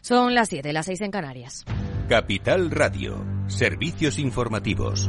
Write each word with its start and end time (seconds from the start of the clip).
Son 0.00 0.34
las 0.34 0.48
7, 0.48 0.72
las 0.72 0.86
6 0.86 1.02
en 1.02 1.10
Canarias. 1.10 1.64
Capital 2.08 2.70
Radio, 2.70 3.24
servicios 3.48 4.18
informativos. 4.18 5.08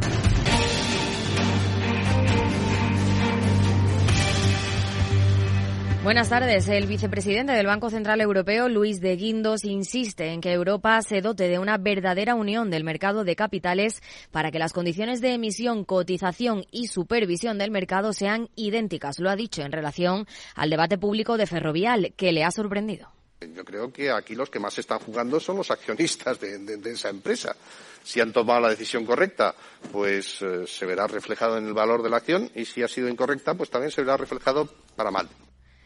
Buenas 6.04 6.30
tardes. 6.30 6.68
El 6.68 6.88
vicepresidente 6.88 7.54
del 7.54 7.68
Banco 7.68 7.92
Central 7.92 8.22
Europeo, 8.22 8.68
Luis 8.68 9.02
de 9.02 9.16
Guindos, 9.16 9.64
insiste 9.64 10.34
en 10.34 10.42
que 10.42 10.52
Europa 10.52 11.00
se 11.04 11.22
dote 11.22 11.48
de 11.48 11.60
una 11.60 11.78
verdadera 11.78 12.34
unión 12.34 12.72
del 12.72 12.84
mercado 12.84 13.24
de 13.24 13.36
capitales 13.36 14.02
para 14.32 14.50
que 14.50 14.58
las 14.58 14.74
condiciones 14.74 15.22
de 15.22 15.36
emisión, 15.36 15.86
cotización 15.86 16.66
y 16.72 16.88
supervisión 16.88 17.60
del 17.60 17.70
mercado 17.70 18.14
sean 18.14 18.50
idénticas. 18.56 19.20
Lo 19.20 19.30
ha 19.30 19.36
dicho 19.36 19.62
en 19.62 19.72
relación 19.72 20.26
al 20.56 20.72
debate 20.72 20.98
público 20.98 21.38
de 21.38 21.46
Ferrovial, 21.46 22.14
que 22.18 22.32
le 22.32 22.44
ha 22.44 22.52
sorprendido. 22.52 23.21
Yo 23.56 23.66
creo 23.66 23.92
que 23.92 24.12
aquí 24.12 24.36
los 24.36 24.52
que 24.52 24.60
más 24.60 24.78
están 24.78 25.00
jugando 25.00 25.40
son 25.40 25.58
los 25.58 25.72
accionistas 25.72 26.40
de, 26.40 26.80
esa 26.86 27.10
empresa. 27.10 27.56
Si 28.04 28.20
han 28.20 28.32
tomado 28.32 28.62
la 28.62 28.70
decisión 28.70 29.04
correcta, 29.04 29.56
pues 29.92 30.42
eh, 30.42 30.68
se 30.68 30.86
verá 30.86 31.08
reflejado 31.08 31.58
en 31.58 31.66
el 31.66 31.74
valor 31.74 32.04
de 32.04 32.10
la 32.10 32.18
acción 32.18 32.52
y 32.54 32.66
si 32.66 32.84
ha 32.84 32.88
sido 32.88 33.10
incorrecta, 33.10 33.56
pues 33.56 33.72
también 33.72 33.92
se 33.92 34.02
verá 34.02 34.16
reflejado 34.18 34.70
para 34.96 35.10
mal. 35.10 35.28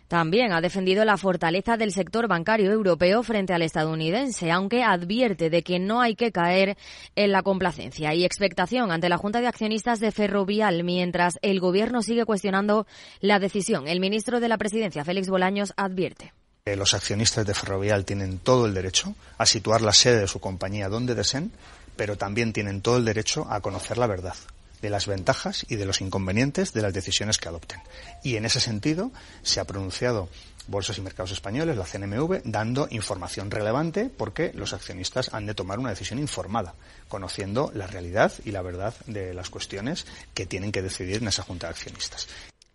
También 0.08 0.52
ha 0.52 0.62
defendido 0.62 1.04
la 1.04 1.18
fortaleza 1.18 1.78
del 1.78 1.92
sector 1.92 2.28
bancario 2.28 2.72
europeo 2.72 3.24
frente 3.24 3.54
al 3.54 3.64
estadounidense, 3.64 4.52
aunque 4.52 4.84
advierte 4.84 5.50
de 5.50 5.64
que 5.64 5.80
no 5.80 6.00
hay 6.00 6.16
que 6.16 6.32
caer 6.32 6.78
en 7.16 7.32
la 7.32 7.42
complacencia 7.42 8.14
y 8.14 8.24
expectación 8.24 8.92
ante 8.92 9.10
la 9.10 9.18
Junta 9.18 9.42
de 9.42 9.48
Accionistas 9.48 10.00
de 10.00 10.12
Ferrovial 10.12 10.84
mientras 10.84 11.40
el 11.42 11.60
Gobierno 11.60 12.04
sigue 12.04 12.26
cuestionando 12.26 12.86
la 13.20 13.40
decisión. 13.40 13.88
El 13.88 14.00
ministro 14.00 14.40
de 14.40 14.50
la 14.50 14.60
Presidencia, 14.60 15.06
Félix 15.06 15.28
Bolaños, 15.28 15.74
advierte. 15.76 16.34
Los 16.66 16.96
accionistas 16.96 17.46
de 17.46 17.54
Ferrovial 17.54 18.06
tienen 18.06 18.40
todo 18.40 18.66
el 18.66 18.74
derecho 18.74 19.14
a 19.38 19.46
situar 19.46 19.82
la 19.82 19.94
sede 19.94 20.22
de 20.22 20.28
su 20.28 20.40
compañía 20.40 20.90
donde 20.90 21.14
deseen, 21.14 21.52
pero 21.96 22.18
también 22.18 22.54
tienen 22.54 22.82
todo 22.82 22.98
el 22.98 23.06
derecho 23.06 23.46
a 23.52 23.62
conocer 23.62 24.00
la 24.00 24.08
verdad 24.08 24.34
de 24.82 24.90
las 24.90 25.06
ventajas 25.06 25.64
y 25.70 25.76
de 25.76 25.86
los 25.86 26.02
inconvenientes 26.02 26.74
de 26.74 26.82
las 26.82 26.92
decisiones 26.92 27.38
que 27.38 27.50
adopten. 27.50 27.82
Y 28.24 28.38
en 28.38 28.46
ese 28.46 28.62
sentido 28.62 29.12
se 29.44 29.60
ha 29.60 29.66
pronunciado 29.66 30.28
Bolsas 30.68 30.98
y 30.98 31.02
Mercados 31.02 31.34
Españoles, 31.34 31.78
la 31.78 31.86
CNMV, 31.86 32.42
dando 32.46 32.88
información 32.90 33.52
relevante 33.52 34.10
porque 34.10 34.52
los 34.56 34.74
accionistas 34.74 35.36
han 35.36 35.46
de 35.46 35.54
tomar 35.54 35.78
una 35.78 35.92
decisión 35.92 36.18
informada, 36.18 36.74
conociendo 37.10 37.72
la 37.76 37.86
realidad 37.86 38.34
y 38.44 38.50
la 38.50 38.64
verdad 38.64 38.96
de 39.06 39.36
las 39.36 39.52
cuestiones 39.52 40.08
que 40.34 40.48
tienen 40.48 40.72
que 40.72 40.82
decidir 40.82 41.18
en 41.18 41.28
esa 41.28 41.44
Junta 41.44 41.68
de 41.68 41.74
Accionistas. 41.74 42.28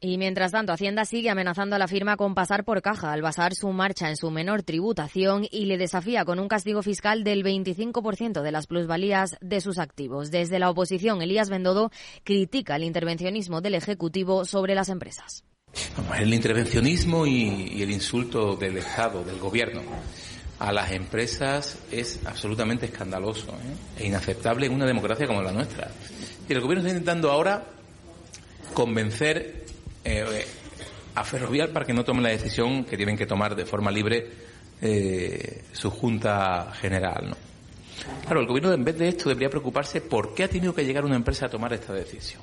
Y 0.03 0.17
mientras 0.17 0.53
tanto, 0.53 0.73
Hacienda 0.73 1.05
sigue 1.05 1.29
amenazando 1.29 1.77
a 1.77 1.79
la 1.79 1.87
firma 1.87 2.17
con 2.17 2.35
pasar 2.35 2.65
por 2.65 2.81
caja 2.81 3.13
al 3.13 3.21
basar 3.21 3.55
su 3.55 3.69
marcha 3.69 4.09
en 4.09 4.17
su 4.17 4.31
menor 4.31 4.63
tributación 4.63 5.47
y 5.51 5.67
le 5.67 5.77
desafía 5.77 6.25
con 6.25 6.39
un 6.39 6.49
castigo 6.49 6.83
fiscal 6.83 7.23
del 7.23 7.45
25% 7.45 8.41
de 8.41 8.51
las 8.51 8.67
plusvalías 8.67 9.37
de 9.43 9.61
sus 9.61 9.77
activos. 9.79 10.31
Desde 10.31 10.59
la 10.59 10.71
oposición, 10.71 11.21
Elías 11.21 11.51
Bendodo 11.51 11.91
critica 12.25 12.77
el 12.77 12.85
intervencionismo 12.85 13.61
del 13.61 13.75
Ejecutivo 13.75 14.47
sobre 14.47 14.75
las 14.75 14.89
empresas. 14.89 15.45
El 16.19 16.33
intervencionismo 16.33 17.27
y, 17.27 17.83
el 17.83 17.91
insulto 17.91 18.57
del 18.57 18.79
Estado, 18.79 19.23
del 19.23 19.39
Gobierno 19.39 19.83
a 20.61 20.73
las 20.73 20.93
empresas 20.93 21.79
es 21.93 22.21
absolutamente 22.25 22.87
escandaloso 22.87 23.49
¿eh? 23.49 24.03
e 24.03 24.07
inaceptable 24.07 24.67
en 24.67 24.73
una 24.73 24.87
democracia 24.87 25.27
como 25.27 25.43
la 25.43 25.53
nuestra. 25.53 25.91
Y 26.49 26.53
el 26.55 26.61
Gobierno 26.63 26.87
está 26.87 26.97
intentando 26.97 27.31
ahora 27.31 27.67
convencer 28.73 29.61
eh, 30.05 30.47
a 31.15 31.25
Ferrovial 31.25 31.71
para 31.71 31.85
que 31.85 31.93
no 31.93 32.05
tome 32.05 32.23
la 32.23 32.31
decisión 32.31 32.85
que 32.85 32.97
tienen 32.97 33.17
que 33.17 33.27
tomar 33.27 33.55
de 33.55 33.67
forma 33.67 33.91
libre 33.91 34.29
eh, 34.81 35.65
su 35.73 35.91
Junta 35.91 36.73
General. 36.81 37.31
¿no? 37.31 37.37
Claro, 38.23 38.41
el 38.41 38.47
Gobierno 38.47 38.73
en 38.73 38.85
vez 38.85 38.99
de 38.99 39.09
esto 39.09 39.29
debería 39.29 39.51
preocuparse 39.51 40.01
por 40.01 40.35
qué 40.35 40.45
ha 40.45 40.49
tenido 40.49 40.75
que 40.75 40.85
llegar 40.85 41.05
una 41.05 41.17
empresa 41.17 41.47
a 41.47 41.49
tomar 41.49 41.73
esta 41.73 41.93
decisión. 41.93 42.43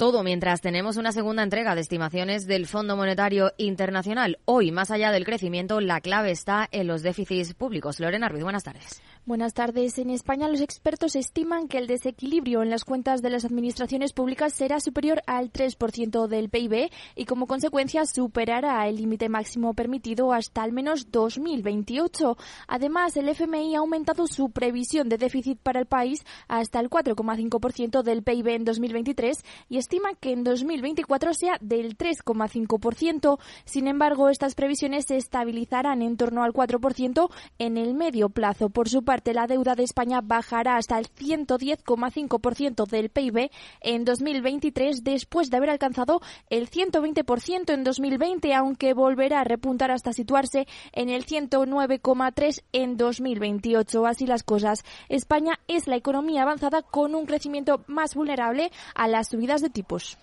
Todo 0.00 0.22
mientras 0.22 0.62
tenemos 0.62 0.96
una 0.96 1.12
segunda 1.12 1.42
entrega 1.42 1.74
de 1.74 1.82
estimaciones 1.82 2.46
del 2.46 2.66
Fondo 2.66 2.96
Monetario 2.96 3.52
Internacional. 3.58 4.38
Hoy, 4.46 4.72
más 4.72 4.90
allá 4.90 5.12
del 5.12 5.26
crecimiento, 5.26 5.78
la 5.82 6.00
clave 6.00 6.30
está 6.30 6.66
en 6.72 6.86
los 6.86 7.02
déficits 7.02 7.52
públicos. 7.52 8.00
Lorena 8.00 8.30
Ruiz, 8.30 8.42
buenas 8.42 8.64
tardes. 8.64 9.02
Buenas 9.26 9.52
tardes. 9.52 9.98
En 9.98 10.08
España 10.08 10.48
los 10.48 10.62
expertos 10.62 11.16
estiman 11.16 11.68
que 11.68 11.76
el 11.76 11.86
desequilibrio 11.86 12.62
en 12.62 12.70
las 12.70 12.86
cuentas 12.86 13.20
de 13.20 13.28
las 13.28 13.44
administraciones 13.44 14.14
públicas 14.14 14.54
será 14.54 14.80
superior 14.80 15.20
al 15.26 15.52
3% 15.52 16.28
del 16.28 16.48
PIB 16.48 16.90
y 17.14 17.26
como 17.26 17.46
consecuencia 17.46 18.06
superará 18.06 18.88
el 18.88 18.96
límite 18.96 19.28
máximo 19.28 19.74
permitido 19.74 20.32
hasta 20.32 20.62
al 20.62 20.72
menos 20.72 21.12
2028. 21.12 22.38
Además, 22.68 23.18
el 23.18 23.28
FMI 23.28 23.76
ha 23.76 23.80
aumentado 23.80 24.26
su 24.26 24.48
previsión 24.48 25.10
de 25.10 25.18
déficit 25.18 25.58
para 25.58 25.78
el 25.78 25.86
país 25.86 26.24
hasta 26.48 26.80
el 26.80 26.88
4,5% 26.88 28.02
del 28.02 28.22
PIB 28.22 28.48
en 28.48 28.64
2023 28.64 29.44
y 29.68 29.76
estima 29.90 30.14
que 30.14 30.30
en 30.30 30.44
2024 30.44 31.34
sea 31.34 31.58
del 31.60 31.98
3,5%. 31.98 33.40
Sin 33.64 33.88
embargo, 33.88 34.28
estas 34.28 34.54
previsiones 34.54 35.06
se 35.08 35.16
estabilizarán 35.16 36.00
en 36.02 36.16
torno 36.16 36.44
al 36.44 36.52
4% 36.52 37.28
en 37.58 37.76
el 37.76 37.94
medio 37.94 38.28
plazo. 38.28 38.70
Por 38.70 38.88
su 38.88 39.02
parte, 39.02 39.34
la 39.34 39.48
deuda 39.48 39.74
de 39.74 39.82
España 39.82 40.20
bajará 40.22 40.76
hasta 40.76 40.96
el 40.96 41.06
110,5% 41.12 42.86
del 42.86 43.10
PIB 43.10 43.50
en 43.80 44.04
2023 44.04 45.02
después 45.02 45.50
de 45.50 45.56
haber 45.56 45.70
alcanzado 45.70 46.20
el 46.50 46.70
120% 46.70 47.74
en 47.74 47.82
2020, 47.82 48.54
aunque 48.54 48.94
volverá 48.94 49.40
a 49.40 49.44
repuntar 49.44 49.90
hasta 49.90 50.12
situarse 50.12 50.68
en 50.92 51.08
el 51.08 51.26
109,3% 51.26 52.62
en 52.72 52.96
2028. 52.96 54.06
Así 54.06 54.26
las 54.26 54.44
cosas. 54.44 54.84
España 55.08 55.58
es 55.66 55.88
la 55.88 55.96
economía 55.96 56.42
avanzada 56.42 56.82
con 56.82 57.16
un 57.16 57.26
crecimiento 57.26 57.82
más 57.88 58.14
vulnerable 58.14 58.70
a 58.94 59.08
las 59.08 59.30
subidas 59.30 59.62
de 59.62 59.70
tipos. 59.70 59.79
tipos. 59.80 60.18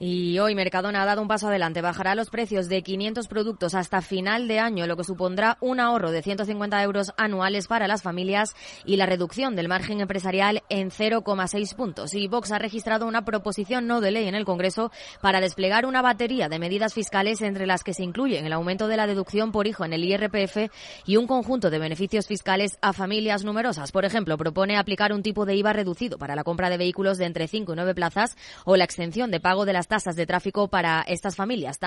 Y 0.00 0.38
hoy 0.38 0.54
Mercadona 0.54 1.02
ha 1.02 1.06
dado 1.06 1.22
un 1.22 1.26
paso 1.26 1.48
adelante. 1.48 1.80
Bajará 1.80 2.14
los 2.14 2.30
precios 2.30 2.68
de 2.68 2.82
500 2.82 3.26
productos 3.26 3.74
hasta 3.74 4.00
final 4.00 4.46
de 4.46 4.60
año, 4.60 4.86
lo 4.86 4.96
que 4.96 5.02
supondrá 5.02 5.58
un 5.60 5.80
ahorro 5.80 6.12
de 6.12 6.22
150 6.22 6.80
euros 6.84 7.12
anuales 7.16 7.66
para 7.66 7.88
las 7.88 8.02
familias 8.02 8.54
y 8.84 8.94
la 8.94 9.06
reducción 9.06 9.56
del 9.56 9.66
margen 9.66 10.00
empresarial 10.00 10.62
en 10.68 10.92
0,6 10.92 11.74
puntos. 11.74 12.14
Y 12.14 12.28
Vox 12.28 12.52
ha 12.52 12.60
registrado 12.60 13.06
una 13.08 13.24
proposición 13.24 13.88
no 13.88 14.00
de 14.00 14.12
ley 14.12 14.28
en 14.28 14.36
el 14.36 14.44
Congreso 14.44 14.92
para 15.20 15.40
desplegar 15.40 15.84
una 15.84 16.00
batería 16.00 16.48
de 16.48 16.60
medidas 16.60 16.94
fiscales 16.94 17.42
entre 17.42 17.66
las 17.66 17.82
que 17.82 17.92
se 17.92 18.04
incluyen 18.04 18.46
el 18.46 18.52
aumento 18.52 18.86
de 18.86 18.96
la 18.96 19.08
deducción 19.08 19.50
por 19.50 19.66
hijo 19.66 19.84
en 19.84 19.94
el 19.94 20.04
IRPF 20.04 20.70
y 21.06 21.16
un 21.16 21.26
conjunto 21.26 21.70
de 21.70 21.80
beneficios 21.80 22.28
fiscales 22.28 22.78
a 22.82 22.92
familias 22.92 23.42
numerosas. 23.44 23.90
Por 23.90 24.04
ejemplo, 24.04 24.38
propone 24.38 24.76
aplicar 24.76 25.12
un 25.12 25.24
tipo 25.24 25.44
de 25.44 25.56
IVA 25.56 25.72
reducido 25.72 26.18
para 26.18 26.36
la 26.36 26.44
compra 26.44 26.70
de 26.70 26.78
vehículos 26.78 27.18
de 27.18 27.24
entre 27.24 27.48
5 27.48 27.72
y 27.72 27.76
9 27.76 27.96
plazas 27.96 28.36
o 28.64 28.76
la 28.76 28.84
exención 28.84 29.32
de 29.32 29.40
pago 29.40 29.64
de 29.64 29.72
las 29.72 29.87
tasas 29.88 30.14
de 30.14 30.26
tráfico 30.26 30.68
para 30.68 31.02
estas 31.02 31.34
familias. 31.34 31.80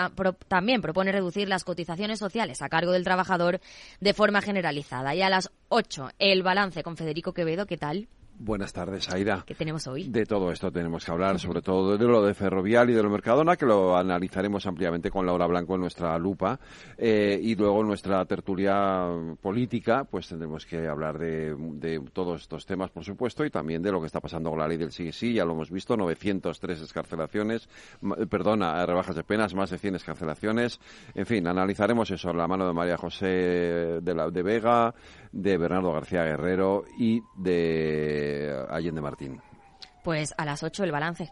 También 0.48 0.82
propone 0.82 1.12
reducir 1.12 1.48
las 1.48 1.64
cotizaciones 1.64 2.20
sociales 2.20 2.62
a 2.62 2.70
cargo 2.70 2.92
del 2.92 3.04
trabajador 3.04 3.62
de 4.00 4.14
forma 4.14 4.42
generalizada. 4.42 5.16
Y 5.16 5.22
a 5.22 5.30
las 5.30 5.52
8, 5.70 6.10
el 6.20 6.44
balance 6.44 6.84
con 6.84 6.98
Federico 6.98 7.34
Quevedo. 7.34 7.66
¿Qué 7.66 7.78
tal? 7.78 8.08
Buenas 8.38 8.74
tardes, 8.74 9.08
Aida. 9.10 9.44
¿Qué 9.46 9.54
tenemos 9.54 9.86
hoy? 9.88 10.10
De 10.10 10.26
todo 10.26 10.52
esto 10.52 10.72
tenemos 10.72 11.06
que 11.06 11.12
hablar, 11.12 11.40
sobre 11.40 11.62
todo 11.62 11.98
de 11.98 12.06
lo 12.06 12.26
de 12.26 12.34
Ferrovial 12.34 12.90
y 12.90 12.94
de 12.94 13.04
lo 13.04 13.10
de 13.10 13.14
Mercadona, 13.14 13.56
que 13.56 13.66
lo 13.68 13.96
analizaremos 13.96 14.66
ampliamente 14.66 15.12
con 15.12 15.26
Laura 15.26 15.46
Blanco 15.46 15.76
en 15.76 15.82
nuestra 15.82 16.18
lupa. 16.18 16.60
Eh, 16.98 17.40
y 17.42 17.56
luego 17.56 17.82
en 17.82 17.88
nuestra 17.88 18.26
tertulia 18.26 19.06
política, 19.40 20.06
pues 20.06 20.28
tendremos 20.28 20.66
que 20.66 20.88
hablar 20.88 21.20
de, 21.20 22.02
todos 22.14 22.42
estos 22.42 22.66
temas, 22.66 22.90
por 22.90 23.04
supuesto, 23.04 23.46
y 23.46 23.52
también 23.52 23.82
de 23.82 23.92
lo 23.92 24.00
que 24.00 24.08
está 24.08 24.20
pasando 24.20 24.50
con 24.50 24.60
la 24.60 24.68
ley 24.68 24.78
del 24.78 24.92
sí 24.92 25.12
sí, 25.12 25.34
ya 25.34 25.46
lo 25.46 25.54
hemos 25.54 25.70
visto, 25.70 25.96
903 25.96 26.82
escarcelaciones, 26.82 27.70
perdona, 28.30 28.86
rebajas 28.86 29.16
de 29.16 29.24
penas, 29.24 29.54
más 29.54 29.70
de 29.70 29.78
100 29.78 29.96
escarcelaciones. 29.96 30.80
En 31.14 31.26
fin, 31.26 31.48
analizaremos 31.48 32.10
eso, 32.12 32.34
la 32.34 32.48
mano 32.48 32.66
de 32.66 32.74
María 32.74 32.98
José 32.98 33.28
de, 34.02 34.16
la, 34.16 34.30
de 34.30 34.42
Vega, 34.42 34.96
de 35.32 35.58
Bernardo 35.58 35.94
García 35.94 36.24
Guerrero 36.24 36.86
y 36.98 37.22
de 37.38 38.21
Allende 38.70 39.02
Martín. 39.02 39.42
Pues 40.04 40.34
a 40.38 40.46
las 40.46 40.64
8 40.64 40.84
el 40.84 40.92
balance. 40.92 41.32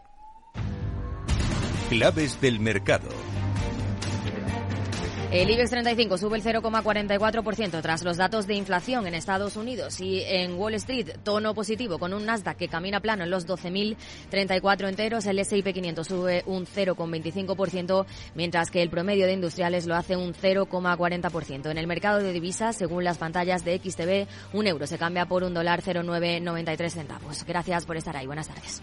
Claves 1.88 2.40
del 2.40 2.60
mercado. 2.60 3.08
El 5.32 5.48
IBEX 5.48 5.70
35 5.70 6.18
sube 6.18 6.38
el 6.38 6.42
0,44% 6.42 7.80
tras 7.82 8.02
los 8.02 8.16
datos 8.16 8.48
de 8.48 8.56
inflación 8.56 9.06
en 9.06 9.14
Estados 9.14 9.56
Unidos 9.56 10.00
y 10.00 10.24
en 10.24 10.54
Wall 10.54 10.74
Street 10.74 11.18
tono 11.22 11.54
positivo 11.54 12.00
con 12.00 12.12
un 12.12 12.26
Nasdaq 12.26 12.56
que 12.56 12.66
camina 12.66 12.98
plano 12.98 13.22
en 13.22 13.30
los 13.30 13.46
12.034 13.46 14.88
enteros. 14.88 15.26
El 15.26 15.38
S&P 15.38 15.72
500 15.72 16.04
sube 16.04 16.42
un 16.46 16.66
0,25% 16.66 18.06
mientras 18.34 18.72
que 18.72 18.82
el 18.82 18.90
promedio 18.90 19.26
de 19.26 19.34
industriales 19.34 19.86
lo 19.86 19.94
hace 19.94 20.16
un 20.16 20.34
0,40%. 20.34 21.70
En 21.70 21.78
el 21.78 21.86
mercado 21.86 22.18
de 22.18 22.32
divisas, 22.32 22.74
según 22.74 23.04
las 23.04 23.18
pantallas 23.18 23.64
de 23.64 23.78
XTV, 23.78 24.26
un 24.52 24.66
euro 24.66 24.88
se 24.88 24.98
cambia 24.98 25.26
por 25.26 25.44
un 25.44 25.54
dólar 25.54 25.80
0,993 25.80 26.92
centavos. 26.92 27.44
Gracias 27.44 27.86
por 27.86 27.96
estar 27.96 28.16
ahí. 28.16 28.26
Buenas 28.26 28.48
tardes. 28.48 28.82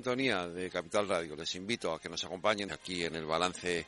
sintonía 0.00 0.48
de 0.48 0.70
Capital 0.70 1.06
Radio. 1.06 1.36
Les 1.36 1.54
invito 1.56 1.92
a 1.92 2.00
que 2.00 2.08
nos 2.08 2.24
acompañen 2.24 2.72
aquí 2.72 3.04
en 3.04 3.16
el 3.16 3.26
balance. 3.26 3.86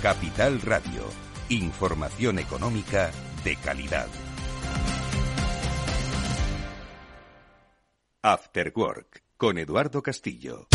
Capital 0.00 0.60
Radio. 0.60 1.02
Información 1.48 2.38
económica 2.38 3.10
de 3.42 3.56
calidad. 3.56 4.06
After 8.22 8.72
Work 8.76 9.24
con 9.36 9.58
Eduardo 9.58 10.00
Castillo. 10.00 10.68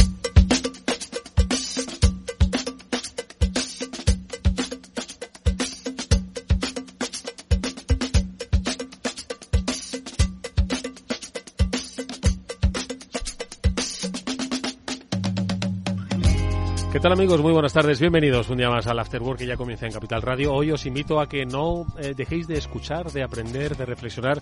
¿Qué 16.98 17.02
tal 17.02 17.14
amigos? 17.14 17.40
Muy 17.44 17.54
buenas 17.54 17.74
tardes, 17.74 18.00
bienvenidos 18.00 18.50
un 18.50 18.58
día 18.58 18.72
más 18.72 18.88
al 18.88 18.98
Afterwork 18.98 19.38
que 19.38 19.46
ya 19.46 19.56
comienza 19.56 19.86
en 19.86 19.92
Capital 19.92 20.24
Radio. 20.24 20.52
Hoy 20.52 20.72
os 20.72 20.84
invito 20.88 21.20
a 21.20 21.30
que 21.30 21.46
no 21.46 21.86
eh, 22.00 22.16
dejéis 22.18 22.48
de 22.48 22.58
escuchar, 22.58 23.12
de 23.12 23.22
aprender, 23.22 23.78
de 23.78 23.86
reflexionar 23.86 24.42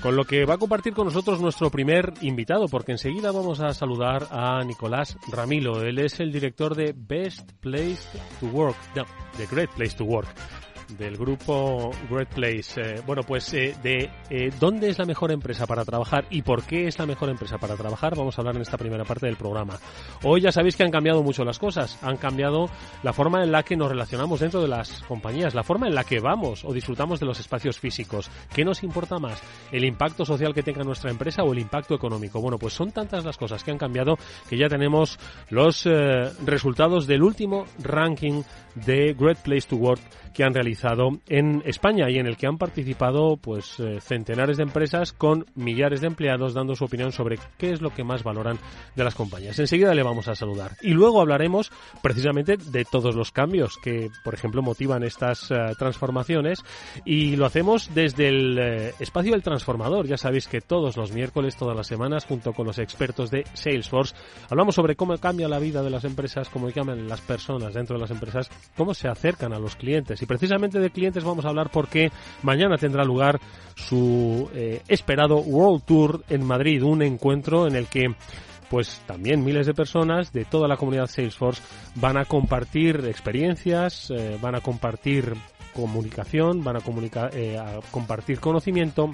con 0.00 0.16
lo 0.16 0.24
que 0.24 0.46
va 0.46 0.54
a 0.54 0.58
compartir 0.58 0.94
con 0.94 1.04
nosotros 1.04 1.38
nuestro 1.42 1.68
primer 1.68 2.14
invitado, 2.22 2.66
porque 2.68 2.92
enseguida 2.92 3.30
vamos 3.30 3.60
a 3.60 3.74
saludar 3.74 4.26
a 4.30 4.64
Nicolás 4.64 5.18
Ramilo. 5.30 5.82
Él 5.82 5.98
es 5.98 6.18
el 6.20 6.32
director 6.32 6.74
de 6.74 6.94
Best 6.96 7.52
Place 7.60 8.08
to 8.40 8.46
Work, 8.46 8.78
no, 8.96 9.04
The 9.36 9.46
Great 9.54 9.70
Place 9.72 9.94
to 9.94 10.04
Work 10.04 10.34
del 10.98 11.16
grupo 11.16 11.90
Great 12.10 12.28
Place. 12.28 12.80
Eh, 12.80 13.02
bueno, 13.06 13.22
pues 13.22 13.52
eh, 13.54 13.74
de 13.82 14.10
eh, 14.30 14.50
dónde 14.58 14.88
es 14.88 14.98
la 14.98 15.04
mejor 15.04 15.30
empresa 15.30 15.66
para 15.66 15.84
trabajar 15.84 16.26
y 16.30 16.42
por 16.42 16.62
qué 16.64 16.86
es 16.86 16.98
la 16.98 17.06
mejor 17.06 17.28
empresa 17.30 17.58
para 17.58 17.76
trabajar, 17.76 18.16
vamos 18.16 18.36
a 18.36 18.40
hablar 18.40 18.56
en 18.56 18.62
esta 18.62 18.76
primera 18.76 19.04
parte 19.04 19.26
del 19.26 19.36
programa. 19.36 19.78
Hoy 20.22 20.40
ya 20.40 20.52
sabéis 20.52 20.76
que 20.76 20.82
han 20.82 20.90
cambiado 20.90 21.22
mucho 21.22 21.44
las 21.44 21.58
cosas, 21.58 21.98
han 22.02 22.16
cambiado 22.16 22.68
la 23.02 23.12
forma 23.12 23.42
en 23.42 23.52
la 23.52 23.62
que 23.62 23.76
nos 23.76 23.88
relacionamos 23.88 24.40
dentro 24.40 24.60
de 24.60 24.68
las 24.68 25.02
compañías, 25.02 25.54
la 25.54 25.62
forma 25.62 25.86
en 25.86 25.94
la 25.94 26.04
que 26.04 26.20
vamos 26.20 26.64
o 26.64 26.72
disfrutamos 26.72 27.20
de 27.20 27.26
los 27.26 27.40
espacios 27.40 27.78
físicos. 27.78 28.30
¿Qué 28.54 28.64
nos 28.64 28.82
importa 28.82 29.18
más? 29.18 29.40
¿El 29.70 29.84
impacto 29.84 30.24
social 30.24 30.54
que 30.54 30.62
tenga 30.62 30.84
nuestra 30.84 31.10
empresa 31.10 31.42
o 31.42 31.52
el 31.52 31.58
impacto 31.58 31.94
económico? 31.94 32.40
Bueno, 32.40 32.58
pues 32.58 32.74
son 32.74 32.92
tantas 32.92 33.24
las 33.24 33.36
cosas 33.36 33.64
que 33.64 33.70
han 33.70 33.78
cambiado 33.78 34.16
que 34.48 34.58
ya 34.58 34.68
tenemos 34.68 35.18
los 35.50 35.88
resultados 36.44 37.06
del 37.06 37.22
último 37.22 37.64
ranking 37.78 38.42
de 38.74 39.14
Great 39.18 39.38
Place 39.38 39.68
to 39.68 39.76
Work 39.76 40.00
que 40.32 40.44
han 40.44 40.54
realizado 40.54 40.81
en 41.28 41.62
España 41.64 42.10
y 42.10 42.18
en 42.18 42.26
el 42.26 42.36
que 42.36 42.46
han 42.46 42.58
participado 42.58 43.36
pues 43.36 43.78
eh, 43.78 44.00
centenares 44.00 44.56
de 44.56 44.64
empresas 44.64 45.12
con 45.12 45.46
millares 45.54 46.00
de 46.00 46.08
empleados 46.08 46.54
dando 46.54 46.74
su 46.74 46.84
opinión 46.84 47.12
sobre 47.12 47.38
qué 47.58 47.70
es 47.70 47.80
lo 47.80 47.90
que 47.90 48.04
más 48.04 48.22
valoran 48.22 48.58
de 48.96 49.04
las 49.04 49.14
compañías. 49.14 49.58
Enseguida 49.58 49.94
le 49.94 50.02
vamos 50.02 50.28
a 50.28 50.34
saludar 50.34 50.72
y 50.82 50.90
luego 50.90 51.20
hablaremos 51.20 51.70
precisamente 52.02 52.56
de 52.56 52.84
todos 52.84 53.14
los 53.14 53.30
cambios 53.30 53.76
que, 53.82 54.10
por 54.24 54.34
ejemplo, 54.34 54.62
motivan 54.62 55.02
estas 55.02 55.50
eh, 55.50 55.54
transformaciones 55.78 56.64
y 57.04 57.36
lo 57.36 57.46
hacemos 57.46 57.94
desde 57.94 58.28
el 58.28 58.58
eh, 58.58 58.94
espacio 58.98 59.32
del 59.32 59.42
transformador. 59.42 60.06
Ya 60.06 60.16
sabéis 60.16 60.48
que 60.48 60.60
todos 60.60 60.96
los 60.96 61.12
miércoles, 61.12 61.56
todas 61.56 61.76
las 61.76 61.86
semanas, 61.86 62.24
junto 62.24 62.52
con 62.52 62.66
los 62.66 62.78
expertos 62.78 63.30
de 63.30 63.44
Salesforce, 63.54 64.14
hablamos 64.50 64.74
sobre 64.74 64.96
cómo 64.96 65.16
cambia 65.18 65.48
la 65.48 65.58
vida 65.58 65.82
de 65.82 65.90
las 65.90 66.04
empresas, 66.04 66.48
cómo 66.48 66.70
cambian 66.72 67.08
las 67.08 67.20
personas 67.20 67.74
dentro 67.74 67.96
de 67.96 68.00
las 68.00 68.10
empresas, 68.10 68.50
cómo 68.76 68.94
se 68.94 69.08
acercan 69.08 69.52
a 69.52 69.58
los 69.58 69.76
clientes 69.76 70.20
y 70.22 70.26
precisamente 70.26 70.71
de 70.80 70.90
clientes 70.90 71.24
vamos 71.24 71.44
a 71.44 71.48
hablar 71.48 71.70
porque 71.70 72.10
mañana 72.42 72.76
tendrá 72.76 73.04
lugar 73.04 73.40
su 73.74 74.50
eh, 74.54 74.82
esperado 74.88 75.38
World 75.38 75.84
Tour 75.84 76.24
en 76.28 76.44
Madrid, 76.44 76.82
un 76.82 77.02
encuentro 77.02 77.66
en 77.66 77.76
el 77.76 77.86
que 77.86 78.14
pues 78.70 79.02
también 79.06 79.44
miles 79.44 79.66
de 79.66 79.74
personas 79.74 80.32
de 80.32 80.46
toda 80.46 80.66
la 80.66 80.78
comunidad 80.78 81.06
Salesforce 81.06 81.62
van 81.96 82.16
a 82.16 82.24
compartir 82.24 83.04
experiencias, 83.06 84.10
eh, 84.10 84.38
van 84.40 84.54
a 84.54 84.60
compartir 84.60 85.34
comunicación, 85.74 86.64
van 86.64 86.76
a, 86.76 86.80
comunicar, 86.80 87.36
eh, 87.36 87.58
a 87.58 87.80
compartir 87.90 88.40
conocimiento 88.40 89.10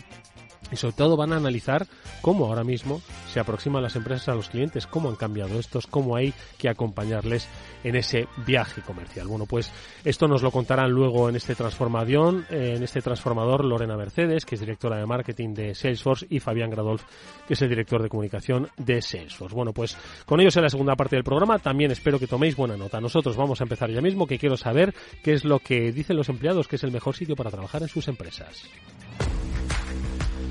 y 0.71 0.77
sobre 0.77 0.95
todo 0.95 1.17
van 1.17 1.33
a 1.33 1.37
analizar 1.37 1.87
cómo 2.21 2.47
ahora 2.47 2.65
mismo 2.65 3.01
se 3.33 3.41
aproximan 3.41 3.83
las 3.83 3.97
empresas 3.97 4.29
a 4.29 4.35
los 4.35 4.49
clientes, 4.49 4.87
cómo 4.87 5.09
han 5.09 5.17
cambiado 5.17 5.59
estos, 5.59 5.87
cómo 5.87 6.17
hay 6.17 6.35
que 6.59 6.69
acompañarles 6.69 7.49
en 7.85 7.97
ese 7.97 8.29
viaje 8.47 8.83
comercial. 8.83 9.29
Bueno, 9.29 9.47
pues 9.47 9.71
esto 10.05 10.27
nos 10.29 10.43
lo 10.43 10.51
contarán 10.51 10.91
luego 10.91 11.29
en 11.29 11.37
este 11.37 11.55
transformación, 11.55 12.47
en 12.51 12.83
este 12.83 13.01
transformador 13.01 13.65
Lorena 13.65 13.97
Mercedes, 13.97 14.45
que 14.45 14.55
es 14.55 14.61
directora 14.61 14.97
de 14.97 15.07
marketing 15.07 15.55
de 15.55 15.75
Salesforce, 15.75 16.27
y 16.31 16.41
Fabián 16.41 16.71
Gradolf, 16.71 17.05
que 17.47 17.55
es 17.55 17.63
el 17.63 17.69
director 17.69 18.03
de 18.03 18.09
comunicación 18.09 18.69
de 18.77 19.01
Salesforce. 19.03 19.55
Bueno, 19.55 19.73
pues 19.73 19.97
con 20.27 20.41
ellos 20.41 20.57
en 20.57 20.63
la 20.63 20.71
segunda 20.71 20.97
parte 20.97 21.17
del 21.17 21.25
programa 21.25 21.59
también 21.59 21.91
espero 21.91 22.19
que 22.19 22.27
toméis 22.27 22.57
buena 22.57 22.77
nota. 22.77 23.01
Nosotros 23.01 23.37
vamos 23.37 23.61
a 23.61 23.65
empezar 23.65 23.91
ya 23.91 24.01
mismo, 24.01 24.27
que 24.27 24.39
quiero 24.39 24.57
saber 24.57 24.95
qué 25.23 25.33
es 25.33 25.45
lo 25.45 25.59
que 25.59 25.93
dicen 25.93 26.17
los 26.17 26.29
empleados 26.29 26.69
que 26.69 26.77
es 26.77 26.85
el 26.85 26.93
mejor 26.93 27.17
sitio 27.17 27.37
para 27.37 27.51
trabajar 27.51 27.83
en 27.83 27.89
sus 27.89 28.09
empresas. 28.09 28.65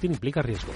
Implica 0.00 0.42
riesgos. 0.42 0.74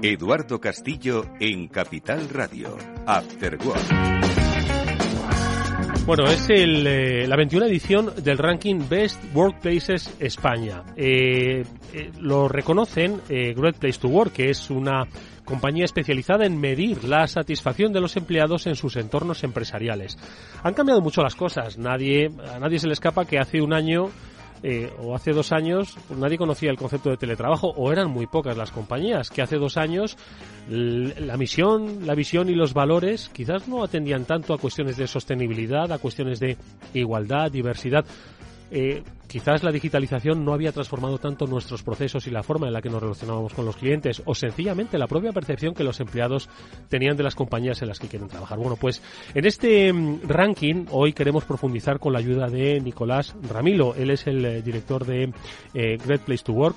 Eduardo 0.00 0.60
Castillo 0.60 1.24
en 1.40 1.68
Capital 1.68 2.28
Radio. 2.28 2.76
After 3.06 3.58
Work. 3.64 4.37
Bueno, 6.08 6.24
es 6.24 6.48
el, 6.48 6.86
eh, 6.86 7.26
la 7.28 7.36
21 7.36 7.66
edición 7.66 8.10
del 8.24 8.38
ranking 8.38 8.88
Best 8.88 9.22
Workplaces 9.34 10.16
España. 10.18 10.82
Eh, 10.96 11.66
eh, 11.92 12.10
lo 12.18 12.48
reconocen 12.48 13.20
Great 13.28 13.76
Place 13.76 14.00
to 14.00 14.08
Work, 14.08 14.32
que 14.32 14.48
es 14.48 14.70
una 14.70 15.06
compañía 15.44 15.84
especializada 15.84 16.46
en 16.46 16.58
medir 16.58 17.04
la 17.04 17.26
satisfacción 17.26 17.92
de 17.92 18.00
los 18.00 18.16
empleados 18.16 18.66
en 18.66 18.74
sus 18.74 18.96
entornos 18.96 19.44
empresariales. 19.44 20.16
Han 20.62 20.72
cambiado 20.72 21.02
mucho 21.02 21.22
las 21.22 21.34
cosas. 21.34 21.76
Nadie, 21.76 22.30
a 22.54 22.58
nadie 22.58 22.78
se 22.78 22.86
le 22.86 22.94
escapa 22.94 23.26
que 23.26 23.38
hace 23.38 23.60
un 23.60 23.74
año 23.74 24.08
eh, 24.62 24.92
o 25.00 25.14
hace 25.14 25.32
dos 25.32 25.52
años 25.52 25.96
nadie 26.16 26.36
conocía 26.36 26.70
el 26.70 26.76
concepto 26.76 27.10
de 27.10 27.16
teletrabajo 27.16 27.68
o 27.68 27.92
eran 27.92 28.10
muy 28.10 28.26
pocas 28.26 28.56
las 28.56 28.70
compañías 28.70 29.30
que 29.30 29.42
hace 29.42 29.56
dos 29.56 29.76
años 29.76 30.16
la 30.68 31.36
misión, 31.36 32.06
la 32.06 32.14
visión 32.14 32.48
y 32.48 32.54
los 32.54 32.74
valores 32.74 33.30
quizás 33.32 33.68
no 33.68 33.82
atendían 33.82 34.24
tanto 34.24 34.52
a 34.52 34.58
cuestiones 34.58 34.96
de 34.96 35.06
sostenibilidad, 35.06 35.90
a 35.92 35.98
cuestiones 35.98 36.40
de 36.40 36.56
igualdad, 36.92 37.50
diversidad. 37.50 38.04
Eh, 38.70 39.02
quizás 39.26 39.62
la 39.62 39.72
digitalización 39.72 40.44
no 40.44 40.52
había 40.52 40.72
transformado 40.72 41.18
tanto 41.18 41.46
nuestros 41.46 41.82
procesos 41.82 42.26
y 42.26 42.30
la 42.30 42.42
forma 42.42 42.66
en 42.66 42.72
la 42.72 42.82
que 42.82 42.90
nos 42.90 43.02
relacionábamos 43.02 43.54
con 43.54 43.64
los 43.64 43.76
clientes 43.76 44.22
o 44.24 44.34
sencillamente 44.34 44.98
la 44.98 45.06
propia 45.06 45.32
percepción 45.32 45.74
que 45.74 45.84
los 45.84 46.00
empleados 46.00 46.48
tenían 46.88 47.16
de 47.16 47.22
las 47.22 47.34
compañías 47.34 47.80
en 47.82 47.88
las 47.88 47.98
que 47.98 48.08
quieren 48.08 48.28
trabajar. 48.28 48.58
Bueno, 48.58 48.76
pues 48.76 49.02
en 49.34 49.46
este 49.46 49.92
mm, 49.92 50.20
ranking 50.26 50.86
hoy 50.90 51.12
queremos 51.12 51.44
profundizar 51.44 51.98
con 51.98 52.12
la 52.12 52.18
ayuda 52.18 52.48
de 52.48 52.80
Nicolás 52.80 53.34
Ramilo. 53.48 53.94
Él 53.94 54.10
es 54.10 54.26
el 54.26 54.44
eh, 54.44 54.62
director 54.62 55.04
de 55.04 55.32
eh, 55.74 55.98
Great 56.04 56.22
Place 56.22 56.44
to 56.44 56.52
Work. 56.52 56.76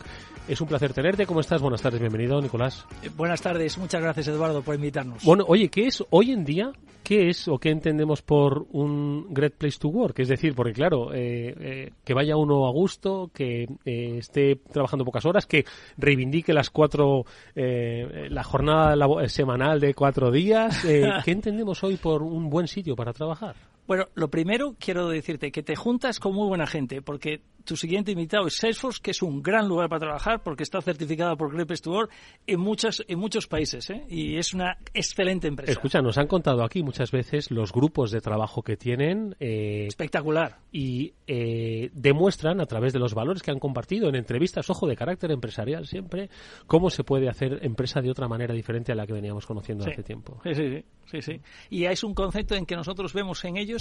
Es 0.51 0.59
un 0.59 0.67
placer 0.67 0.91
tenerte. 0.91 1.25
¿Cómo 1.25 1.39
estás? 1.39 1.61
Buenas 1.61 1.81
tardes. 1.81 2.01
Bienvenido, 2.01 2.41
Nicolás. 2.41 2.85
buenas 3.15 3.41
tardes. 3.41 3.77
Muchas 3.77 4.01
gracias, 4.01 4.27
Eduardo, 4.27 4.61
por 4.61 4.75
invitarnos. 4.75 5.23
Bueno, 5.23 5.45
oye, 5.47 5.69
¿qué 5.69 5.87
es 5.87 6.03
hoy 6.09 6.31
en 6.31 6.43
día 6.43 6.73
¿qué 7.03 7.29
es 7.29 7.47
o 7.47 7.57
qué 7.57 7.69
entendemos 7.69 8.21
por 8.21 8.65
un 8.73 9.33
great 9.33 9.53
place 9.53 9.79
to 9.79 9.87
work? 9.87 10.19
Es 10.19 10.27
decir, 10.27 10.53
porque 10.53 10.73
claro, 10.73 11.13
eh, 11.13 11.55
eh, 11.57 11.91
que 12.03 12.13
vaya 12.13 12.35
uno 12.35 12.67
a 12.67 12.71
gusto, 12.71 13.31
que 13.33 13.63
eh, 13.85 14.17
esté 14.17 14.57
trabajando 14.57 15.05
pocas 15.05 15.25
horas, 15.25 15.45
que 15.45 15.63
reivindique 15.97 16.53
las 16.53 16.69
cuatro, 16.69 17.25
la 17.55 18.43
jornada 18.43 18.95
semanal 19.29 19.79
de 19.79 19.93
cuatro 19.93 20.31
días. 20.31 20.83
¿Qué 21.25 21.31
entendemos 21.31 21.81
hoy 21.85 21.95
por 21.95 22.23
un 22.23 22.49
buen 22.49 22.67
sitio 22.67 22.93
para 22.93 23.13
trabajar? 23.13 23.55
Bueno, 23.87 24.05
lo 24.15 24.29
primero 24.29 24.75
quiero 24.79 25.09
decirte 25.09 25.51
que 25.51 25.63
te 25.63 25.75
juntas 25.75 26.19
con 26.19 26.33
muy 26.33 26.47
buena 26.47 26.67
gente, 26.67 27.01
porque 27.01 27.41
tu 27.63 27.75
siguiente 27.75 28.11
invitado 28.11 28.47
es 28.47 28.57
Salesforce, 28.57 28.99
que 29.01 29.11
es 29.11 29.21
un 29.21 29.41
gran 29.41 29.67
lugar 29.67 29.89
para 29.89 29.99
trabajar 29.99 30.41
porque 30.43 30.63
está 30.63 30.81
certificado 30.81 31.35
por 31.37 31.51
to 31.51 31.91
Work 31.91 32.11
en, 32.47 32.59
muchas, 32.59 33.03
en 33.07 33.19
muchos 33.19 33.47
países 33.47 33.89
¿eh? 33.89 34.03
y 34.09 34.37
es 34.37 34.53
una 34.53 34.77
excelente 34.93 35.47
empresa. 35.47 35.71
Escucha, 35.71 36.01
nos 36.01 36.17
han 36.17 36.27
contado 36.27 36.63
aquí 36.63 36.83
muchas 36.83 37.11
veces 37.11 37.51
los 37.51 37.71
grupos 37.71 38.11
de 38.11 38.21
trabajo 38.21 38.61
que 38.61 38.77
tienen. 38.77 39.35
Eh, 39.39 39.85
Espectacular. 39.87 40.59
Y 40.71 41.13
eh, 41.27 41.89
demuestran 41.93 42.61
a 42.61 42.65
través 42.65 42.93
de 42.93 42.99
los 42.99 43.13
valores 43.13 43.41
que 43.41 43.51
han 43.51 43.59
compartido 43.59 44.09
en 44.09 44.15
entrevistas, 44.15 44.69
ojo, 44.69 44.87
de 44.87 44.95
carácter 44.95 45.31
empresarial 45.31 45.85
siempre, 45.87 46.29
cómo 46.67 46.89
se 46.89 47.03
puede 47.03 47.29
hacer 47.29 47.59
empresa 47.63 48.01
de 48.01 48.09
otra 48.09 48.27
manera 48.27 48.53
diferente 48.53 48.91
a 48.91 48.95
la 48.95 49.05
que 49.05 49.13
veníamos 49.13 49.45
conociendo 49.45 49.85
hace 49.85 50.03
tiempo. 50.03 50.39
Sí, 50.43 50.53
sí, 50.53 50.83
sí, 51.05 51.21
sí, 51.21 51.41
Y 51.69 51.85
es 51.85 52.03
un 52.03 52.13
concepto 52.13 52.55
en 52.55 52.65
que 52.65 52.75
nosotros 52.75 53.13
vemos 53.13 53.43
en 53.45 53.57
ellos 53.57 53.80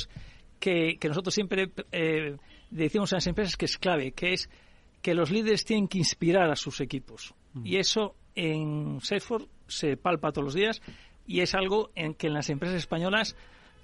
que, 0.58 0.96
que 0.98 1.08
nosotros 1.08 1.34
siempre 1.34 1.70
eh, 1.92 2.36
decimos 2.70 3.12
a 3.12 3.16
las 3.16 3.26
empresas 3.26 3.56
que 3.56 3.64
es 3.64 3.78
clave, 3.78 4.12
que 4.12 4.32
es 4.32 4.48
que 5.02 5.14
los 5.14 5.30
líderes 5.30 5.64
tienen 5.64 5.88
que 5.88 5.98
inspirar 5.98 6.50
a 6.50 6.56
sus 6.56 6.80
equipos. 6.80 7.34
Mm. 7.54 7.66
Y 7.66 7.76
eso 7.76 8.14
en 8.34 9.00
Salesforce 9.00 9.48
se 9.66 9.96
palpa 9.96 10.32
todos 10.32 10.44
los 10.44 10.54
días 10.54 10.82
y 11.26 11.40
es 11.40 11.54
algo 11.54 11.90
en 11.94 12.14
que 12.14 12.26
en 12.26 12.34
las 12.34 12.50
empresas 12.50 12.76
españolas 12.76 13.36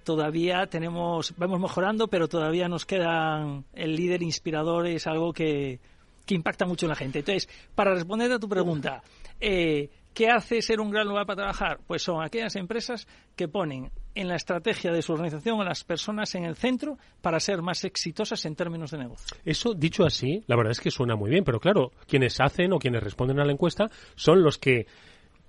todavía 0.04 0.66
tenemos, 0.66 1.34
vamos 1.36 1.60
mejorando, 1.60 2.08
pero 2.08 2.28
todavía 2.28 2.68
nos 2.68 2.86
queda 2.86 3.62
el 3.74 3.96
líder 3.96 4.22
inspirador, 4.22 4.86
es 4.86 5.06
algo 5.06 5.32
que, 5.32 5.80
que 6.24 6.34
impacta 6.34 6.64
mucho 6.66 6.86
en 6.86 6.90
la 6.90 6.96
gente. 6.96 7.20
Entonces, 7.20 7.48
para 7.74 7.92
responder 7.92 8.30
a 8.30 8.38
tu 8.38 8.48
pregunta, 8.48 9.02
eh, 9.40 9.90
¿Qué 10.16 10.30
hace 10.30 10.62
ser 10.62 10.80
un 10.80 10.90
gran 10.90 11.06
lugar 11.06 11.26
para 11.26 11.36
trabajar? 11.36 11.80
Pues 11.86 12.00
son 12.00 12.24
aquellas 12.24 12.56
empresas 12.56 13.06
que 13.36 13.48
ponen 13.48 13.90
en 14.14 14.28
la 14.28 14.36
estrategia 14.36 14.90
de 14.90 15.02
su 15.02 15.12
organización 15.12 15.60
a 15.60 15.64
las 15.64 15.84
personas 15.84 16.34
en 16.34 16.46
el 16.46 16.56
centro 16.56 16.96
para 17.20 17.38
ser 17.38 17.60
más 17.60 17.84
exitosas 17.84 18.42
en 18.46 18.56
términos 18.56 18.92
de 18.92 18.96
negocio. 18.96 19.36
Eso, 19.44 19.74
dicho 19.74 20.06
así, 20.06 20.42
la 20.46 20.56
verdad 20.56 20.70
es 20.70 20.80
que 20.80 20.90
suena 20.90 21.16
muy 21.16 21.28
bien, 21.28 21.44
pero 21.44 21.60
claro, 21.60 21.92
quienes 22.08 22.40
hacen 22.40 22.72
o 22.72 22.78
quienes 22.78 23.02
responden 23.02 23.40
a 23.40 23.44
la 23.44 23.52
encuesta 23.52 23.90
son 24.14 24.42
los 24.42 24.56
que 24.56 24.86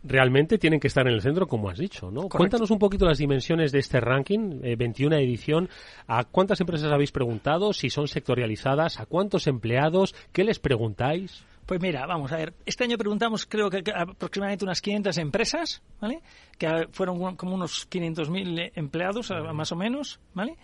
realmente 0.04 0.58
tienen 0.58 0.82
que 0.82 0.88
estar 0.88 1.08
en 1.08 1.14
el 1.14 1.22
centro, 1.22 1.48
como 1.48 1.70
has 1.70 1.78
dicho, 1.78 2.12
¿no? 2.12 2.28
Cuéntanos 2.28 2.70
un 2.70 2.78
poquito 2.78 3.06
las 3.06 3.20
dimensiones 3.20 3.72
de 3.72 3.80
este 3.80 4.02
ranking, 4.02 4.60
21 4.78 5.16
eh, 5.16 5.24
edición. 5.24 5.70
¿A 6.08 6.26
cuántas 6.26 6.60
empresas 6.60 6.92
habéis 6.92 7.14
preguntado? 7.14 7.72
Si 7.72 7.90
son 7.90 8.10
sectorializadas, 8.10 9.00
¿a 9.00 9.06
cuántos 9.06 9.48
empleados? 9.48 10.14
¿Qué 10.34 10.44
les 10.44 10.60
preguntáis? 10.60 11.46
Pues 11.68 11.82
mira, 11.82 12.06
vamos 12.06 12.32
a 12.32 12.38
ver. 12.38 12.54
Este 12.66 12.86
año 12.86 12.98
preguntamos, 12.98 13.46
creo 13.46 13.70
que 13.70 13.84
aproximadamente 13.94 14.64
unas 14.64 14.82
500 14.82 15.18
empresas, 15.18 15.84
¿vale? 16.00 16.22
Que 16.58 16.88
fueron 16.92 17.36
como 17.36 17.56
unos 17.56 17.90
500.000 17.90 18.72
empleados, 18.74 19.30
más 19.54 19.70
o 19.74 19.76
menos, 19.76 20.18
¿vale? 20.34 20.56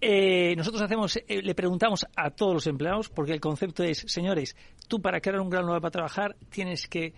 Eh, 0.00 0.54
nosotros 0.56 0.82
hacemos, 0.82 1.16
eh, 1.16 1.40
le 1.40 1.54
preguntamos 1.54 2.04
a 2.16 2.30
todos 2.30 2.52
los 2.52 2.66
empleados, 2.66 3.08
porque 3.10 3.32
el 3.32 3.40
concepto 3.40 3.84
es, 3.84 4.04
señores, 4.08 4.56
tú 4.88 5.00
para 5.00 5.20
crear 5.20 5.40
un 5.40 5.50
gran 5.50 5.64
lugar 5.64 5.80
para 5.82 5.92
trabajar 5.92 6.36
tienes 6.48 6.88
que 6.88 7.14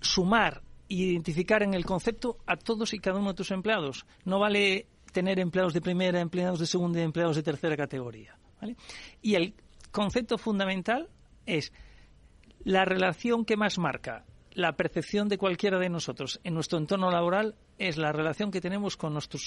sumar 0.00 0.62
e 0.88 0.94
identificar 0.94 1.62
en 1.62 1.74
el 1.74 1.84
concepto 1.84 2.38
a 2.44 2.56
todos 2.56 2.92
y 2.92 2.98
cada 2.98 3.20
uno 3.20 3.28
de 3.28 3.34
tus 3.34 3.52
empleados. 3.52 4.04
No 4.24 4.40
vale 4.40 4.88
tener 5.12 5.38
empleados 5.38 5.74
de 5.74 5.80
primera, 5.80 6.20
empleados 6.20 6.58
de 6.58 6.66
segunda 6.66 6.98
y 6.98 7.04
empleados 7.04 7.36
de 7.36 7.44
tercera 7.44 7.76
categoría. 7.76 8.36
¿vale? 8.60 8.74
Y 9.22 9.36
el 9.36 9.54
concepto 9.92 10.38
fundamental 10.38 11.08
es 11.46 11.72
la 12.64 12.84
relación 12.84 13.44
que 13.44 13.56
más 13.56 13.78
marca 13.78 14.24
la 14.54 14.72
percepción 14.72 15.28
de 15.28 15.38
cualquiera 15.38 15.78
de 15.78 15.88
nosotros 15.88 16.40
en 16.44 16.54
nuestro 16.54 16.78
entorno 16.78 17.10
laboral 17.10 17.54
es 17.78 17.96
la 17.96 18.12
relación 18.12 18.50
que 18.50 18.60
tenemos 18.60 18.96
con 18.96 19.12
nuestro 19.12 19.38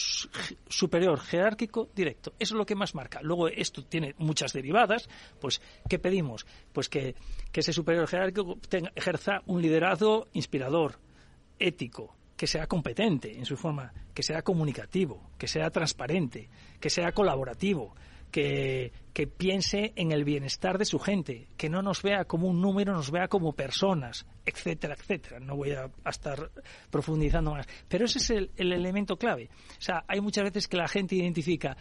superior 0.68 1.20
jerárquico 1.20 1.90
directo. 1.96 2.34
Eso 2.40 2.56
es 2.56 2.58
lo 2.58 2.66
que 2.66 2.76
más 2.76 2.96
marca. 2.96 3.20
Luego 3.22 3.48
esto 3.48 3.84
tiene 3.84 4.16
muchas 4.18 4.54
derivadas. 4.54 5.08
Pues, 5.40 5.62
¿qué 5.90 6.00
pedimos? 6.00 6.46
Pues 6.72 6.90
que, 6.90 7.16
ese 7.54 7.74
superior 7.74 8.08
jerárquico 8.08 8.58
ejerza 8.96 9.42
un 9.46 9.62
liderazgo 9.62 10.28
inspirador, 10.34 11.00
ético, 11.60 12.16
que 12.36 12.48
sea 12.48 12.66
competente 12.68 13.38
en 13.38 13.46
su 13.46 13.56
forma, 13.56 13.94
que 14.14 14.24
sea 14.24 14.42
comunicativo, 14.42 15.30
que 15.38 15.48
sea 15.48 15.70
transparente, 15.70 16.50
que 16.80 16.90
sea 16.90 17.12
colaborativo, 17.12 17.94
que, 18.34 19.28
piense 19.38 19.94
en 19.96 20.12
el 20.12 20.24
bienestar 20.24 20.78
de 20.78 20.86
su 20.86 20.98
gente, 20.98 21.48
que 21.56 21.70
no 21.70 21.82
nos 21.82 22.02
vea 22.02 22.26
como 22.26 22.48
un 22.48 22.60
número, 22.60 22.94
nos 22.94 23.12
vea 23.12 23.28
como 23.28 23.54
personas, 23.54 24.26
etcétera, 24.46 24.96
etcétera. 24.96 25.40
No 25.40 25.56
voy 25.56 25.72
a, 25.72 25.90
estar 26.10 26.52
profundizando 26.90 27.52
más. 27.52 27.68
Pero 27.88 28.06
ese 28.06 28.18
es 28.18 28.30
el, 28.32 28.52
elemento 28.58 29.16
clave. 29.18 29.50
O 29.78 29.82
sea, 29.82 30.04
hay 30.08 30.20
muchas 30.20 30.46
veces 30.46 30.68
que 30.68 30.78
la 30.78 30.88
gente 30.88 31.16
identifica 31.16 31.78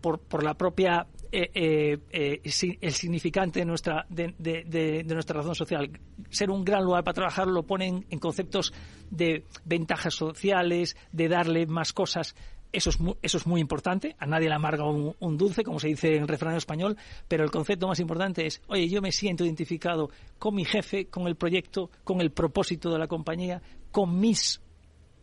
por, 0.00 0.20
por 0.20 0.42
la 0.42 0.54
propia 0.54 1.06
eh, 1.32 1.50
eh, 1.54 1.98
eh, 2.10 2.76
el 2.80 2.92
significante 2.92 3.60
de 3.60 3.64
nuestra 3.64 4.04
de, 4.10 4.34
de, 4.38 5.02
nuestra 5.04 5.38
razón 5.38 5.54
social 5.54 5.90
ser 6.28 6.50
un 6.50 6.62
gran 6.62 6.84
lugar 6.84 7.02
para 7.04 7.14
trabajar 7.14 7.46
lo 7.46 7.62
ponen 7.62 8.04
en 8.10 8.18
conceptos 8.18 8.74
de 9.10 9.44
ventajas 9.64 10.14
sociales 10.14 10.94
de 11.10 11.28
darle 11.28 11.66
más 11.66 11.94
cosas 11.94 12.36
eso 12.74 12.90
es, 12.90 13.00
muy, 13.00 13.14
eso 13.22 13.38
es 13.38 13.46
muy 13.46 13.60
importante. 13.60 14.16
A 14.18 14.26
nadie 14.26 14.48
le 14.48 14.54
amarga 14.54 14.84
un, 14.84 15.36
dulce, 15.38 15.62
como 15.62 15.78
se 15.78 15.88
dice 15.88 16.16
en 16.16 16.28
refrán 16.28 16.56
español, 16.56 16.96
pero 17.28 17.44
el 17.44 17.50
concepto 17.50 17.88
más 17.88 18.00
importante 18.00 18.46
es, 18.46 18.60
oye, 18.66 18.88
yo 18.88 19.00
me 19.00 19.12
siento 19.12 19.44
identificado 19.44 20.10
con 20.38 20.54
mi 20.54 20.64
jefe, 20.64 21.06
con 21.06 21.26
el 21.26 21.36
proyecto, 21.36 21.90
con 22.02 22.20
el 22.20 22.30
propósito 22.30 22.90
de 22.90 22.98
la 22.98 23.06
compañía, 23.06 23.62
con 23.90 24.18
mis 24.18 24.60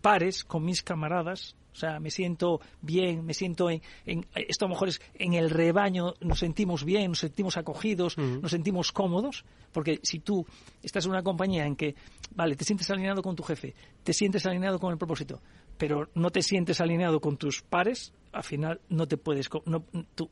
pares, 0.01 0.43
con 0.43 0.63
mis 0.63 0.81
camaradas, 0.81 1.55
o 1.73 1.75
sea, 1.75 1.99
me 1.99 2.11
siento 2.11 2.59
bien, 2.81 3.25
me 3.25 3.33
siento 3.33 3.69
en, 3.69 3.81
esto 4.35 4.65
a 4.65 4.67
lo 4.67 4.75
mejor 4.75 4.89
es 4.89 5.01
en 5.13 5.33
el 5.33 5.49
rebaño, 5.49 6.13
nos 6.19 6.39
sentimos 6.39 6.83
bien, 6.83 7.11
nos 7.11 7.19
sentimos 7.19 7.55
acogidos, 7.55 8.17
nos 8.17 8.51
sentimos 8.51 8.91
cómodos, 8.91 9.45
porque 9.71 9.99
si 10.03 10.19
tú 10.19 10.45
estás 10.83 11.05
en 11.05 11.11
una 11.11 11.23
compañía 11.23 11.65
en 11.65 11.75
que, 11.77 11.95
vale, 12.35 12.55
te 12.55 12.65
sientes 12.65 12.89
alineado 12.91 13.21
con 13.21 13.35
tu 13.35 13.43
jefe, 13.43 13.73
te 14.03 14.11
sientes 14.11 14.45
alineado 14.45 14.79
con 14.79 14.91
el 14.91 14.97
propósito, 14.97 15.41
pero 15.77 16.09
no 16.13 16.29
te 16.29 16.41
sientes 16.41 16.81
alineado 16.81 17.19
con 17.19 17.37
tus 17.37 17.61
pares, 17.61 18.13
al 18.31 18.43
final 18.43 18.79
no 18.89 19.07
te 19.07 19.17
puedes, 19.17 19.49
no, 19.65 19.83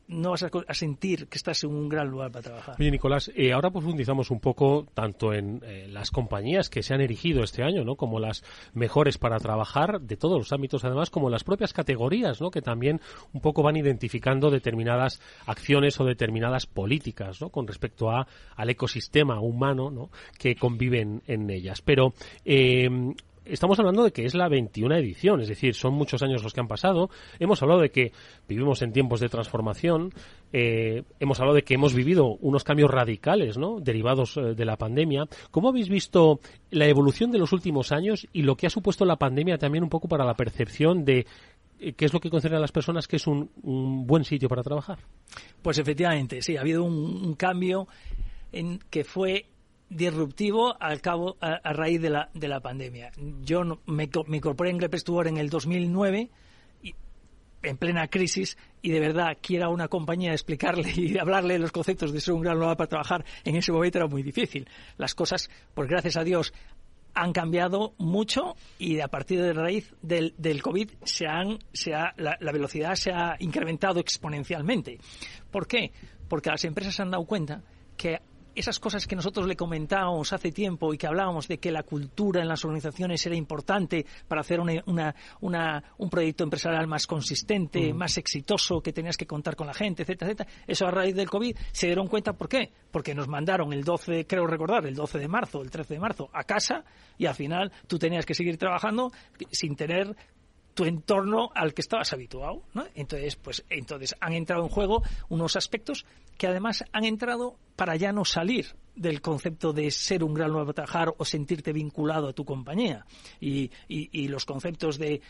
no 0.08 0.30
vas 0.30 0.42
a, 0.42 0.74
sentir 0.74 1.28
que 1.28 1.36
estás 1.36 1.62
en 1.64 1.70
un 1.70 1.88
gran 1.88 2.08
lugar 2.08 2.30
para 2.30 2.42
trabajar. 2.42 2.76
Oye, 2.78 2.90
Nicolás, 2.90 3.30
eh, 3.34 3.52
ahora 3.52 3.70
profundizamos 3.70 4.30
un 4.30 4.40
poco 4.40 4.86
tanto 4.94 5.32
en 5.32 5.62
eh, 5.64 5.86
las 5.88 6.10
compañías 6.10 6.70
que 6.70 6.82
se 6.82 6.94
han 6.94 7.00
erigido 7.00 7.42
este 7.42 7.62
año, 7.62 7.84
¿no? 7.84 7.96
Como 7.96 8.18
las 8.18 8.42
mejores 8.72 9.18
para 9.18 9.38
trabajar 9.38 10.00
de 10.00 10.16
todos 10.16 10.38
los 10.38 10.52
ámbitos, 10.52 10.84
además, 10.84 11.10
como 11.10 11.28
las 11.28 11.44
propias 11.44 11.72
categorías, 11.72 12.40
¿no? 12.40 12.50
Que 12.50 12.62
también 12.62 13.00
un 13.32 13.40
poco 13.40 13.62
van 13.62 13.76
identificando 13.76 14.50
determinadas 14.50 15.20
acciones 15.46 16.00
o 16.00 16.04
determinadas 16.04 16.66
políticas, 16.66 17.40
¿no? 17.40 17.50
Con 17.50 17.66
respecto 17.66 18.10
a, 18.10 18.26
al 18.56 18.70
ecosistema 18.70 19.40
humano, 19.40 19.90
¿no? 19.90 20.10
Que 20.38 20.56
conviven 20.56 21.22
en 21.26 21.50
ellas. 21.50 21.82
Pero 21.82 22.14
eh, 22.44 22.88
estamos 23.44 23.78
hablando 23.78 24.04
de 24.04 24.12
que 24.12 24.24
es 24.24 24.34
la 24.34 24.48
21 24.48 24.94
edición, 24.96 25.40
es 25.40 25.48
decir, 25.48 25.74
son 25.74 25.94
muchos 25.94 26.22
años 26.22 26.42
los 26.42 26.52
que 26.52 26.60
han 26.60 26.68
pasado. 26.68 27.10
Hemos 27.38 27.62
hablado 27.62 27.80
de 27.80 27.90
que 27.90 28.12
vivimos 28.48 28.82
en 28.82 28.92
tiempos 28.92 29.20
de 29.20 29.28
transformación, 29.28 30.12
eh, 30.52 31.02
hemos 31.18 31.40
hablado 31.40 31.56
de 31.56 31.62
que 31.62 31.74
hemos 31.74 31.94
vivido 31.94 32.36
unos 32.40 32.64
cambios 32.64 32.90
radicales, 32.90 33.58
¿no? 33.58 33.80
Derivados 33.80 34.36
eh, 34.36 34.54
de 34.54 34.64
la 34.64 34.76
pandemia. 34.76 35.26
¿Cómo 35.50 35.68
habéis 35.68 35.88
visto 35.88 36.40
la 36.70 36.86
evolución 36.86 37.30
de 37.30 37.38
los 37.38 37.52
últimos 37.52 37.92
años 37.92 38.26
y 38.32 38.42
lo 38.42 38.56
que 38.56 38.66
ha 38.66 38.70
supuesto 38.70 39.04
la 39.04 39.16
pandemia 39.16 39.58
también 39.58 39.84
un 39.84 39.90
poco 39.90 40.08
para 40.08 40.24
la 40.24 40.34
percepción 40.34 41.04
de 41.04 41.26
¿qué 41.96 42.04
es 42.04 42.12
lo 42.12 42.20
que 42.20 42.30
considera 42.30 42.58
a 42.58 42.60
las 42.60 42.72
personas 42.72 43.08
que 43.08 43.16
es 43.16 43.26
un, 43.26 43.50
buen 44.06 44.24
sitio 44.24 44.48
para 44.48 44.62
trabajar? 44.62 44.98
Pues 45.62 45.78
efectivamente, 45.78 46.42
sí, 46.42 46.56
ha 46.56 46.60
habido 46.60 46.84
un, 46.84 47.34
cambio 47.34 47.88
en 48.52 48.78
que 48.90 49.04
fue 49.04 49.46
disruptivo 49.90 50.80
al 50.80 51.00
cabo 51.00 51.36
a, 51.40 51.72
raíz 51.72 52.00
de 52.00 52.10
la, 52.10 52.30
de 52.32 52.48
la 52.48 52.60
pandemia. 52.60 53.10
Yo 53.42 53.64
me, 53.86 54.08
me, 54.26 54.36
incorporé 54.36 54.70
en 54.70 54.78
Great 54.78 54.94
en 55.26 55.36
el 55.36 55.50
2009 55.50 56.30
en 57.62 57.76
plena 57.76 58.08
crisis 58.08 58.56
y 58.80 58.90
de 58.90 59.00
verdad 59.00 59.36
quiera 59.40 59.68
una 59.68 59.88
compañía 59.88 60.32
explicarle 60.32 60.92
y 60.96 61.18
hablarle 61.18 61.58
los 61.58 61.72
conceptos 61.72 62.12
de 62.12 62.20
ser 62.20 62.34
un 62.34 62.42
gran 62.42 62.58
lugar 62.58 62.76
para 62.76 62.88
trabajar 62.88 63.24
en 63.44 63.56
ese 63.56 63.72
momento 63.72 63.98
era 63.98 64.06
muy 64.06 64.22
difícil. 64.22 64.68
Las 64.96 65.14
cosas, 65.14 65.50
pues 65.74 65.88
gracias 65.88 66.16
a 66.16 66.24
Dios, 66.24 66.52
han 67.12 67.32
cambiado 67.32 67.94
mucho 67.98 68.54
y 68.78 69.00
a 69.00 69.08
partir 69.08 69.42
de 69.42 69.52
raíz 69.52 69.92
del, 70.00 70.34
del 70.38 70.62
COVID 70.62 70.90
se 71.02 71.26
han, 71.26 71.58
se 71.72 71.92
ha, 71.92 72.14
la, 72.16 72.36
la, 72.40 72.52
velocidad 72.52 72.94
se 72.94 73.10
ha 73.10 73.36
incrementado 73.40 73.98
exponencialmente. 73.98 74.98
¿Por 75.50 75.66
qué? 75.66 75.92
Porque 76.28 76.50
las 76.50 76.64
empresas 76.64 76.94
se 76.94 77.02
han 77.02 77.10
dado 77.10 77.24
cuenta 77.24 77.62
que 77.96 78.20
esas 78.60 78.78
cosas 78.78 79.06
que 79.06 79.16
nosotros 79.16 79.46
le 79.46 79.56
comentábamos 79.56 80.32
hace 80.32 80.52
tiempo 80.52 80.92
y 80.94 80.98
que 80.98 81.06
hablábamos 81.06 81.48
de 81.48 81.58
que 81.58 81.72
la 81.72 81.82
cultura 81.82 82.42
en 82.42 82.48
las 82.48 82.64
organizaciones 82.64 83.24
era 83.26 83.34
importante 83.34 84.06
para 84.28 84.42
hacer 84.42 84.60
una, 84.60 85.14
un 85.40 86.10
proyecto 86.10 86.44
empresarial 86.44 86.86
más 86.86 87.06
consistente, 87.06 87.92
más 87.92 88.16
exitoso, 88.18 88.80
que 88.80 88.92
tenías 88.92 89.16
que 89.16 89.26
contar 89.26 89.56
con 89.56 89.66
la 89.66 89.74
gente, 89.74 90.02
etcétera, 90.02 90.30
etcétera. 90.30 90.50
Eso 90.66 90.86
a 90.86 90.90
raíz 90.90 91.14
del 91.14 91.28
COVID 91.28 91.56
se 91.72 91.86
dieron 91.86 92.06
cuenta, 92.06 92.34
¿por 92.34 92.48
qué? 92.48 92.70
Porque 92.90 93.14
nos 93.14 93.28
mandaron 93.28 93.72
el 93.72 93.82
12, 93.82 94.26
creo 94.26 94.46
recordar, 94.46 94.86
el 94.86 94.94
12 94.94 95.18
de 95.18 95.28
marzo, 95.28 95.62
el 95.62 95.70
13 95.70 95.94
de 95.94 96.00
marzo 96.00 96.30
a 96.32 96.44
casa 96.44 96.84
y 97.18 97.26
al 97.26 97.34
final 97.34 97.72
tú 97.86 97.98
tenías 97.98 98.26
que 98.26 98.34
seguir 98.34 98.56
trabajando 98.58 99.10
sin 99.50 99.74
tener 99.74 100.14
tu 100.80 100.86
entorno 100.86 101.50
al 101.54 101.74
que 101.74 101.82
estabas 101.82 102.10
habituado, 102.14 102.62
¿no? 102.72 102.86
Entonces, 102.94 103.36
pues, 103.36 103.62
entonces 103.68 104.16
han 104.18 104.32
entrado 104.32 104.62
en 104.62 104.70
juego 104.70 105.02
unos 105.28 105.54
aspectos 105.54 106.06
que 106.38 106.46
además 106.46 106.86
han 106.90 107.04
entrado 107.04 107.58
para 107.76 107.96
ya 107.96 108.12
no 108.12 108.24
salir 108.24 108.74
del 108.94 109.20
concepto 109.20 109.74
de 109.74 109.90
ser 109.90 110.24
un 110.24 110.32
gran 110.32 110.50
nuevo 110.50 110.72
trabajar 110.72 111.12
o 111.18 111.24
sentirte 111.26 111.74
vinculado 111.74 112.28
a 112.28 112.32
tu 112.32 112.46
compañía 112.46 113.04
y, 113.40 113.70
y 113.88 114.28
los 114.28 114.46
conceptos 114.46 114.96
de 114.96 115.20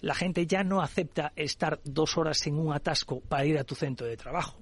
la 0.00 0.14
gente 0.14 0.46
ya 0.46 0.64
no 0.64 0.80
acepta 0.80 1.34
estar 1.36 1.80
dos 1.84 2.16
horas 2.16 2.46
en 2.46 2.58
un 2.58 2.72
atasco 2.72 3.20
para 3.20 3.44
ir 3.44 3.58
a 3.58 3.64
tu 3.64 3.74
centro 3.74 4.06
de 4.06 4.16
trabajo. 4.16 4.56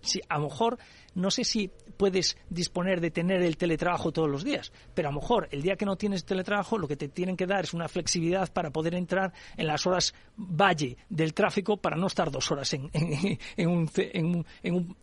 Sí, 0.00 0.20
a 0.28 0.38
lo 0.38 0.44
mejor 0.44 0.78
no 1.14 1.30
sé 1.30 1.44
si 1.44 1.70
puedes 1.96 2.36
disponer 2.48 3.00
de 3.00 3.10
tener 3.10 3.42
el 3.42 3.56
teletrabajo 3.56 4.12
todos 4.12 4.30
los 4.30 4.44
días, 4.44 4.72
pero 4.94 5.08
a 5.08 5.12
lo 5.12 5.20
mejor 5.20 5.48
el 5.50 5.62
día 5.62 5.74
que 5.74 5.84
no 5.84 5.96
tienes 5.96 6.24
teletrabajo 6.24 6.78
lo 6.78 6.86
que 6.86 6.96
te 6.96 7.08
tienen 7.08 7.36
que 7.36 7.46
dar 7.46 7.64
es 7.64 7.74
una 7.74 7.88
flexibilidad 7.88 8.52
para 8.52 8.70
poder 8.70 8.94
entrar 8.94 9.32
en 9.56 9.66
las 9.66 9.84
horas 9.86 10.14
valle 10.36 10.96
del 11.08 11.34
tráfico 11.34 11.76
para 11.76 11.96
no 11.96 12.06
estar 12.06 12.30
dos 12.30 12.50
horas 12.52 12.72
en, 12.74 12.88
en, 12.94 13.68
un, 13.68 13.90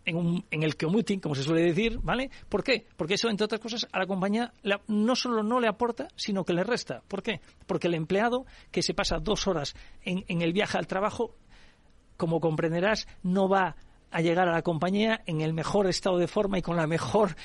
en, 0.05 0.63
el 0.63 0.77
commuting, 0.77 1.19
como 1.19 1.35
se 1.35 1.43
suele 1.43 1.63
decir, 1.63 1.99
¿vale? 2.01 2.31
¿Por 2.47 2.63
qué? 2.63 2.85
Porque 2.95 3.15
eso, 3.15 3.29
entre 3.29 3.45
otras 3.45 3.59
cosas, 3.59 3.85
a 3.91 3.99
la 3.99 4.07
compañía 4.07 4.53
no 4.87 5.15
solo 5.15 5.43
no 5.43 5.59
le 5.59 5.67
aporta, 5.67 6.07
sino 6.15 6.45
que 6.45 6.53
le 6.53 6.63
resta. 6.63 7.01
¿Por 7.07 7.21
qué? 7.21 7.41
Porque 7.67 7.87
el 7.87 7.93
empleado 7.93 8.45
que 8.71 8.81
se 8.81 8.93
pasa 8.93 9.17
dos 9.19 9.47
horas 9.47 9.75
en 10.03 10.41
el 10.41 10.53
viaje 10.53 10.77
al 10.77 10.87
trabajo, 10.87 11.35
como 12.17 12.39
comprenderás, 12.39 13.07
no 13.23 13.49
va 13.49 13.75
a 14.15 14.21
llegar 14.21 14.47
a 14.47 14.53
la 14.53 14.61
compañía 14.61 15.23
en 15.25 15.41
el 15.41 15.53
mejor 15.53 15.87
estado 15.87 16.17
de 16.17 16.29
forma 16.29 16.57
y 16.57 16.61
con 16.61 16.77
la 16.77 16.87
mejor 16.87 17.35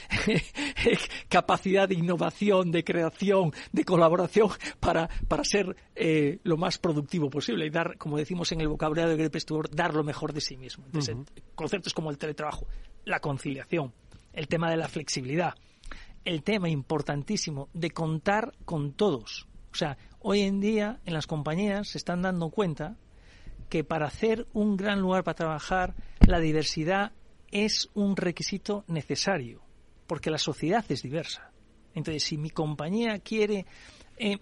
capacidad 1.28 1.88
de 1.88 1.96
innovación, 1.96 2.70
de 2.70 2.84
creación, 2.84 3.52
de 3.72 3.84
colaboración 3.84 4.50
para, 4.78 5.10
para 5.26 5.42
ser 5.42 5.74
eh, 5.96 6.38
lo 6.44 6.56
más 6.56 6.78
productivo 6.78 7.28
posible 7.28 7.66
y 7.66 7.70
dar, 7.70 7.98
como 7.98 8.18
decimos 8.18 8.52
en 8.52 8.60
el 8.60 8.68
vocabulario 8.68 9.10
de 9.10 9.16
Grepe 9.16 9.40
dar 9.72 9.94
lo 9.94 10.04
mejor 10.04 10.32
de 10.32 10.40
sí 10.40 10.56
mismo. 10.56 10.84
Entonces, 10.86 11.16
conceptos 11.56 11.92
como 11.92 12.08
el 12.08 12.18
teletrabajo, 12.18 12.68
la 13.04 13.18
conciliación, 13.18 13.92
el 14.32 14.46
tema 14.46 14.70
de 14.70 14.76
la 14.76 14.86
flexibilidad, 14.86 15.54
el 16.24 16.44
tema 16.44 16.68
importantísimo 16.68 17.68
de 17.72 17.90
contar 17.90 18.52
con 18.64 18.92
todos. 18.92 19.48
O 19.72 19.74
sea, 19.74 19.98
hoy 20.20 20.42
en 20.42 20.60
día 20.60 21.00
en 21.04 21.14
las 21.14 21.26
compañías 21.26 21.88
se 21.88 21.98
están 21.98 22.22
dando 22.22 22.48
cuenta 22.50 22.96
que 23.70 23.84
para 23.84 24.06
hacer 24.06 24.46
un 24.52 24.76
gran 24.76 25.00
lugar 25.00 25.24
para 25.24 25.36
trabajar, 25.36 25.94
la 26.26 26.40
diversidad 26.40 27.12
es 27.50 27.88
un 27.94 28.16
requisito 28.16 28.84
necesario, 28.88 29.62
porque 30.06 30.30
la 30.30 30.38
sociedad 30.38 30.84
es 30.88 31.02
diversa. 31.02 31.50
Entonces, 31.94 32.24
si 32.24 32.36
mi 32.36 32.50
compañía 32.50 33.18
quiere 33.20 33.64
eh, 34.16 34.38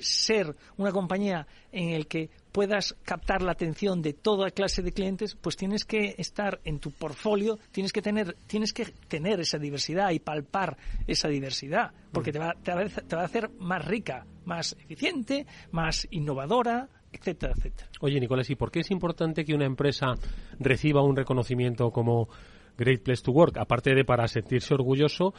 ser 0.00 0.54
una 0.76 0.92
compañía 0.92 1.46
en 1.72 1.98
la 1.98 2.04
que 2.04 2.30
puedas 2.52 2.94
captar 3.04 3.42
la 3.42 3.52
atención 3.52 4.02
de 4.02 4.12
toda 4.12 4.50
clase 4.50 4.82
de 4.82 4.92
clientes, 4.92 5.34
pues 5.34 5.56
tienes 5.56 5.84
que 5.84 6.14
estar 6.18 6.60
en 6.64 6.78
tu 6.78 6.90
portfolio, 6.90 7.58
tienes 7.72 7.92
que 7.92 8.02
tener, 8.02 8.36
tienes 8.46 8.72
que 8.72 8.84
tener 9.08 9.40
esa 9.40 9.58
diversidad 9.58 10.10
y 10.10 10.18
palpar 10.18 10.76
esa 11.06 11.28
diversidad, 11.28 11.92
porque 12.12 12.32
te 12.32 12.38
va, 12.38 12.54
te 12.62 12.72
va 12.72 13.22
a 13.22 13.24
hacer 13.24 13.50
más 13.58 13.84
rica, 13.84 14.26
más 14.44 14.76
eficiente, 14.78 15.46
más 15.70 16.06
innovadora, 16.10 16.88
etcétera, 17.12 17.52
etcétera. 17.56 17.88
Oye, 18.00 18.20
Nicolás, 18.20 18.50
¿y 18.50 18.56
por 18.56 18.70
qué 18.70 18.80
es 18.80 18.90
importante 18.90 19.44
que 19.44 19.54
una 19.54 19.66
empresa 19.66 20.14
reciba 20.58 21.02
un 21.02 21.16
reconocimiento 21.16 21.90
como 21.90 22.28
Great 22.76 23.02
Place 23.02 23.22
to 23.22 23.32
Work? 23.32 23.58
Aparte 23.58 23.94
de 23.94 24.04
para 24.04 24.28
sentirse 24.28 24.74
orgulloso, 24.74 25.34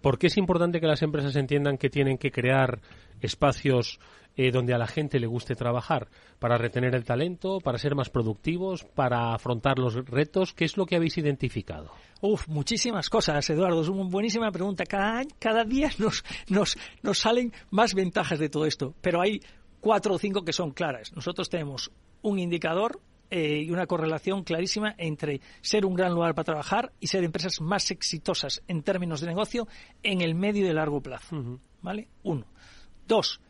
¿por 0.00 0.18
qué 0.18 0.28
es 0.28 0.36
importante 0.36 0.80
que 0.80 0.86
las 0.86 1.02
empresas 1.02 1.36
entiendan 1.36 1.78
que 1.78 1.90
tienen 1.90 2.18
que 2.18 2.30
crear 2.30 2.80
espacios 3.20 4.00
eh, 4.36 4.50
donde 4.50 4.74
a 4.74 4.78
la 4.78 4.86
gente 4.86 5.20
le 5.20 5.26
guste 5.26 5.54
trabajar? 5.54 6.08
¿Para 6.38 6.58
retener 6.58 6.94
el 6.94 7.04
talento? 7.04 7.60
¿Para 7.60 7.78
ser 7.78 7.94
más 7.94 8.10
productivos? 8.10 8.84
¿Para 8.84 9.34
afrontar 9.34 9.78
los 9.78 9.94
retos? 9.94 10.52
¿Qué 10.52 10.64
es 10.64 10.76
lo 10.76 10.86
que 10.86 10.96
habéis 10.96 11.18
identificado? 11.18 11.90
Uf, 12.20 12.48
muchísimas 12.48 13.08
cosas, 13.08 13.48
Eduardo. 13.50 13.82
Es 13.82 13.88
una 13.88 14.08
buenísima 14.08 14.50
pregunta. 14.50 14.84
Cada, 14.84 15.22
cada 15.38 15.64
día 15.64 15.90
nos, 15.98 16.24
nos, 16.48 16.76
nos 17.02 17.18
salen 17.18 17.52
más 17.70 17.94
ventajas 17.94 18.38
de 18.38 18.48
todo 18.48 18.66
esto. 18.66 18.94
Pero 19.00 19.20
hay 19.20 19.40
cuatro 19.84 20.14
o 20.14 20.18
cinco 20.18 20.46
que 20.46 20.54
son 20.54 20.70
claras. 20.70 21.12
Nosotros 21.12 21.50
tenemos 21.50 21.92
un 22.22 22.38
indicador 22.38 23.02
eh, 23.30 23.64
y 23.66 23.70
una 23.70 23.86
correlación 23.86 24.42
clarísima 24.42 24.94
entre 24.96 25.42
ser 25.60 25.84
un 25.84 25.94
gran 25.94 26.14
lugar 26.14 26.34
para 26.34 26.46
trabajar 26.46 26.92
y 27.00 27.08
ser 27.08 27.22
empresas 27.22 27.60
más 27.60 27.90
exitosas 27.90 28.62
en 28.66 28.82
términos 28.82 29.20
de 29.20 29.26
negocio 29.26 29.68
en 30.02 30.22
el 30.22 30.34
medio 30.34 30.66
y 30.66 30.72
largo 30.72 31.02
plazo. 31.02 31.60
¿Vale? 31.82 32.08
Uno. 32.22 32.46
Dos, 33.06 33.42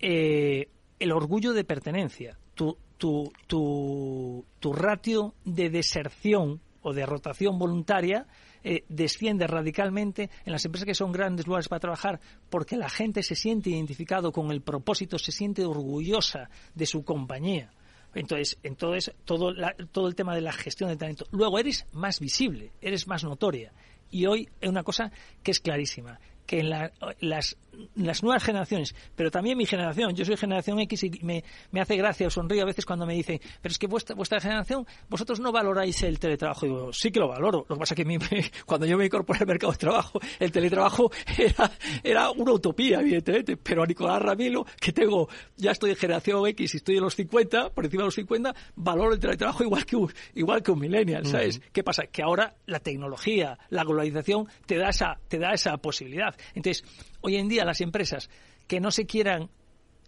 eh, 0.00 0.70
el 0.98 1.12
orgullo 1.12 1.52
de 1.52 1.64
pertenencia. 1.64 2.38
Tu, 2.54 2.74
tu, 2.96 3.30
tu, 3.46 4.42
tu 4.58 4.72
ratio 4.72 5.34
de 5.44 5.68
deserción 5.68 6.62
o 6.80 6.94
de 6.94 7.04
rotación 7.04 7.58
voluntaria 7.58 8.26
eh, 8.64 8.84
desciende 8.88 9.46
radicalmente 9.46 10.30
en 10.44 10.52
las 10.52 10.64
empresas 10.64 10.86
que 10.86 10.94
son 10.94 11.12
grandes 11.12 11.46
lugares 11.46 11.68
para 11.68 11.80
trabajar 11.80 12.20
porque 12.48 12.76
la 12.76 12.88
gente 12.88 13.22
se 13.22 13.36
siente 13.36 13.70
identificado 13.70 14.32
con 14.32 14.50
el 14.50 14.62
propósito, 14.62 15.18
se 15.18 15.32
siente 15.32 15.64
orgullosa 15.64 16.48
de 16.74 16.86
su 16.86 17.04
compañía. 17.04 17.70
Entonces, 18.14 18.58
entonces 18.62 19.14
todo, 19.24 19.52
todo 19.92 20.08
el 20.08 20.14
tema 20.14 20.34
de 20.34 20.40
la 20.40 20.52
gestión 20.52 20.88
del 20.88 20.98
talento. 20.98 21.26
Luego 21.30 21.58
eres 21.58 21.86
más 21.92 22.20
visible, 22.20 22.72
eres 22.80 23.06
más 23.06 23.22
notoria. 23.22 23.72
Y 24.10 24.26
hoy 24.26 24.48
es 24.60 24.68
una 24.68 24.82
cosa 24.82 25.10
que 25.42 25.50
es 25.50 25.60
clarísima 25.60 26.18
que 26.46 26.60
en 26.60 26.70
las, 26.70 26.92
las, 27.20 28.22
nuevas 28.22 28.42
generaciones, 28.42 28.94
pero 29.16 29.30
también 29.30 29.56
mi 29.58 29.66
generación, 29.66 30.14
yo 30.14 30.24
soy 30.24 30.36
generación 30.36 30.78
X 30.80 31.04
y 31.04 31.10
me, 31.22 31.44
me 31.70 31.80
hace 31.80 31.96
gracia 31.96 32.26
o 32.26 32.30
sonrío 32.30 32.62
a 32.62 32.66
veces 32.66 32.84
cuando 32.84 33.06
me 33.06 33.14
dicen, 33.14 33.40
pero 33.60 33.72
es 33.72 33.78
que 33.78 33.86
vuestra, 33.86 34.14
vuestra 34.14 34.40
generación, 34.40 34.86
vosotros 35.08 35.40
no 35.40 35.52
valoráis 35.52 36.02
el 36.02 36.18
teletrabajo. 36.18 36.66
Y 36.66 36.68
digo, 36.68 36.92
sí 36.92 37.10
que 37.10 37.20
lo 37.20 37.28
valoro. 37.28 37.64
Lo 37.68 37.76
que 37.76 37.80
pasa 37.80 37.94
es 37.94 38.04
que 38.04 38.50
cuando 38.66 38.86
yo 38.86 38.96
me 38.96 39.06
incorporé 39.06 39.40
al 39.40 39.46
mercado 39.46 39.72
de 39.72 39.78
trabajo, 39.78 40.20
el 40.38 40.52
teletrabajo 40.52 41.10
era, 41.38 41.70
era 42.02 42.30
una 42.30 42.52
utopía, 42.52 43.00
evidentemente. 43.00 43.56
Pero 43.56 43.82
a 43.82 43.86
Nicolás 43.86 44.22
Ramilo, 44.22 44.66
que 44.80 44.92
tengo, 44.92 45.28
ya 45.56 45.72
estoy 45.72 45.90
en 45.90 45.96
generación 45.96 46.46
X 46.48 46.74
y 46.74 46.76
estoy 46.76 46.96
en 46.96 47.02
los 47.02 47.14
50, 47.14 47.70
por 47.70 47.84
encima 47.84 48.02
de 48.02 48.06
los 48.06 48.14
50, 48.14 48.54
valoro 48.76 49.12
el 49.12 49.20
teletrabajo 49.20 49.64
igual 49.64 49.84
que 49.86 49.96
un, 49.96 50.12
igual 50.34 50.62
que 50.62 50.70
un 50.70 50.78
millennial, 50.78 51.26
¿sabes? 51.26 51.60
¿Qué 51.72 51.82
pasa? 51.82 52.06
Que 52.06 52.22
ahora 52.22 52.54
la 52.66 52.80
tecnología, 52.80 53.58
la 53.70 53.84
globalización 53.84 54.48
te 54.66 54.76
da 54.76 54.90
esa, 54.90 55.18
te 55.28 55.38
da 55.38 55.52
esa 55.52 55.76
posibilidad. 55.76 56.33
Entonces, 56.54 56.84
hoy 57.20 57.36
en 57.36 57.48
día 57.48 57.64
las 57.64 57.80
empresas 57.80 58.28
que 58.66 58.80
no 58.80 58.90
se 58.90 59.06
quieran 59.06 59.50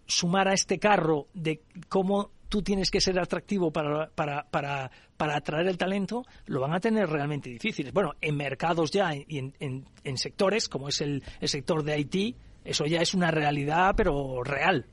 sumar 0.07 0.47
a 0.47 0.53
este 0.53 0.79
carro 0.79 1.27
de 1.33 1.61
cómo 1.89 2.31
tú 2.49 2.61
tienes 2.61 2.89
que 2.89 3.01
ser 3.01 3.19
atractivo 3.19 3.71
para, 3.71 4.09
para, 4.09 4.43
para, 4.49 4.89
para 5.17 5.37
atraer 5.37 5.67
el 5.67 5.77
talento, 5.77 6.23
lo 6.45 6.61
van 6.61 6.73
a 6.73 6.79
tener 6.79 7.09
realmente 7.09 7.49
difíciles. 7.49 7.93
Bueno, 7.93 8.13
en 8.21 8.37
mercados 8.37 8.91
ya 8.91 9.13
y 9.15 9.37
en, 9.37 9.53
en, 9.59 10.17
sectores, 10.17 10.69
como 10.69 10.87
es 10.87 11.01
el, 11.01 11.23
el 11.41 11.49
sector 11.49 11.83
de 11.83 11.99
IT, 11.99 12.35
eso 12.63 12.85
ya 12.85 13.01
es 13.01 13.13
una 13.13 13.31
realidad, 13.31 13.93
pero 13.95 14.43
real. 14.43 14.85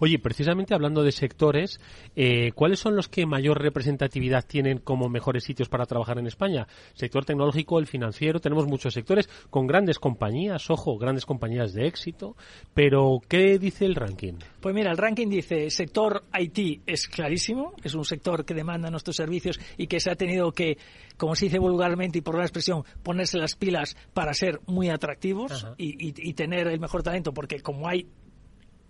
Oye, 0.00 0.18
precisamente 0.18 0.74
hablando 0.74 1.02
de 1.02 1.12
sectores, 1.12 1.80
eh, 2.14 2.52
¿cuáles 2.54 2.78
son 2.78 2.96
los 2.96 3.08
que 3.08 3.26
mayor 3.26 3.60
representatividad 3.60 4.44
tienen 4.46 4.78
como 4.78 5.08
mejores 5.08 5.44
sitios 5.44 5.68
para 5.68 5.86
trabajar 5.86 6.18
en 6.18 6.26
España? 6.26 6.66
Sector 6.94 7.24
tecnológico, 7.24 7.78
el 7.78 7.86
financiero, 7.86 8.40
tenemos 8.40 8.66
muchos 8.66 8.94
sectores 8.94 9.28
con 9.50 9.66
grandes 9.66 9.98
compañías, 9.98 10.70
ojo, 10.70 10.96
grandes 10.98 11.26
compañías 11.26 11.72
de 11.74 11.86
éxito, 11.86 12.36
pero 12.74 13.20
¿qué 13.28 13.58
dice 13.58 13.84
el 13.84 13.94
ranking? 13.94 14.34
Pues 14.60 14.74
mira, 14.74 14.90
el 14.90 14.96
ranking 14.96 15.28
dice, 15.28 15.70
sector 15.70 16.22
IT 16.38 16.82
es 16.86 17.06
clarísimo, 17.08 17.74
es 17.84 17.94
un 17.94 18.04
sector 18.04 18.44
que 18.44 18.54
demanda 18.54 18.90
nuestros 18.90 19.16
servicios 19.16 19.60
y 19.76 19.86
que 19.86 20.00
se 20.00 20.10
ha 20.10 20.16
tenido 20.16 20.52
que, 20.52 20.78
como 21.16 21.34
se 21.36 21.46
dice 21.46 21.58
vulgarmente 21.58 22.18
y 22.18 22.22
por 22.22 22.36
la 22.36 22.42
expresión, 22.44 22.84
ponerse 23.02 23.38
las 23.38 23.54
pilas 23.54 23.96
para 24.14 24.32
ser 24.34 24.60
muy 24.66 24.88
atractivos 24.88 25.66
y, 25.78 26.08
y- 26.08 26.14
y 26.16 26.32
tener 26.34 26.66
el 26.68 26.80
mejor 26.80 27.02
talento, 27.02 27.32
porque 27.32 27.60
como 27.60 27.88
hay 27.88 28.06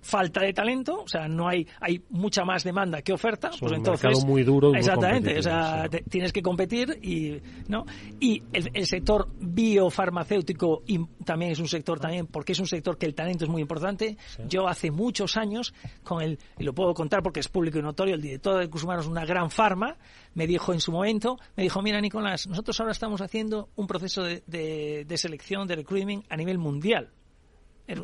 falta 0.06 0.40
de 0.40 0.52
talento, 0.52 1.02
o 1.02 1.08
sea, 1.08 1.28
no 1.28 1.48
hay 1.48 1.66
hay 1.80 2.02
mucha 2.10 2.44
más 2.44 2.64
demanda 2.64 3.02
que 3.02 3.12
oferta, 3.12 3.48
Es 3.52 3.58
pues 3.58 3.72
un 3.72 3.78
entonces 3.78 4.24
muy 4.24 4.42
duro 4.44 4.68
y 4.68 4.72
muy 4.72 4.78
exactamente, 4.78 5.38
o 5.38 5.42
sea, 5.42 5.82
sí. 5.84 5.88
te- 5.90 6.02
tienes 6.08 6.32
que 6.32 6.42
competir 6.42 6.98
y 7.02 7.40
no 7.68 7.84
y 8.20 8.42
el, 8.52 8.70
el 8.72 8.86
sector 8.86 9.28
biofarmacéutico 9.40 10.82
im- 10.86 11.08
también 11.24 11.52
es 11.52 11.58
un 11.60 11.68
sector 11.68 11.98
también 11.98 12.26
porque 12.26 12.52
es 12.52 12.60
un 12.60 12.66
sector 12.66 12.98
que 12.98 13.06
el 13.06 13.14
talento 13.14 13.44
es 13.44 13.50
muy 13.50 13.62
importante. 13.62 14.16
Yo 14.48 14.68
hace 14.68 14.90
muchos 14.90 15.36
años 15.36 15.74
con 16.04 16.22
el 16.22 16.38
y 16.58 16.64
lo 16.64 16.74
puedo 16.74 16.94
contar 16.94 17.22
porque 17.22 17.40
es 17.40 17.48
público 17.48 17.78
y 17.78 17.82
notorio, 17.82 18.14
el 18.14 18.22
director 18.22 18.54
de 18.54 18.60
recursos 18.62 18.84
humanos 18.84 19.06
una 19.06 19.24
gran 19.24 19.50
farma 19.50 19.96
me 20.34 20.46
dijo 20.46 20.72
en 20.72 20.80
su 20.80 20.92
momento, 20.92 21.38
me 21.56 21.62
dijo, 21.62 21.80
"Mira, 21.82 22.00
Nicolás, 22.00 22.46
nosotros 22.46 22.78
ahora 22.80 22.92
estamos 22.92 23.20
haciendo 23.20 23.70
un 23.76 23.86
proceso 23.86 24.22
de, 24.22 24.42
de- 24.46 25.04
de 25.06 25.18
selección 25.18 25.66
de 25.66 25.76
recruitment 25.76 26.24
a 26.30 26.36
nivel 26.36 26.58
mundial." 26.58 27.10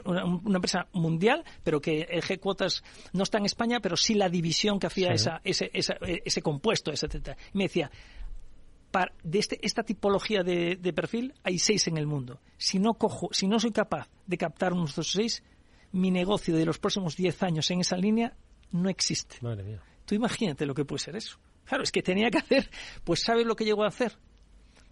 Una, 0.05 0.25
una 0.25 0.57
empresa 0.57 0.87
mundial, 0.93 1.45
pero 1.65 1.81
que 1.81 2.03
el 2.03 2.23
G-Cuotas 2.23 2.83
no 3.13 3.25
está 3.25 3.39
en 3.39 3.47
España, 3.47 3.81
pero 3.81 3.97
sí 3.97 4.15
la 4.15 4.29
división 4.29 4.79
que 4.79 4.87
hacía 4.87 5.09
Sí. 5.09 5.15
esa, 5.15 5.41
ese, 5.43 5.71
esa- 5.75 5.97
eh, 6.07 6.23
ese 6.25 6.41
compuesto, 6.43 6.93
etcétera. 6.93 7.37
Y 7.53 7.59
me 7.59 7.65
decía, 7.65 7.91
para, 8.91 9.13
de 9.23 9.39
este, 9.39 9.59
esta 9.67 9.83
tipología 9.83 10.43
de, 10.43 10.77
de 10.77 10.93
perfil 10.93 11.35
hay 11.43 11.59
seis 11.59 11.87
en 11.89 11.97
el 11.97 12.07
mundo. 12.07 12.41
Si 12.59 12.79
no, 12.79 12.95
cojo, 12.95 13.29
si 13.33 13.49
no 13.49 13.59
soy 13.59 13.73
capaz 13.73 14.09
de 14.27 14.37
captar 14.39 14.73
unos 14.73 14.91
de 14.95 15.01
esos 15.03 15.13
seis, 15.13 15.43
mi 15.93 16.11
negocio 16.11 16.55
de 16.57 16.65
los 16.67 16.79
próximos 16.79 17.17
diez 17.17 17.43
años 17.43 17.71
en 17.71 17.81
esa 17.81 17.97
línea 17.97 18.37
no 18.71 18.89
existe. 18.89 19.37
Madre 19.41 19.63
mía. 19.65 19.83
Tú 20.07 20.15
imagínate 20.15 20.67
lo 20.67 20.75
que 20.75 20.85
puede 20.85 21.01
ser 21.01 21.17
eso. 21.17 21.39
Claro, 21.65 21.83
es 21.85 21.93
que 21.93 22.03
tenía 22.03 22.31
que 22.31 22.39
hacer, 22.39 22.71
pues 23.05 23.23
¿sabes 23.23 23.47
lo 23.47 23.57
que 23.57 23.65
llegó 23.65 23.85
a 23.85 23.89
hacer? 23.89 24.17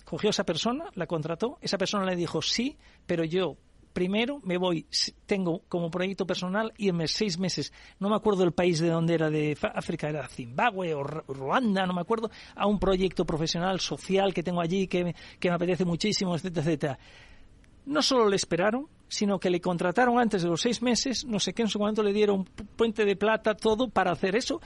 Cogió 0.04 0.28
a 0.28 0.30
esa 0.30 0.44
persona, 0.44 0.86
la 0.94 1.06
contrató, 1.06 1.58
esa 1.60 1.78
persona 1.78 2.04
le 2.04 2.16
dijo 2.16 2.42
sí, 2.42 2.76
pero 3.06 3.24
yo 3.24 3.56
primero 3.92 4.40
me 4.44 4.56
voy, 4.56 4.86
tengo 5.26 5.62
como 5.68 5.90
proyecto 5.90 6.26
personal 6.26 6.72
irme 6.78 7.08
seis 7.08 7.38
meses, 7.38 7.72
no 7.98 8.08
me 8.08 8.16
acuerdo 8.16 8.44
el 8.44 8.52
país 8.52 8.78
de 8.80 8.88
donde 8.88 9.14
era, 9.14 9.30
de 9.30 9.56
África, 9.74 10.08
era 10.08 10.28
Zimbabue 10.28 10.94
o 10.94 11.02
Ru- 11.02 11.24
Ruanda, 11.28 11.86
no 11.86 11.92
me 11.94 12.00
acuerdo, 12.00 12.30
a 12.54 12.66
un 12.66 12.78
proyecto 12.78 13.24
profesional, 13.24 13.80
social 13.80 14.32
que 14.32 14.42
tengo 14.42 14.60
allí, 14.60 14.86
que 14.86 15.04
me, 15.04 15.14
que 15.38 15.48
me 15.48 15.54
apetece 15.56 15.84
muchísimo, 15.84 16.34
etcétera, 16.34 16.62
etcétera. 16.66 16.98
No 17.86 18.02
solo 18.02 18.28
le 18.28 18.36
esperaron, 18.36 18.86
sino 19.08 19.40
que 19.40 19.50
le 19.50 19.60
contrataron 19.60 20.18
antes 20.20 20.42
de 20.42 20.48
los 20.48 20.60
seis 20.60 20.80
meses, 20.82 21.24
no 21.24 21.40
sé 21.40 21.52
qué, 21.52 21.62
en 21.62 21.68
su 21.68 21.78
momento 21.78 22.02
le 22.02 22.12
dieron 22.12 22.44
pu- 22.44 22.66
puente 22.76 23.04
de 23.04 23.16
plata, 23.16 23.54
todo 23.54 23.88
para 23.88 24.12
hacer 24.12 24.36
eso, 24.36 24.60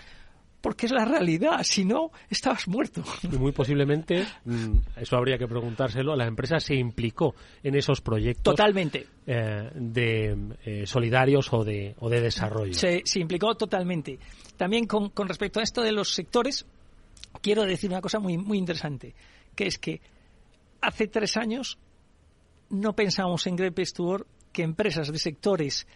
porque 0.64 0.87
es 0.87 0.92
la 0.92 1.05
realidad, 1.05 1.62
si 1.62 1.85
no, 1.85 2.11
estabas 2.31 2.66
muerto. 2.68 3.05
Y 3.22 3.37
muy 3.37 3.53
posiblemente, 3.53 4.27
mm, 4.46 4.79
eso 4.96 5.14
habría 5.14 5.37
que 5.37 5.46
preguntárselo, 5.46 6.16
la 6.16 6.27
empresa 6.27 6.59
se 6.59 6.74
implicó 6.74 7.35
en 7.62 7.74
esos 7.74 8.00
proyectos. 8.00 8.55
Totalmente. 8.55 9.07
eh, 9.27 9.70
de 9.74 10.57
eh, 10.64 10.87
solidarios 10.87 11.53
o 11.53 11.64
de, 11.64 11.94
o 11.98 12.09
de 12.09 12.22
desarrollo. 12.22 12.72
Se, 12.72 13.03
se 13.05 13.20
implicó 13.20 13.55
totalmente. 13.57 14.18
También 14.57 14.87
con, 14.87 15.11
con 15.11 15.29
respecto 15.29 15.61
a 15.61 15.62
esto 15.62 15.83
de 15.83 15.92
los 15.92 16.14
sectores, 16.14 16.64
quiero 17.42 17.66
decir 17.66 17.90
una 17.90 18.00
cosa 18.00 18.18
muy, 18.18 18.38
muy 18.38 18.57
interesante, 18.57 19.14
que 19.55 19.66
es 19.66 19.79
que 19.79 20.00
hace 20.81 21.09
tres 21.09 21.37
años 21.37 21.77
no 22.70 22.94
pensábamos 22.94 23.46
en 23.46 23.57
to 23.57 24.03
Work 24.03 24.27
que 24.50 24.62
empresas 24.62 25.12
de 25.12 25.18
sectores 25.18 25.87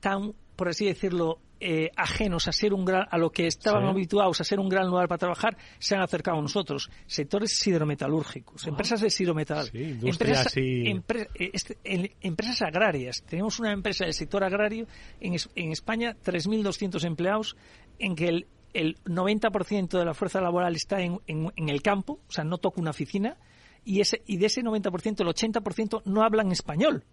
tan, 0.00 0.32
por 0.56 0.70
así 0.70 0.86
decirlo, 0.86 1.38
eh, 1.60 1.90
ajenos 1.96 2.46
a 2.48 2.52
ser 2.52 2.72
un 2.72 2.84
gran, 2.84 3.06
a 3.10 3.18
lo 3.18 3.30
que 3.30 3.46
estaban 3.46 3.82
Sí. 3.82 3.88
habituados 3.88 4.40
a 4.40 4.44
ser 4.44 4.60
un 4.60 4.68
gran 4.68 4.86
lugar 4.86 5.08
para 5.08 5.18
trabajar, 5.18 5.56
se 5.78 5.94
han 5.96 6.02
acercado 6.02 6.38
a 6.38 6.42
nosotros. 6.42 6.90
Sectores 7.06 7.58
sidermetalúrgicos, 7.58 8.66
empresas 8.66 9.00
de 9.00 9.10
siderometal, 9.10 9.66
Sí, 9.70 9.98
empresas, 10.02 10.54
empre- 10.56 11.28
eh, 11.34 11.50
este- 11.52 11.78
en- 11.84 12.10
empresas 12.20 12.62
agrarias. 12.62 13.22
Tenemos 13.28 13.58
una 13.58 13.72
empresa 13.72 14.04
del 14.04 14.14
sector 14.14 14.44
agrario 14.44 14.86
en, 15.20 15.36
en 15.56 15.72
España, 15.72 16.16
3.200 16.22 17.04
empleados, 17.04 17.56
en 17.98 18.14
que 18.14 18.28
el, 18.28 18.46
el 18.74 18.96
90% 19.04 19.98
de 19.98 20.04
la 20.04 20.14
fuerza 20.14 20.40
laboral 20.40 20.76
está 20.76 21.00
en, 21.00 21.18
en- 21.26 21.52
en 21.56 21.68
el 21.68 21.82
campo, 21.82 22.20
o 22.28 22.32
sea, 22.32 22.44
no 22.44 22.58
toca 22.58 22.80
una 22.80 22.90
oficina, 22.90 23.36
y, 23.84 24.00
ese, 24.00 24.22
y 24.26 24.36
de 24.36 24.46
ese 24.46 24.62
90%, 24.62 25.20
el 25.22 25.28
80% 25.28 26.02
no 26.04 26.22
hablan 26.22 26.52
español. 26.52 27.04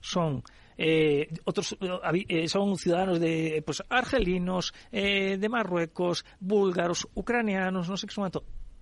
Son 0.00 0.42
eh, 0.78 1.28
otros 1.44 1.76
eh, 1.80 2.26
eh, 2.28 2.48
son 2.48 2.76
ciudadanos 2.76 3.18
de 3.20 3.62
pues 3.64 3.82
argelinos, 3.88 4.74
eh, 4.92 5.38
de 5.38 5.48
Marruecos, 5.48 6.24
búlgaros, 6.38 7.08
ucranianos, 7.14 7.88
no 7.88 7.96
sé 7.96 8.06
qué 8.06 8.14
son 8.14 8.30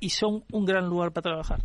y 0.00 0.10
son 0.10 0.44
un 0.52 0.64
gran 0.64 0.88
lugar 0.88 1.12
para 1.12 1.22
trabajar. 1.22 1.60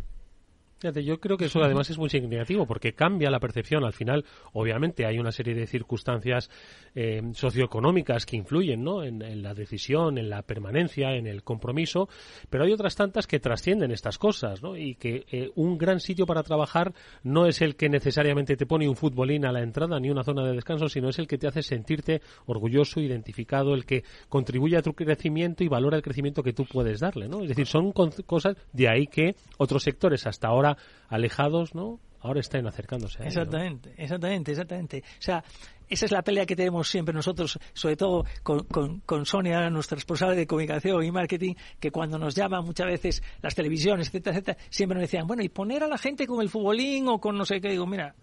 Yo 0.82 1.20
creo 1.20 1.36
que 1.36 1.44
eso 1.44 1.62
además 1.62 1.90
es 1.90 1.98
muy 1.98 2.08
significativo 2.08 2.66
porque 2.66 2.94
cambia 2.94 3.30
la 3.30 3.38
percepción. 3.38 3.84
Al 3.84 3.92
final, 3.92 4.24
obviamente, 4.52 5.04
hay 5.04 5.18
una 5.18 5.30
serie 5.30 5.54
de 5.54 5.66
circunstancias 5.66 6.50
eh, 6.94 7.20
socioeconómicas 7.34 8.24
que 8.24 8.36
influyen 8.36 8.82
¿no? 8.82 9.04
en, 9.04 9.42
la 9.42 9.52
decisión, 9.52 10.16
en 10.16 10.30
la 10.30 10.42
permanencia, 10.42 11.14
en 11.14 11.26
el 11.26 11.42
compromiso, 11.42 12.08
pero 12.48 12.64
hay 12.64 12.72
otras 12.72 12.96
tantas 12.96 13.26
que 13.26 13.40
trascienden 13.40 13.90
estas 13.90 14.16
cosas 14.16 14.62
¿no? 14.62 14.76
y 14.76 14.94
que 14.94 15.26
eh, 15.30 15.50
un 15.54 15.76
gran 15.76 16.00
sitio 16.00 16.24
para 16.24 16.42
trabajar 16.42 16.94
no 17.22 17.46
es 17.46 17.60
el 17.60 17.76
que 17.76 17.88
necesariamente 17.90 18.56
te 18.56 18.66
pone 18.66 18.88
un 18.88 18.96
futbolín 18.96 19.44
a 19.44 19.52
la 19.52 19.62
entrada 19.62 20.00
ni 20.00 20.10
una 20.10 20.24
zona 20.24 20.44
de 20.44 20.54
descanso, 20.54 20.88
sino 20.88 21.10
es 21.10 21.18
el 21.18 21.28
que 21.28 21.36
te 21.36 21.46
hace 21.46 21.62
sentirte 21.62 22.22
orgulloso, 22.46 23.00
identificado, 23.00 23.74
el 23.74 23.84
que 23.84 24.02
contribuye 24.28 24.78
a 24.78 24.82
tu 24.82 24.94
crecimiento 24.94 25.62
y 25.62 25.68
valora 25.68 25.96
el 25.96 26.02
crecimiento 26.02 26.42
que 26.42 26.54
tú 26.54 26.64
puedes 26.64 27.00
darle. 27.00 27.28
¿no? 27.28 27.42
Es 27.42 27.48
decir, 27.48 27.66
son 27.66 27.92
cosas 27.92 28.56
de 28.72 28.88
ahí 28.88 29.06
que 29.06 29.36
otros 29.58 29.82
sectores 29.82 30.26
hasta 30.26 30.48
ahora 30.48 30.69
alejados, 31.08 31.74
¿no? 31.74 32.00
Ahora 32.20 32.40
están 32.40 32.66
acercándose 32.66 33.22
a. 33.22 33.26
Exactamente, 33.26 33.94
exactamente, 33.96 34.50
exactamente. 34.50 35.02
O 35.18 35.22
sea, 35.22 35.42
esa 35.88 36.04
es 36.04 36.12
la 36.12 36.22
pelea 36.22 36.44
que 36.44 36.54
tenemos 36.54 36.88
siempre 36.88 37.14
nosotros, 37.14 37.58
sobre 37.72 37.96
todo 37.96 38.24
con, 38.42 38.64
con, 38.64 39.00
con 39.00 39.24
Sonia, 39.24 39.70
nuestra 39.70 39.96
responsable 39.96 40.36
de 40.36 40.46
comunicación 40.46 41.02
y 41.02 41.10
marketing, 41.10 41.54
que 41.80 41.90
cuando 41.90 42.18
nos 42.18 42.34
llaman 42.34 42.64
muchas 42.64 42.86
veces 42.86 43.22
las 43.40 43.54
televisiones, 43.54 44.08
etcétera, 44.08 44.36
etcétera, 44.36 44.58
siempre 44.68 44.96
nos 44.96 45.02
decían, 45.02 45.26
bueno, 45.26 45.42
y 45.42 45.48
poner 45.48 45.82
a 45.82 45.88
la 45.88 45.96
gente 45.96 46.26
con 46.26 46.42
el 46.42 46.50
futbolín 46.50 47.08
o 47.08 47.18
con 47.18 47.36
no 47.36 47.46
sé 47.46 47.60
qué. 47.60 47.70
Digo, 47.70 47.86
mira, 47.86 48.14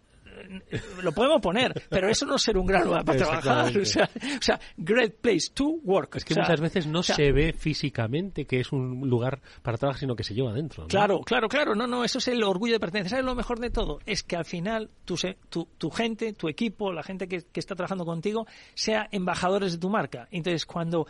lo 1.01 1.11
podemos 1.11 1.41
poner, 1.41 1.73
pero 1.89 2.09
eso 2.09 2.25
no 2.25 2.35
es 2.35 2.41
ser 2.41 2.57
un 2.57 2.65
gran 2.65 2.85
lugar 2.85 3.05
para 3.05 3.17
trabajar. 3.17 3.77
O 3.77 3.85
sea, 3.85 4.09
o 4.15 4.41
sea, 4.41 4.59
great 4.75 5.15
place 5.21 5.49
to 5.53 5.65
work. 5.83 6.15
Es 6.17 6.25
que 6.25 6.33
O 6.33 6.35
sea, 6.35 6.43
muchas 6.43 6.61
veces 6.61 6.87
no 6.87 6.99
o 6.99 7.03
sea, 7.03 7.15
se 7.15 7.31
ve 7.31 7.53
físicamente 7.53 8.45
que 8.45 8.59
es 8.59 8.71
un 8.71 9.07
lugar 9.09 9.39
para 9.61 9.77
trabajar, 9.77 9.99
sino 9.99 10.15
que 10.15 10.23
se 10.23 10.33
lleva 10.33 10.51
adentro. 10.51 10.83
¿no? 10.83 10.87
Claro, 10.87 11.21
claro, 11.21 11.47
claro. 11.47 11.75
No, 11.75 11.87
no, 11.87 12.03
eso 12.03 12.17
es 12.17 12.27
el 12.27 12.43
orgullo 12.43 12.73
de 12.73 12.79
pertenecer. 12.79 13.11
¿Sabes 13.11 13.25
lo 13.25 13.35
mejor 13.35 13.59
de 13.59 13.69
todo? 13.69 13.99
Es 14.05 14.23
que 14.23 14.35
al 14.35 14.45
final 14.45 14.89
tu, 15.05 15.15
tu, 15.49 15.67
tu 15.77 15.89
gente, 15.89 16.33
tu 16.33 16.49
equipo, 16.49 16.91
la 16.91 17.03
gente 17.03 17.27
que, 17.27 17.43
que 17.51 17.59
está 17.59 17.75
trabajando 17.75 18.05
contigo, 18.05 18.47
sea 18.73 19.07
embajadores 19.11 19.73
de 19.73 19.77
tu 19.77 19.89
marca. 19.89 20.27
Entonces, 20.31 20.65
cuando 20.65 21.07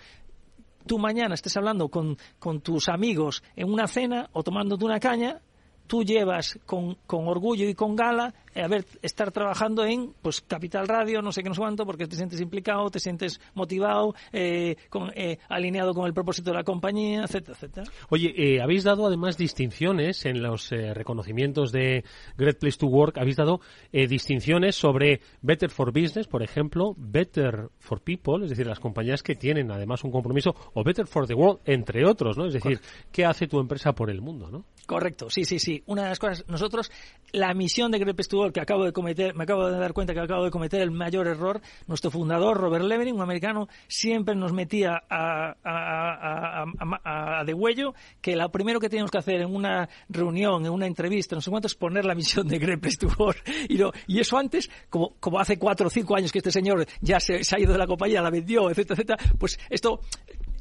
tú 0.87 0.97
mañana 0.97 1.35
estés 1.35 1.55
hablando 1.57 1.89
con, 1.89 2.17
con 2.39 2.61
tus 2.61 2.89
amigos 2.89 3.43
en 3.55 3.71
una 3.71 3.87
cena 3.87 4.29
o 4.33 4.43
tomándote 4.43 4.85
una 4.85 4.99
caña, 4.99 5.41
tú 5.85 6.03
llevas 6.03 6.59
con, 6.65 6.95
con 7.05 7.27
orgullo 7.27 7.67
y 7.67 7.75
con 7.75 7.95
gala 7.95 8.33
a 8.63 8.67
ver, 8.67 8.85
estar 9.01 9.31
trabajando 9.31 9.83
en 9.85 10.13
pues 10.21 10.41
Capital 10.41 10.87
Radio, 10.87 11.21
no 11.21 11.31
sé 11.31 11.43
qué, 11.43 11.49
no 11.49 11.55
sé 11.55 11.61
cuánto, 11.61 11.85
porque 11.85 12.07
te 12.07 12.15
sientes 12.15 12.39
implicado, 12.41 12.89
te 12.89 12.99
sientes 12.99 13.39
motivado, 13.53 14.13
eh, 14.31 14.75
con- 14.89 15.11
eh, 15.15 15.37
alineado 15.49 15.93
con 15.93 16.05
el 16.05 16.13
propósito 16.13 16.51
de 16.51 16.57
la 16.57 16.63
compañía, 16.63 17.23
etcétera, 17.23 17.53
etcétera. 17.55 17.91
Oye, 18.09 18.33
eh, 18.35 18.61
habéis 18.61 18.83
dado 18.83 19.05
además 19.07 19.37
distinciones 19.37 20.25
en 20.25 20.41
los 20.41 20.71
eh, 20.71 20.93
reconocimientos 20.93 21.71
de 21.71 22.03
Great 22.37 22.57
Place 22.59 22.77
to 22.77 22.87
Work. 22.87 23.17
Habéis 23.17 23.35
dado 23.37 23.59
eh, 23.91 24.07
distinciones 24.07 24.75
sobre 24.75 25.21
Better 25.41 25.69
for 25.69 25.91
Business, 25.91 26.27
por 26.27 26.43
ejemplo, 26.43 26.93
Better 26.97 27.69
for 27.79 28.01
People, 28.01 28.43
es 28.43 28.49
decir, 28.49 28.67
las 28.67 28.79
compañías 28.79 29.23
que 29.23 29.35
tienen 29.35 29.71
además 29.71 30.03
un 30.03 30.11
compromiso, 30.11 30.55
o 30.73 30.83
Better 30.83 31.07
for 31.07 31.27
the 31.27 31.33
World, 31.33 31.59
entre 31.65 32.05
otros, 32.05 32.37
¿no? 32.37 32.45
Es 32.45 32.53
decir, 32.53 32.79
¿qué 33.11 33.25
hace 33.25 33.47
tu 33.47 33.59
empresa 33.59 33.93
por 33.93 34.09
el 34.09 34.21
mundo, 34.21 34.49
no? 34.49 34.65
Correcto, 34.85 35.29
sí, 35.29 35.43
sí, 35.43 35.59
sí. 35.59 35.83
Una 35.87 36.03
de 36.03 36.09
las 36.09 36.19
cosas, 36.19 36.45
nosotros, 36.47 36.89
la 37.33 37.53
misión 37.53 37.91
de 37.91 37.99
Great 37.99 38.15
Place 38.15 38.29
to 38.29 38.37
Work 38.37 38.46
Que 38.51 38.61
acabo 38.61 38.85
de 38.85 38.93
cometer, 38.93 39.35
me 39.35 39.43
acabo 39.43 39.69
de 39.69 39.77
dar 39.77 39.93
cuenta 39.93 40.13
que 40.13 40.19
acabo 40.19 40.43
de 40.43 40.51
cometer 40.51 40.81
el 40.81 40.91
mayor 40.91 41.27
error. 41.27 41.61
Nuestro 41.87 42.11
fundador, 42.11 42.57
Robert 42.57 42.85
Levering, 42.85 43.15
un 43.15 43.21
americano, 43.21 43.67
siempre 43.87 44.35
nos 44.35 44.53
metía 44.53 45.03
a, 45.09 45.55
a, 45.63 47.43
de 47.45 47.53
huello 47.53 47.93
que 48.21 48.35
lo 48.35 48.49
primero 48.51 48.79
que 48.79 48.89
teníamos 48.89 49.11
que 49.11 49.17
hacer 49.17 49.41
en 49.41 49.53
una 49.53 49.89
reunión, 50.09 50.65
en 50.65 50.71
una 50.71 50.85
entrevista, 50.85 51.35
no 51.35 51.41
sé 51.41 51.49
cuánto, 51.49 51.67
es 51.67 51.75
poner 51.75 52.05
la 52.05 52.15
misión 52.15 52.47
de 52.47 52.59
to 52.99 53.07
Work. 53.17 53.43
Y, 53.69 53.79
y 54.07 54.19
eso 54.19 54.37
antes, 54.37 54.69
como, 54.89 55.15
hace 55.39 55.57
cuatro 55.57 55.87
o 55.87 55.89
cinco 55.89 56.15
años 56.15 56.31
que 56.31 56.39
este 56.39 56.51
señor 56.51 56.85
ya 57.01 57.19
se, 57.19 57.35
ha 57.35 57.59
ido 57.59 57.73
de 57.73 57.79
la 57.79 57.87
compañía, 57.87 58.21
la 58.21 58.29
vendió, 58.29 58.69
etcétera, 58.69 58.95
etcétera, 58.95 59.35
pues 59.37 59.59
esto 59.69 60.01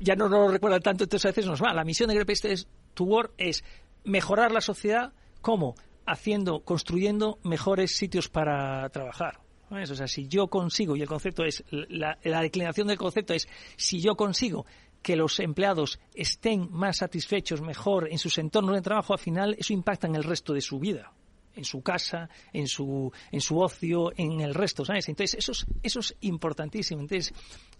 ya 0.00 0.14
no 0.14 0.28
lo 0.28 0.48
recuerda 0.48 0.80
tanto, 0.80 1.04
entonces 1.04 1.26
a 1.26 1.28
veces 1.28 1.46
nos 1.46 1.62
va. 1.62 1.72
La 1.72 1.84
misión 1.84 2.08
de 2.08 2.66
to 2.94 3.04
Work 3.04 3.32
es 3.38 3.64
mejorar 4.04 4.52
la 4.52 4.60
sociedad, 4.60 5.12
¿cómo? 5.40 5.74
Haciendo, 6.06 6.60
construyendo 6.60 7.38
mejores 7.42 7.96
sitios 7.96 8.28
para 8.28 8.88
trabajar. 8.90 9.40
O 9.70 9.94
sea, 9.94 10.06
si 10.06 10.28
yo 10.28 10.46
consigo, 10.46 10.96
y 10.96 11.02
el 11.02 11.08
concepto 11.08 11.44
es, 11.44 11.64
la, 11.70 12.16
declinación 12.22 12.86
del 12.86 12.98
concepto 12.98 13.34
es, 13.34 13.48
si 13.76 14.00
yo 14.00 14.14
consigo 14.14 14.64
que 15.02 15.16
los 15.16 15.40
empleados 15.40 15.98
estén 16.14 16.68
más 16.70 16.98
satisfechos, 16.98 17.60
mejor 17.60 18.08
en 18.10 18.18
sus 18.18 18.38
entornos 18.38 18.76
de 18.76 18.82
trabajo, 18.82 19.12
al 19.12 19.18
final 19.18 19.56
eso 19.58 19.72
impacta 19.72 20.06
en 20.06 20.14
el 20.14 20.24
resto 20.24 20.52
de 20.52 20.60
su 20.60 20.78
vida 20.78 21.12
en 21.56 21.64
su 21.64 21.80
casa, 21.80 22.28
en 22.52 22.68
su, 22.68 23.10
en 23.32 23.40
su 23.40 23.58
ocio, 23.58 24.12
en 24.14 24.42
el 24.42 24.52
resto, 24.52 24.84
¿sabes? 24.84 25.08
Entonces, 25.08 25.38
eso 25.38 25.52
es, 25.52 25.66
eso 25.82 26.00
es 26.00 26.14
importantísimo. 26.20 27.00
Entonces, 27.00 27.32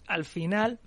al 0.07 0.25
final, 0.25 0.81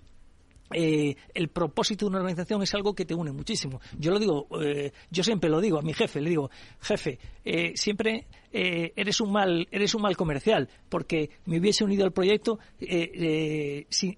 eh, 0.71 1.15
el 1.34 1.49
propósito 1.49 2.05
de 2.05 2.10
una 2.10 2.19
organización 2.19 2.62
es 2.62 2.73
algo 2.73 2.93
que 2.93 3.05
te 3.05 3.15
une 3.15 3.32
muchísimo. 3.32 3.82
Yo 3.97 4.12
lo 4.12 4.19
digo, 4.19 4.47
eh, 4.62 4.91
yo 5.10 5.23
siempre 5.23 5.49
lo 5.49 5.62
digo 5.62 5.79
a 5.79 5.82
mi 5.82 5.93
jefe, 5.93 6.21
le 6.21 6.29
digo, 6.29 6.49
jefe, 6.79 7.19
eh, 7.43 7.73
siempre 7.75 8.27
eres 8.51 9.21
un 9.21 9.32
mal, 9.32 9.67
eres 9.71 9.93
un 9.93 10.01
mal 10.01 10.17
comercial, 10.17 10.69
porque 10.89 11.29
me 11.45 11.60
hubiese 11.60 11.84
unido 11.84 12.03
al 12.03 12.12
proyecto, 12.12 12.58
sin, 12.79 14.17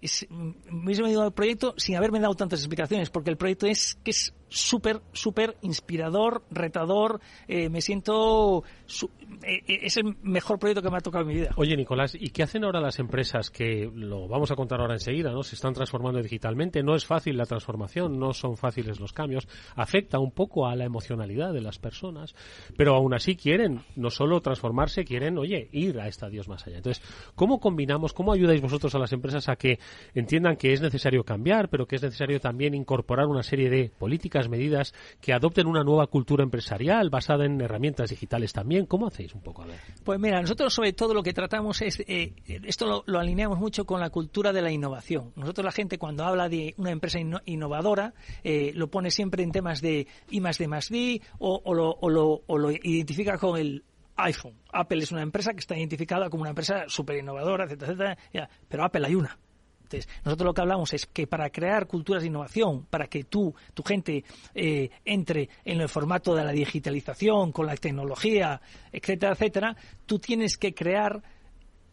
me 0.70 0.86
hubiese 0.86 1.04
unido 1.04 1.24
al 1.24 1.34
proyecto 1.34 1.74
sin 1.78 1.98
haberme 1.98 2.22
dado 2.22 2.36
tantas 2.36 2.62
explicaciones, 2.62 3.10
porque 3.10 3.30
el 3.30 3.38
proyecto 3.38 3.68
es 3.68 3.98
que 4.04 4.12
es 4.12 4.34
súper, 4.52 5.02
súper 5.14 5.58
inspirador, 5.62 6.44
retador. 6.52 7.22
Eh, 7.48 7.70
me 7.70 7.82
siento. 7.82 8.64
Eh, 9.44 9.64
eh, 9.66 9.80
es 9.84 9.98
el 9.98 10.18
mejor 10.22 10.60
proyecto 10.60 10.82
que 10.82 10.92
me 10.92 10.98
ha 10.98 11.00
tocado 11.02 11.24
en 11.24 11.28
mi 11.30 11.36
vida. 11.36 11.52
Oye, 11.56 11.76
Nicolás, 11.76 12.16
¿y 12.20 12.30
qué 12.30 12.44
hacen 12.44 12.66
ahora 12.66 12.82
las 12.82 13.00
empresas 13.00 13.50
que, 13.50 13.90
lo 13.94 14.28
vamos 14.28 14.52
a 14.52 14.56
contar 14.56 14.82
ahora 14.82 14.94
enseguida, 14.94 15.32
¿no? 15.32 15.42
se 15.42 15.56
están 15.56 15.74
transformando 15.74 16.22
digitalmente? 16.22 16.84
No 16.84 16.96
es 16.96 17.06
fácil 17.06 17.38
la 17.38 17.46
transformación, 17.46 18.20
no 18.20 18.34
son 18.34 18.58
fáciles 18.58 19.00
los 19.00 19.14
cambios. 19.14 19.48
Afecta 19.76 20.20
un 20.20 20.32
poco 20.32 20.68
a 20.68 20.76
la 20.76 20.84
emocionalidad 20.84 21.54
de 21.54 21.62
las 21.62 21.80
personas, 21.80 22.36
pero 22.76 22.96
aún 22.96 23.14
así 23.14 23.36
quieren 23.36 23.84
no 23.96 24.10
solo 24.10 24.42
transformarse, 24.42 25.06
quieren, 25.06 25.38
oye, 25.38 25.70
ir 25.72 26.00
a 26.00 26.08
estadios 26.08 26.50
más 26.50 26.68
allá. 26.68 26.78
Entonces, 26.78 27.02
¿cómo 27.36 27.60
combinamos, 27.60 28.14
cómo 28.14 28.34
ayudáis 28.34 28.62
vosotros 28.62 28.94
a 28.96 29.00
las 29.00 29.14
empresas 29.14 29.48
a 29.48 29.56
que 29.56 29.80
entiendan 30.14 30.58
que 30.58 30.74
es 30.74 30.82
necesario 30.82 31.24
cambiar, 31.24 31.70
pero 31.70 31.86
que 31.86 31.96
es 31.96 32.04
necesario 32.04 32.42
también 32.42 32.74
incorporar 32.74 33.28
una 33.28 33.44
serie 33.44 33.70
de 33.70 33.90
políticas 33.98 34.41
medidas 34.50 34.94
que 35.20 35.34
adopten 35.34 35.68
una 35.68 35.84
nueva 35.84 36.08
cultura 36.08 36.44
empresarial 36.44 37.10
basada 37.10 37.46
en 37.46 37.60
herramientas 37.62 38.10
digitales 38.10 38.54
también. 38.54 38.86
¿Cómo 38.86 39.08
hacéis 39.08 39.34
un 39.34 39.42
poco? 39.42 39.64
A 39.64 39.68
ver. 39.68 39.80
Pues 40.04 40.20
mira, 40.20 40.42
nosotros 40.42 40.74
sobre 40.74 40.94
todo 40.94 41.14
lo 41.14 41.24
que 41.24 41.34
tratamos 41.34 41.82
es, 41.82 42.04
eh, 42.08 42.34
esto 42.48 43.04
lo, 43.06 43.20
alineamos 43.20 43.60
mucho 43.60 43.86
con 43.86 44.00
la 44.00 44.10
cultura 44.10 44.54
de 44.54 44.62
la 44.62 44.72
innovación. 44.72 45.32
Nosotros 45.36 45.66
la 45.66 45.72
gente 45.72 45.98
cuando 45.98 46.24
habla 46.26 46.50
de 46.50 46.74
una 46.78 46.92
empresa 46.92 47.20
innovadora 47.46 48.14
eh, 48.44 48.72
lo 48.76 48.90
pone 48.90 49.12
siempre 49.12 49.44
en 49.44 49.52
temas 49.52 49.82
de 49.82 50.08
I 50.30 50.42
más 50.42 50.58
D 50.58 50.68
más 50.68 50.90
D 50.90 51.22
o, 51.40 51.74
lo, 51.74 51.92
o 52.00 52.58
lo 52.58 52.72
identifica 52.72 53.38
con 53.38 53.60
el 53.60 53.84
iPhone. 54.16 54.56
Apple 54.72 55.04
es 55.04 55.12
una 55.12 55.22
empresa 55.22 55.54
que 55.54 55.60
está 55.60 55.78
identificada 55.78 56.30
como 56.30 56.42
una 56.42 56.52
empresa 56.52 56.86
súper 56.88 57.18
innovadora, 57.18 57.66
etcétera, 57.66 57.92
etcétera. 57.92 58.50
pero 58.68 58.84
Apple 58.84 59.06
hay 59.06 59.16
una 59.16 59.38
nosotros 60.24 60.46
lo 60.46 60.54
que 60.54 60.62
hablamos 60.62 60.94
es 60.94 61.06
que 61.06 61.28
para 61.28 61.50
crear 61.50 61.88
culturas 61.88 62.24
de 62.24 62.30
innovación, 62.30 62.86
para 62.90 63.08
que 63.08 63.24
tú, 63.26 63.54
tu 63.74 63.84
gente, 63.84 64.24
eh, 64.54 64.90
entre 65.06 65.50
en 65.66 65.82
el 65.82 65.90
formato 65.90 66.36
de 66.36 66.44
la 66.44 66.52
digitalización, 66.52 67.52
con 67.52 67.66
la 67.66 67.76
tecnología, 67.76 68.62
etcétera, 68.92 69.34
etcétera, 69.34 69.76
tú 70.06 70.20
tienes 70.20 70.58
que 70.58 70.74
crear 70.74 71.22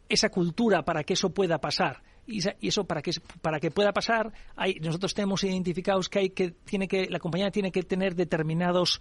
esa 0.08 0.30
cultura 0.30 0.84
para 0.84 1.04
que 1.04 1.14
eso 1.14 1.30
pueda 1.30 1.58
pasar 1.58 2.02
y 2.28 2.68
eso 2.68 2.84
para 2.84 3.00
que 3.00 3.12
para 3.40 3.58
que 3.58 3.70
pueda 3.70 3.92
pasar 3.92 4.32
hay, 4.54 4.74
nosotros 4.80 5.14
tenemos 5.14 5.42
identificados 5.44 6.08
que 6.08 6.18
hay 6.18 6.30
que 6.30 6.50
tiene 6.50 6.86
que 6.86 7.08
la 7.08 7.18
compañía 7.18 7.50
tiene 7.50 7.72
que 7.72 7.82
tener 7.82 8.14
determinados 8.14 9.00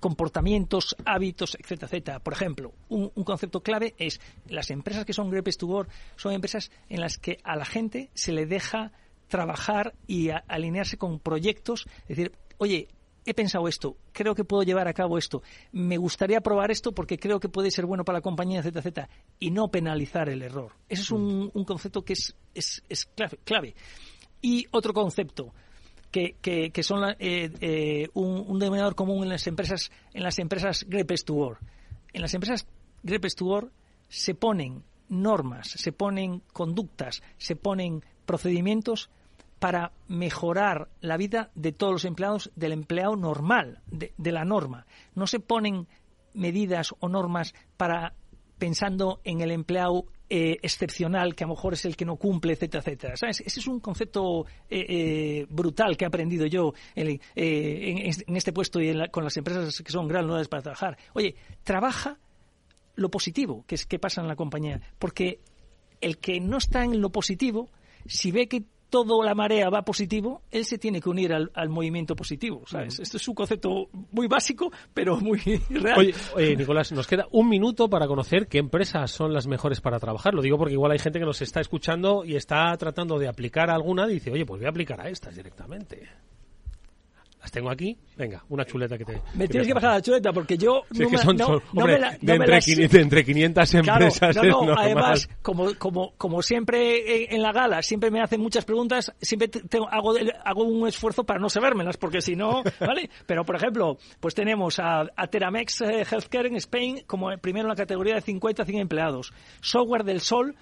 comportamientos, 0.00 0.96
hábitos, 1.04 1.56
etcétera, 1.58 1.86
etcétera. 1.88 2.18
Por 2.20 2.32
ejemplo, 2.32 2.72
un, 2.88 3.10
concepto 3.24 3.62
clave 3.62 3.94
es 3.98 4.20
las 4.46 4.70
empresas 4.70 5.04
que 5.04 5.12
son 5.12 5.28
Great 5.28 5.56
to 5.56 5.86
son 6.16 6.32
empresas 6.32 6.70
en 6.88 7.00
las 7.00 7.18
que 7.18 7.38
a 7.42 7.56
la 7.56 7.64
gente 7.64 8.10
se 8.14 8.32
le 8.32 8.46
deja 8.46 8.92
trabajar 9.26 9.94
y 10.06 10.30
alinearse 10.46 10.96
con 10.96 11.18
proyectos, 11.18 11.86
es 12.02 12.16
decir, 12.16 12.32
oye, 12.58 12.88
he 13.30 13.34
pensado 13.34 13.68
esto, 13.68 13.96
creo 14.12 14.34
que 14.34 14.44
puedo 14.44 14.62
llevar 14.62 14.88
a 14.88 14.92
cabo 14.92 15.18
esto, 15.18 15.42
me 15.72 15.96
gustaría 15.96 16.40
probar 16.40 16.70
esto 16.70 16.92
porque 16.92 17.18
creo 17.18 17.40
que 17.40 17.48
puede 17.48 17.70
ser 17.70 17.86
bueno 17.86 18.04
para 18.04 18.18
la 18.18 18.22
compañía, 18.22 18.60
etcétera, 18.60 19.08
y 19.38 19.50
no 19.50 19.68
penalizar 19.68 20.28
el 20.28 20.42
error. 20.42 20.72
Ese 20.88 21.02
es 21.02 21.10
un, 21.10 21.50
mm. 21.54 21.64
concepto 21.64 22.04
que 22.04 22.14
es, 22.14 22.34
es, 22.54 22.82
es 22.88 23.06
clave. 23.44 23.74
Y 24.40 24.66
otro 24.70 24.92
concepto, 24.92 25.52
que, 26.10 26.70
que, 26.72 26.82
son 26.82 27.04
eh, 27.18 27.50
eh, 27.60 28.08
un, 28.14 28.58
denominador 28.58 28.94
común 28.94 29.24
en 29.24 29.28
las 29.30 29.46
empresas 29.46 29.90
en 30.14 30.22
las 30.22 30.38
empresas 30.38 30.86
Great 30.88 31.12
to 31.24 31.34
Work. 31.34 31.60
En 32.12 32.22
las 32.22 32.32
empresas 32.34 32.66
Great 33.02 33.34
to 33.34 33.44
Work 33.44 33.72
se 34.08 34.34
ponen 34.34 34.82
normas, 35.08 35.68
se 35.68 35.92
ponen 35.92 36.42
conductas, 36.52 37.22
se 37.36 37.56
ponen 37.56 38.02
procedimientos 38.26 39.10
para 39.58 39.92
mejorar 40.06 40.88
la 41.00 41.16
vida 41.16 41.50
de 41.54 41.72
todos 41.72 41.92
los 41.92 42.04
empleados, 42.04 42.50
del 42.54 42.72
empleado 42.72 43.16
normal, 43.16 43.80
de, 43.86 44.12
de 44.16 44.32
la 44.32 44.44
norma. 44.44 44.86
No 45.14 45.26
se 45.26 45.40
ponen 45.40 45.88
medidas 46.34 46.94
o 47.00 47.08
normas 47.08 47.54
para 47.76 48.14
pensando 48.58 49.20
en 49.24 49.40
el 49.40 49.50
empleado 49.50 50.06
eh, 50.30 50.58
excepcional, 50.60 51.34
que 51.34 51.44
a 51.44 51.46
lo 51.46 51.54
mejor 51.54 51.72
es 51.72 51.86
el 51.86 51.96
que 51.96 52.04
no 52.04 52.16
cumple, 52.16 52.52
etcétera, 52.52 52.82
etcétera. 52.82 53.16
¿Sabes? 53.16 53.40
Ese 53.40 53.60
es 53.60 53.66
un 53.66 53.80
concepto 53.80 54.44
eh, 54.68 54.84
eh, 54.88 55.46
brutal 55.48 55.96
que 55.96 56.04
he 56.04 56.06
aprendido 56.06 56.44
yo 56.44 56.74
en, 56.94 57.18
este 57.34 58.52
puesto 58.52 58.78
y 58.80 58.92
con 59.10 59.24
las 59.24 59.36
empresas 59.38 59.80
que 59.80 59.90
son 59.90 60.06
grandes 60.06 60.48
para 60.48 60.62
trabajar. 60.62 60.98
Oye, 61.14 61.34
trabaja 61.62 62.18
lo 62.96 63.10
positivo 63.10 63.64
que 63.66 63.76
es 63.76 63.86
que 63.86 63.98
pasa 63.98 64.20
en 64.20 64.28
la 64.28 64.36
compañía, 64.36 64.80
porque 64.98 65.40
el 66.00 66.18
que 66.18 66.40
no 66.40 66.58
está 66.58 66.84
en 66.84 67.00
lo 67.00 67.10
positivo, 67.10 67.70
si 68.04 68.30
ve 68.30 68.48
que 68.48 68.64
todo 68.90 69.22
la 69.22 69.34
marea 69.34 69.68
va 69.70 69.82
positivo, 69.82 70.42
él 70.50 70.64
se 70.64 70.78
tiene 70.78 71.00
que 71.00 71.08
unir 71.08 71.32
al, 71.32 71.68
movimiento 71.68 72.16
positivo, 72.16 72.62
¿sabes? 72.66 72.98
Esto 72.98 73.16
es 73.18 73.28
un 73.28 73.34
concepto 73.34 73.88
muy 74.12 74.26
básico, 74.26 74.72
pero 74.94 75.18
muy 75.18 75.38
real. 75.70 76.14
Oye, 76.34 76.56
Nicolás, 76.56 76.92
nos 76.92 77.06
queda 77.06 77.26
un 77.30 77.48
minuto 77.48 77.88
para 77.88 78.06
conocer 78.06 78.46
qué 78.48 78.58
empresas 78.58 79.10
son 79.10 79.32
las 79.32 79.46
mejores 79.46 79.80
para 79.80 79.98
trabajar. 79.98 80.34
Lo 80.34 80.42
digo 80.42 80.58
porque 80.58 80.74
igual 80.74 80.92
hay 80.92 80.98
gente 80.98 81.18
que 81.18 81.26
nos 81.26 81.42
está 81.42 81.60
escuchando 81.60 82.24
y 82.24 82.36
está 82.36 82.74
tratando 82.76 83.18
de 83.18 83.28
aplicar 83.28 83.70
alguna 83.70 84.08
y 84.10 84.14
dice, 84.14 84.30
oye, 84.30 84.46
pues 84.46 84.60
voy 84.60 84.66
a 84.66 84.70
aplicar 84.70 85.00
a 85.00 85.08
estas 85.08 85.36
directamente 85.36 86.08
las 87.48 87.52
tengo 87.52 87.70
aquí. 87.70 87.96
Venga, 88.16 88.44
una 88.48 88.64
chuleta 88.64 88.98
que 88.98 89.04
te. 89.04 89.22
Me 89.34 89.48
tienes 89.48 89.66
que 89.66 89.74
bajar 89.74 89.94
la 89.94 90.02
chuleta 90.02 90.32
porque 90.32 90.56
yo. 90.56 90.82
no 90.90 91.10
me, 91.10 91.18
son, 91.18 91.36
de, 91.36 93.00
entre 93.00 93.24
500, 93.24 93.74
empresas. 93.74 94.36
no, 94.36 94.64
no, 94.64 94.74
además, 94.78 95.28
como, 95.42 95.74
como, 95.78 96.12
como 96.16 96.42
siempre 96.42 97.34
en 97.34 97.42
la 97.42 97.52
gala, 97.52 97.82
siempre 97.82 98.10
me 98.10 98.20
hacen 98.20 98.40
muchas 98.40 98.64
preguntas, 98.64 99.12
siempre 99.20 99.48
tengo, 99.48 99.88
hago, 99.88 100.14
hago 100.44 100.64
un 100.64 100.86
esfuerzo 100.88 101.24
para 101.24 101.40
no 101.40 101.48
sabérmelas, 101.48 101.96
porque 101.96 102.20
si 102.20 102.36
no, 102.36 102.62
¿vale? 102.80 103.08
Pero, 103.26 103.44
por 103.44 103.56
ejemplo, 103.56 103.98
pues 104.20 104.34
tenemos 104.34 104.78
a, 104.78 105.06
a 105.16 105.26
Teramex 105.28 105.80
eh, 105.80 106.04
Healthcare 106.10 106.48
en 106.48 106.56
Spain 106.56 107.02
como 107.06 107.36
primero 107.38 107.66
en 107.66 107.70
la 107.70 107.76
categoría 107.76 108.14
de 108.14 108.20
50 108.20 108.62
a 108.62 108.66
100 108.66 108.80
empleados. 108.80 109.32
Software 109.60 110.04
del 110.04 110.20
Sol 110.20 110.56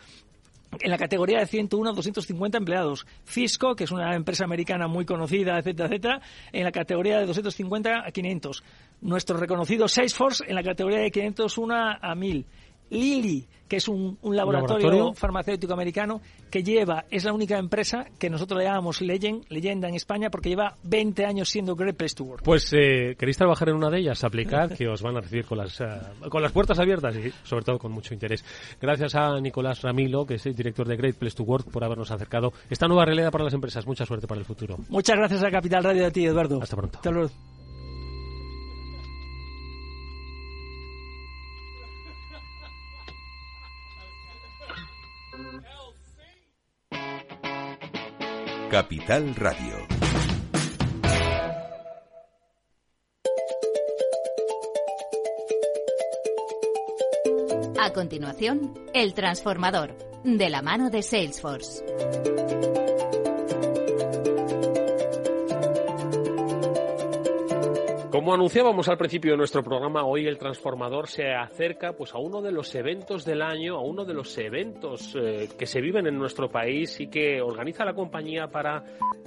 en 0.80 0.90
la 0.90 0.98
categoría 0.98 1.38
de 1.38 1.46
101 1.46 1.90
a 1.90 1.92
250 1.92 2.58
empleados. 2.58 3.06
Fisco, 3.24 3.74
que 3.74 3.84
es 3.84 3.90
una 3.90 4.14
empresa 4.14 4.44
americana 4.44 4.86
muy 4.88 5.04
conocida, 5.04 5.58
etcétera, 5.58 5.88
etcétera, 5.88 6.20
en 6.52 6.64
la 6.64 6.72
categoría 6.72 7.18
de 7.18 7.26
250 7.26 8.02
a 8.06 8.10
500. 8.10 8.62
Nuestro 9.02 9.36
reconocido 9.36 9.88
Salesforce 9.88 10.44
en 10.46 10.54
la 10.54 10.62
categoría 10.62 10.98
de 10.98 11.10
501 11.10 11.74
a 12.00 12.14
1000. 12.14 12.46
Lilly, 12.90 13.46
que 13.68 13.76
es 13.76 13.88
un, 13.88 14.18
laboratorio, 14.22 15.12
farmacéutico 15.12 15.72
americano 15.72 16.20
que 16.50 16.62
lleva, 16.62 17.04
es 17.10 17.24
la 17.24 17.32
única 17.32 17.58
empresa 17.58 18.06
que 18.18 18.30
nosotros 18.30 18.58
le 18.58 18.64
llamamos 18.64 19.00
leyenda 19.00 19.88
en 19.88 19.94
España 19.94 20.30
porque 20.30 20.48
lleva 20.48 20.76
20 20.84 21.24
años 21.24 21.48
siendo 21.48 21.74
Great 21.74 21.96
Place 21.96 22.14
to 22.14 22.24
Work. 22.24 22.44
Pues 22.44 22.72
eh, 22.72 23.16
queréis 23.18 23.36
trabajar 23.36 23.68
en 23.68 23.76
una 23.76 23.90
de 23.90 23.98
ellas, 23.98 24.22
aplicar, 24.24 24.76
que 24.76 24.88
os 24.88 25.02
van 25.02 25.16
a 25.16 25.20
recibir 25.20 25.44
con 25.44 25.58
las, 25.58 25.80
eh, 25.80 25.86
con 26.28 26.42
las 26.42 26.52
puertas 26.52 26.78
abiertas 26.78 27.16
y 27.16 27.32
sobre 27.42 27.64
todo 27.64 27.78
con 27.78 27.92
mucho 27.92 28.14
interés. 28.14 28.44
Gracias 28.80 29.14
a 29.14 29.40
Nicolás 29.40 29.82
Ramilo, 29.82 30.26
que 30.26 30.34
es 30.34 30.46
el 30.46 30.54
director 30.54 30.86
de 30.86 30.96
Great 30.96 31.16
Place 31.16 31.36
to 31.36 31.42
Work, 31.42 31.70
por 31.70 31.82
habernos 31.84 32.10
acercado 32.10 32.52
esta 32.70 32.86
nueva 32.86 33.04
realidad 33.04 33.32
para 33.32 33.44
las 33.44 33.54
empresas. 33.54 33.86
Mucha 33.86 34.06
suerte 34.06 34.26
para 34.26 34.40
el 34.40 34.46
futuro. 34.46 34.76
Muchas 34.88 35.16
gracias 35.16 35.42
a 35.42 35.50
Capital 35.50 35.82
Radio 35.82 36.02
de 36.02 36.06
a 36.06 36.10
ti, 36.10 36.24
Eduardo. 36.24 36.62
Hasta 36.62 36.76
pronto. 36.76 36.98
Hasta 36.98 37.10
luego. 37.10 37.30
Capital 48.70 49.32
Radio. 49.36 49.86
A 57.78 57.92
continuación, 57.92 58.74
El 58.92 59.14
Transformador, 59.14 59.96
de 60.24 60.50
la 60.50 60.62
mano 60.62 60.90
de 60.90 61.02
Salesforce. 61.02 61.84
Como 68.16 68.32
anunciábamos 68.32 68.88
al 68.88 68.96
principio 68.96 69.32
de 69.32 69.36
nuestro 69.36 69.62
programa, 69.62 70.06
hoy 70.06 70.26
el 70.26 70.38
transformador 70.38 71.06
se 71.06 71.34
acerca 71.34 71.92
pues 71.92 72.14
a 72.14 72.18
uno 72.18 72.40
de 72.40 72.50
los 72.50 72.74
eventos 72.74 73.26
del 73.26 73.42
año, 73.42 73.76
a 73.76 73.82
uno 73.82 74.06
de 74.06 74.14
los 74.14 74.38
eventos 74.38 75.14
eh, 75.20 75.50
que 75.58 75.66
se 75.66 75.82
viven 75.82 76.06
en 76.06 76.16
nuestro 76.16 76.48
país 76.48 76.98
y 76.98 77.08
que 77.08 77.42
organiza 77.42 77.84
la 77.84 77.92
compañía 77.92 78.48
para 78.48 78.82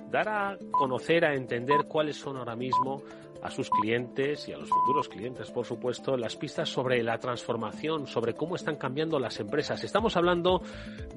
dar 0.10 0.28
a 0.28 0.58
conocer, 0.72 1.24
a 1.24 1.36
entender 1.36 1.82
cuáles 1.88 2.18
son 2.18 2.38
ahora 2.38 2.56
mismo 2.56 3.04
a 3.42 3.50
sus 3.50 3.70
clientes 3.70 4.48
y 4.48 4.54
a 4.54 4.58
los 4.58 4.70
futuros 4.70 5.10
clientes, 5.10 5.52
por 5.52 5.66
supuesto, 5.66 6.18
las 6.18 6.36
pistas 6.36 6.70
sobre 6.70 7.04
la 7.04 7.18
transformación, 7.18 8.08
sobre 8.08 8.34
cómo 8.34 8.56
están 8.56 8.76
cambiando 8.76 9.20
las 9.20 9.40
empresas. 9.40 9.84
Estamos 9.84 10.18
hablando 10.18 10.62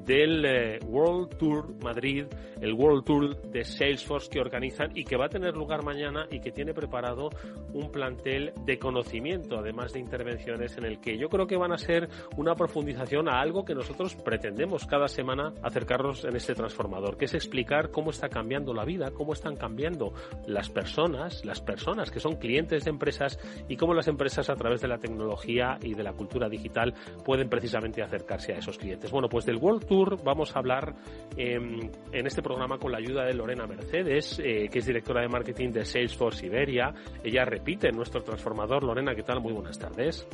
del 0.04 0.44
eh, 0.44 0.78
World 0.86 1.36
Tour 1.36 1.74
Madrid, 1.82 2.26
el 2.60 2.72
World 2.74 3.04
Tour 3.04 3.42
de 3.42 3.64
Salesforce 3.64 4.30
que 4.30 4.40
organizan 4.40 4.90
y 4.94 5.04
que 5.04 5.16
va 5.16 5.26
a 5.26 5.28
tener 5.28 5.56
lugar 5.56 5.84
mañana 5.84 6.26
y 6.30 6.40
que 6.40 6.52
tiene 6.52 6.74
preparado 6.74 7.30
un 7.72 7.90
plantel 7.90 8.52
de 8.64 8.78
conocimiento, 8.78 9.58
además 9.58 9.92
de 9.92 10.00
intervenciones 10.00 10.76
en 10.76 10.84
el 10.84 11.00
que 11.00 11.18
yo 11.18 11.28
creo 11.28 11.46
que 11.46 11.56
van 11.56 11.72
a 11.72 11.78
ser 11.78 12.08
una 12.36 12.54
profundización 12.54 13.28
a 13.28 13.40
algo 13.40 13.64
que 13.64 13.74
nosotros 13.74 14.14
pretendemos 14.16 14.86
cada 14.86 15.08
semana 15.08 15.54
acercarnos 15.62 16.24
en 16.24 16.36
este 16.36 16.54
transformador, 16.54 17.16
que 17.16 17.24
es 17.24 17.34
explicar 17.34 17.90
cómo 17.90 18.10
está 18.10 18.28
cambiando 18.28 18.74
la 18.74 18.84
vida, 18.84 19.10
cómo 19.10 19.32
están 19.32 19.56
cambiando 19.56 20.12
las 20.46 20.70
personas, 20.70 21.44
las 21.44 21.60
personas 21.60 22.10
que 22.12 22.20
son 22.20 22.36
clientes 22.36 22.84
de 22.84 22.90
empresas 22.90 23.38
y 23.68 23.76
cómo 23.76 23.94
las 23.94 24.06
empresas 24.06 24.48
a 24.50 24.54
través 24.54 24.80
de 24.80 24.88
la 24.88 24.98
tecnología 24.98 25.78
y 25.82 25.94
de 25.94 26.02
la 26.02 26.12
cultura 26.12 26.48
digital 26.48 26.94
pueden 27.24 27.48
precisamente 27.48 28.02
acercarse 28.02 28.52
a 28.52 28.58
esos 28.58 28.78
clientes. 28.78 29.10
Bueno, 29.10 29.28
pues 29.28 29.44
del 29.44 29.56
World 29.56 29.86
Tour 29.86 30.22
vamos 30.22 30.54
a 30.54 30.58
hablar 30.58 30.94
em, 31.36 31.90
en 32.12 32.26
este 32.26 32.42
programa 32.42 32.78
con 32.78 32.92
la 32.92 32.98
ayuda 32.98 33.24
de 33.24 33.34
Lorena 33.34 33.66
Mercedes, 33.66 34.38
eh, 34.38 34.68
que 34.70 34.78
es 34.78 34.86
directora 34.86 35.22
de 35.22 35.28
marketing 35.28 35.70
de 35.70 35.84
Salesforce 35.84 36.46
Iberia. 36.46 36.94
Ella 37.24 37.44
repite 37.44 37.90
nuestro 37.90 38.22
transformador. 38.22 38.84
Lorena, 38.84 39.14
¿qué 39.14 39.22
tal? 39.22 39.40
Muy 39.40 39.52
buenas 39.52 39.78
tardes. 39.78 40.26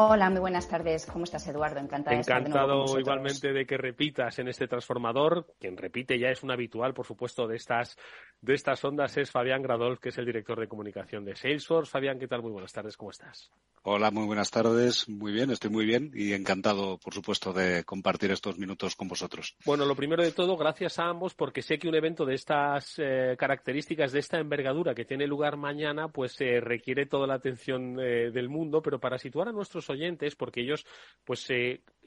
Hola, 0.00 0.30
muy 0.30 0.38
buenas 0.38 0.68
tardes. 0.68 1.06
¿Cómo 1.06 1.24
estás, 1.24 1.48
Eduardo? 1.48 1.80
Encantada 1.80 2.14
de 2.14 2.20
estar 2.20 2.44
de 2.44 2.50
nuevo 2.50 3.00
igualmente 3.00 3.52
de 3.52 3.66
que 3.66 3.76
repitas 3.76 4.38
en 4.38 4.46
este 4.46 4.68
transformador. 4.68 5.44
Quien 5.58 5.76
repite 5.76 6.16
ya 6.20 6.28
es 6.28 6.44
un 6.44 6.52
habitual, 6.52 6.94
por 6.94 7.04
supuesto, 7.04 7.48
de 7.48 7.56
estas 7.56 7.98
de 8.40 8.54
estas 8.54 8.84
ondas 8.84 9.16
es 9.16 9.30
Fabián 9.30 9.62
Gradolf, 9.62 10.00
que 10.00 10.10
es 10.10 10.18
el 10.18 10.26
director 10.26 10.58
de 10.60 10.68
comunicación 10.68 11.24
de 11.24 11.34
Salesforce. 11.34 11.90
Fabián, 11.90 12.18
¿qué 12.18 12.28
tal? 12.28 12.42
Muy 12.42 12.52
buenas 12.52 12.72
tardes, 12.72 12.96
¿cómo 12.96 13.10
estás? 13.10 13.50
Hola, 13.82 14.10
muy 14.10 14.26
buenas 14.26 14.50
tardes. 14.50 15.08
Muy 15.08 15.32
bien, 15.32 15.50
estoy 15.50 15.70
muy 15.70 15.86
bien 15.86 16.10
y 16.14 16.32
encantado, 16.32 16.98
por 16.98 17.14
supuesto, 17.14 17.52
de 17.52 17.84
compartir 17.84 18.30
estos 18.30 18.58
minutos 18.58 18.94
con 18.94 19.08
vosotros. 19.08 19.56
Bueno, 19.64 19.84
lo 19.84 19.94
primero 19.94 20.22
de 20.22 20.32
todo, 20.32 20.56
gracias 20.56 20.98
a 20.98 21.08
ambos, 21.08 21.34
porque 21.34 21.62
sé 21.62 21.78
que 21.78 21.88
un 21.88 21.94
evento 21.94 22.24
de 22.26 22.34
estas 22.34 22.94
eh, 22.98 23.34
características, 23.38 24.12
de 24.12 24.18
esta 24.18 24.38
envergadura 24.38 24.94
que 24.94 25.04
tiene 25.04 25.26
lugar 25.26 25.56
mañana, 25.56 26.08
pues 26.08 26.40
eh, 26.40 26.60
requiere 26.60 27.06
toda 27.06 27.26
la 27.26 27.34
atención 27.34 27.98
eh, 28.00 28.30
del 28.30 28.48
mundo, 28.48 28.82
pero 28.82 29.00
para 29.00 29.18
situar 29.18 29.48
a 29.48 29.52
nuestros 29.52 29.88
oyentes, 29.90 30.36
porque 30.36 30.60
ellos 30.60 30.84
pues 31.24 31.48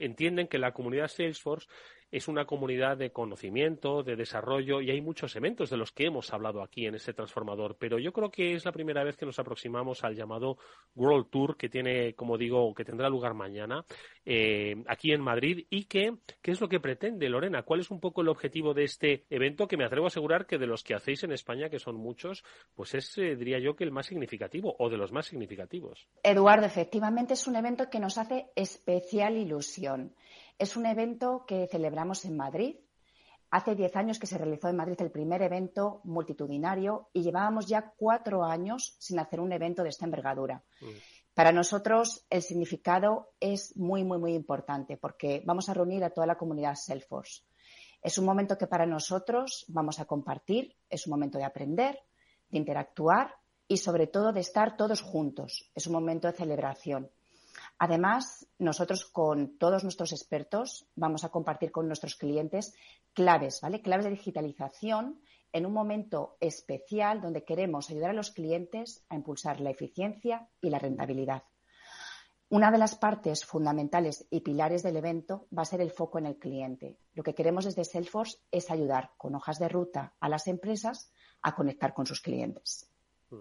entienden 0.06 0.48
que 0.48 0.58
la 0.58 0.74
comunidad 0.74 1.08
Salesforce 1.08 1.68
es 2.12 2.28
una 2.28 2.46
comunidad 2.46 2.98
de 2.98 3.12
conocimiento, 3.12 4.04
de 4.04 4.18
desarrollo 4.18 4.82
y 4.82 4.92
hay 4.92 5.02
muchos 5.02 5.36
eventos 5.36 5.70
de 5.70 5.78
los 5.78 5.92
que 5.92 6.06
hemos 6.06 6.34
hablado 6.34 6.62
aquí 6.62 6.86
en 6.86 6.96
este 6.96 7.14
transformador, 7.14 7.78
pero 7.80 8.00
yo 8.00 8.12
creo 8.12 8.30
que 8.30 8.54
es 8.54 8.66
la 8.66 8.74
primera 8.74 9.04
vez 9.04 9.16
que 9.16 9.26
nos 9.26 9.40
aproximamos 9.40 10.04
al 10.04 10.16
llamado 10.16 10.58
World 10.96 11.30
Tour 11.30 11.56
que 11.56 11.70
tiene, 11.70 12.14
como 12.14 12.38
digo, 12.38 12.74
que 12.74 12.84
tendrá 12.84 13.10
lugar 13.10 13.34
mañana 13.34 13.86
eh, 14.26 14.84
aquí 14.88 15.14
en 15.14 15.22
Madrid 15.22 15.66
y 15.70 15.86
que, 15.86 16.18
¿qué 16.42 16.52
es 16.52 16.60
lo 16.60 16.68
que 16.68 16.82
pretende 16.82 17.30
Lorena? 17.30 17.64
¿Cuál 17.64 17.80
es 17.80 17.90
un 17.90 18.02
poco 18.02 18.22
el 18.22 18.28
objetivo 18.28 18.74
de 18.74 18.84
este 18.84 19.26
evento 19.30 19.68
que 19.68 19.78
me 19.78 19.86
atrevo 19.86 20.06
a 20.06 20.08
asegurar 20.08 20.46
que 20.46 20.58
de 20.58 20.68
los 20.68 20.84
que 20.84 20.96
hacéis 20.96 21.24
en 21.24 21.32
España, 21.32 21.70
que 21.70 21.80
son 21.80 21.96
muchos, 21.96 22.44
pues 22.76 22.94
es, 22.94 23.18
eh, 23.18 23.38
diría 23.38 23.60
yo, 23.60 23.76
que 23.76 23.86
el 23.86 23.92
más 23.92 24.08
significativo 24.08 24.76
o 24.80 24.90
de 24.90 24.98
los 24.98 25.14
más 25.14 25.28
significativos? 25.28 26.08
Eduardo, 26.24 26.66
efectivamente 26.66 27.34
es 27.36 27.48
un 27.48 27.56
evento 27.56 27.90
que 27.90 28.00
nos 28.00 28.18
hace 28.18 28.48
especial 28.56 29.38
ilusión. 29.38 29.91
Es 30.58 30.76
un 30.76 30.86
evento 30.86 31.46
que 31.48 31.68
celebramos 31.68 32.26
en 32.26 32.38
Madrid. 32.38 32.76
Hace 33.50 33.76
diez 33.76 33.96
años 33.96 34.20
que 34.20 34.28
se 34.28 34.38
realizó 34.38 34.70
en 34.70 34.78
Madrid 34.78 35.02
el 35.02 35.12
primer 35.12 35.42
evento 35.42 36.02
multitudinario 36.04 37.10
y 37.14 37.22
llevábamos 37.22 37.68
ya 37.68 37.94
cuatro 37.98 38.46
años 38.46 38.96
sin 38.98 39.20
hacer 39.20 39.40
un 39.40 39.52
evento 39.52 39.84
de 39.84 39.90
esta 39.90 40.06
envergadura. 40.06 40.64
Mm. 40.80 40.86
Para 41.34 41.52
nosotros 41.52 42.26
el 42.30 42.42
significado 42.42 43.32
es 43.40 43.76
muy, 43.78 44.04
muy, 44.04 44.18
muy 44.18 44.34
importante 44.34 44.98
porque 44.98 45.42
vamos 45.46 45.70
a 45.70 45.74
reunir 45.74 46.04
a 46.04 46.10
toda 46.10 46.28
la 46.28 46.38
comunidad 46.38 46.76
Salesforce. 46.76 47.44
Es 48.02 48.18
un 48.18 48.26
momento 48.26 48.58
que 48.58 48.68
para 48.68 48.86
nosotros 48.86 49.66
vamos 49.68 50.00
a 50.00 50.06
compartir, 50.06 50.76
es 50.90 51.06
un 51.08 51.12
momento 51.12 51.38
de 51.38 51.46
aprender, 51.46 52.00
de 52.50 52.58
interactuar 52.58 53.36
y 53.68 53.78
sobre 53.78 54.08
todo 54.08 54.34
de 54.34 54.42
estar 54.42 54.76
todos 54.76 55.02
juntos. 55.02 55.70
Es 55.76 55.88
un 55.88 55.94
momento 55.94 56.28
de 56.28 56.34
celebración. 56.34 57.10
Además, 57.84 58.46
nosotros 58.60 59.06
con 59.06 59.58
todos 59.58 59.82
nuestros 59.82 60.12
expertos 60.12 60.86
vamos 60.94 61.24
a 61.24 61.30
compartir 61.30 61.72
con 61.72 61.88
nuestros 61.88 62.16
clientes 62.16 62.76
claves, 63.12 63.60
¿vale? 63.60 63.82
Claves 63.82 64.06
de 64.06 64.12
digitalización 64.12 65.20
en 65.52 65.66
un 65.66 65.74
momento 65.74 66.38
especial 66.40 67.22
donde 67.22 67.44
queremos 67.44 67.90
ayudar 67.90 68.12
a 68.12 68.14
los 68.14 68.30
clientes 68.30 69.04
a 69.10 69.16
impulsar 69.16 69.62
la 69.62 69.72
eficiencia 69.72 70.48
y 70.62 70.70
la 70.70 70.78
rentabilidad. 70.78 71.42
Una 72.50 72.70
de 72.70 72.78
las 72.78 72.94
partes 72.94 73.46
fundamentales 73.46 74.28
y 74.30 74.42
pilares 74.42 74.84
del 74.84 74.98
evento 74.98 75.48
va 75.58 75.64
a 75.64 75.66
ser 75.66 75.82
el 75.82 75.90
foco 75.90 76.20
en 76.20 76.28
el 76.28 76.38
cliente. 76.38 77.00
Lo 77.16 77.24
que 77.24 77.34
queremos 77.34 77.66
desde 77.66 77.84
Salesforce 77.84 78.38
es 78.52 78.70
ayudar 78.70 79.14
con 79.18 79.34
hojas 79.34 79.58
de 79.58 79.70
ruta 79.70 80.14
a 80.20 80.30
las 80.30 80.46
empresas 80.46 81.12
a 81.42 81.56
conectar 81.56 81.96
con 81.96 82.06
sus 82.06 82.22
clientes. 82.22 82.88
Mm. 83.32 83.40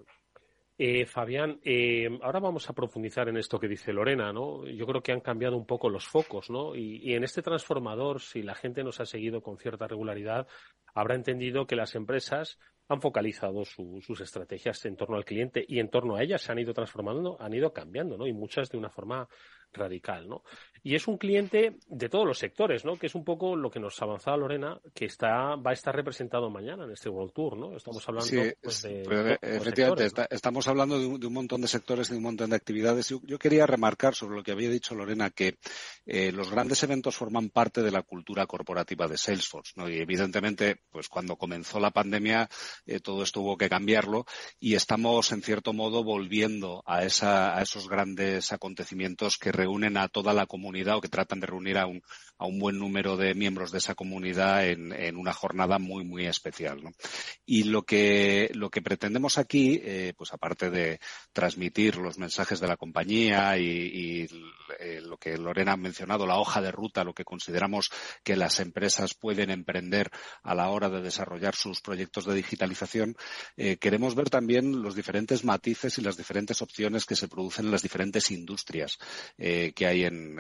Eh, 0.83 1.05
Fabián, 1.05 1.61
eh, 1.63 2.09
ahora 2.23 2.41
vamos 2.41 2.71
a 2.71 2.73
profundizar 2.73 3.29
en 3.29 3.37
esto 3.37 3.61
que 3.61 3.69
dice 3.69 3.93
Lorena, 3.93 4.33
¿no? 4.33 4.67
Yo 4.67 4.87
creo 4.87 5.03
que 5.03 5.13
han 5.13 5.21
cambiado 5.21 5.55
un 5.59 5.67
poco 5.67 5.91
los 5.91 6.07
focos, 6.07 6.49
¿no? 6.49 6.75
Y, 6.75 7.13
en 7.13 7.23
este 7.23 7.43
transformador, 7.43 8.23
si 8.23 8.43
la 8.43 8.55
gente 8.55 8.83
nos 8.83 8.99
ha 8.99 9.05
seguido 9.05 9.43
con 9.43 9.59
cierta 9.59 9.87
regularidad, 9.87 10.49
habrá 10.95 11.17
entendido 11.17 11.67
que 11.67 11.77
las 11.77 11.95
empresas 11.97 12.59
han 12.91 13.01
focalizado 13.01 13.65
sus 13.65 14.21
estrategias 14.21 14.85
en 14.85 14.97
torno 14.97 15.17
al 15.17 15.25
cliente 15.25 15.65
y 15.67 15.79
en 15.79 15.89
torno 15.89 16.17
a 16.17 16.23
ellas 16.23 16.43
se 16.43 16.51
han 16.51 16.59
ido 16.59 16.75
transformando, 16.75 17.37
han 17.41 17.55
ido 17.55 17.73
cambiando, 17.73 18.19
¿no? 18.19 18.27
Y 18.27 18.33
muchas 18.33 18.69
de 18.69 18.79
una 18.79 18.91
forma 18.91 19.29
radical, 19.73 20.29
¿no? 20.29 20.43
Y 20.83 20.95
es 20.95 21.07
un 21.07 21.19
cliente 21.19 21.77
de 21.89 22.09
todos 22.09 22.27
los 22.27 22.39
sectores, 22.39 22.85
¿no? 22.85 22.99
Que 22.99 23.07
es 23.07 23.15
un 23.15 23.25
poco 23.25 23.55
lo 23.55 23.71
que 23.71 23.79
nos 23.79 24.01
avanzaba 24.01 24.37
Lorena, 24.37 24.81
que 24.95 25.05
está 25.05 25.55
va 25.57 25.71
a 25.71 25.75
estar 25.75 25.95
representado 25.95 26.49
mañana 26.51 26.85
en 26.85 26.93
este 26.93 27.09
World 27.09 27.33
Tour, 27.33 27.57
¿no? 27.57 27.77
Estamos 27.77 28.07
hablando 28.09 28.31
pues, 28.63 28.83
de 28.83 29.39
efectivamente 29.43 30.07
estamos 30.31 30.67
hablando 30.69 30.99
de 30.99 31.27
un, 31.27 31.33
montón 31.33 31.61
de 31.61 31.69
sectores 31.69 32.09
y 32.09 32.13
de 32.13 32.17
un 32.17 32.25
montón 32.25 32.51
de 32.51 32.57
actividades. 32.57 33.09
Yo, 33.09 33.39
quería 33.39 33.67
remarcar 33.67 34.15
sobre 34.15 34.37
lo 34.37 34.43
que 34.43 34.53
había 34.53 34.71
dicho 34.71 34.95
Lorena 34.95 35.31
que 35.31 35.59
eh, 36.07 36.33
los 36.33 36.51
grandes 36.51 36.83
eventos 36.83 37.17
forman 37.17 37.51
parte 37.51 37.83
de 37.83 37.91
la 37.91 38.03
cultura 38.03 38.47
corporativa 38.47 39.07
de 39.07 39.19
Salesforce, 39.19 39.75
¿no? 39.77 39.89
Y 39.89 39.99
evidentemente, 39.99 40.81
pues 40.91 41.09
cuando 41.09 41.37
comenzó 41.37 41.79
la 41.79 41.91
pandemia 41.91 42.49
eh, 42.87 43.01
todo 43.01 43.23
esto 43.23 43.41
hubo 43.41 43.57
que 43.57 43.69
cambiarlo 43.69 44.27
y 44.59 44.75
estamos 44.75 45.33
en 45.33 45.43
cierto 45.43 45.73
modo 45.73 46.05
volviendo 46.05 46.83
a 46.87 47.05
esa 47.05 47.57
a 47.57 47.63
esos 47.63 47.89
grandes 47.89 48.53
acontecimientos 48.53 49.37
que 49.39 49.53
reúnen 49.53 49.97
a 49.97 50.09
toda 50.09 50.33
la 50.33 50.47
comunidad 50.47 50.97
o 50.97 51.01
que 51.01 51.09
tratan 51.09 51.41
de 51.41 51.47
reunir 51.47 51.79
a 51.79 51.87
un, 51.87 52.03
a 52.39 52.47
un 52.47 52.59
buen 52.59 52.79
número 52.79 53.17
de 53.17 53.35
miembros 53.35 53.71
de 53.71 53.79
esa 53.79 53.95
comunidad 53.95 54.67
en, 54.67 54.93
en 54.93 55.17
una 55.17 55.33
jornada 55.33 55.79
muy, 55.79 56.05
muy 56.05 56.27
especial. 56.27 56.83
¿no? 56.83 56.91
Y 57.47 57.65
lo 57.65 57.83
que, 57.83 58.51
lo 58.55 58.71
que 58.71 58.83
pretendemos 58.83 59.39
aquí, 59.39 59.81
eh, 59.83 60.13
pues 60.17 60.33
aparte 60.33 60.71
de 60.71 61.01
transmitir 61.33 61.97
los 61.97 62.19
mensajes 62.19 62.61
de 62.61 62.69
la 62.69 62.77
compañía 62.77 63.59
y, 63.59 63.65
y 63.65 64.29
eh, 64.81 65.01
lo 65.01 65.17
que 65.17 65.37
Lorena 65.37 65.73
ha 65.73 65.77
mencionado, 65.77 66.27
la 66.27 66.39
hoja 66.39 66.61
de 66.61 66.73
ruta, 66.73 67.05
lo 67.05 67.15
que 67.15 67.25
consideramos 67.25 67.91
que 68.25 68.37
las 68.37 68.61
empresas 68.61 69.15
pueden 69.15 69.51
emprender 69.51 70.11
a 70.43 70.55
la 70.55 70.69
hora 70.69 70.89
de 70.89 71.03
desarrollar 71.03 71.55
sus 71.55 71.81
proyectos 71.81 72.25
de 72.25 72.35
digitalización, 72.35 73.17
eh, 73.57 73.77
queremos 73.77 74.15
ver 74.15 74.31
también 74.31 74.83
los 74.83 74.95
diferentes 74.95 75.45
matices 75.45 75.99
y 75.99 76.03
las 76.03 76.17
diferentes 76.17 76.63
opciones 76.63 77.05
que 77.05 77.17
se 77.17 77.29
producen 77.29 77.67
en 77.67 77.73
las 77.73 77.83
diferentes 77.83 78.31
industrias 78.31 78.99
que 79.37 79.87
hay 79.87 80.05
en, 80.05 80.39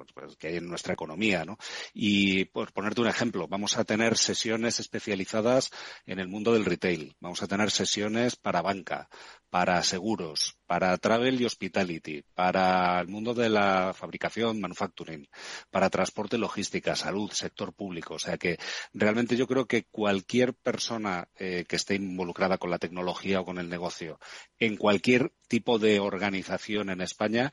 pues, 0.00 0.12
pues, 0.14 0.36
que 0.36 0.48
hay 0.48 0.56
en 0.56 0.68
nuestra 0.68 0.94
economía, 0.94 1.44
¿no? 1.44 1.58
Y 1.92 2.46
por 2.46 2.72
ponerte 2.72 3.02
un 3.02 3.08
ejemplo, 3.08 3.48
vamos 3.48 3.76
a 3.76 3.84
tener 3.84 4.16
sesiones 4.16 4.80
especializadas 4.80 5.70
en 6.06 6.20
el 6.20 6.28
mundo 6.28 6.54
del 6.54 6.64
retail, 6.64 7.16
vamos 7.20 7.42
a 7.42 7.46
tener 7.46 7.70
sesiones 7.70 8.36
para 8.36 8.62
banca, 8.62 9.08
para 9.50 9.82
seguros, 9.82 10.56
para 10.66 10.96
travel 10.96 11.40
y 11.40 11.44
hospitality, 11.44 12.22
para 12.34 13.00
el 13.00 13.08
mundo 13.08 13.34
de 13.34 13.48
la 13.48 13.92
fabricación, 13.92 14.60
manufacturing, 14.60 15.28
para 15.70 15.90
transporte, 15.90 16.38
logística, 16.38 16.94
salud, 16.94 17.30
sector 17.32 17.74
público. 17.74 18.14
O 18.14 18.18
sea 18.18 18.38
que 18.38 18.58
realmente 18.94 19.36
yo 19.36 19.46
creo 19.46 19.66
que 19.66 19.84
cualquier 19.84 20.54
persona 20.54 21.28
eh, 21.36 21.64
que 21.68 21.76
esté 21.76 21.96
involucrada 21.96 22.58
con 22.58 22.70
la 22.70 22.78
tecnología 22.78 23.40
o 23.40 23.44
con 23.44 23.58
el 23.58 23.68
negocio 23.68 24.18
en 24.58 24.76
cualquier 24.76 25.32
tipo 25.48 25.80
de 25.80 25.98
organización 25.98 26.90
en 26.90 27.00
España 27.00 27.50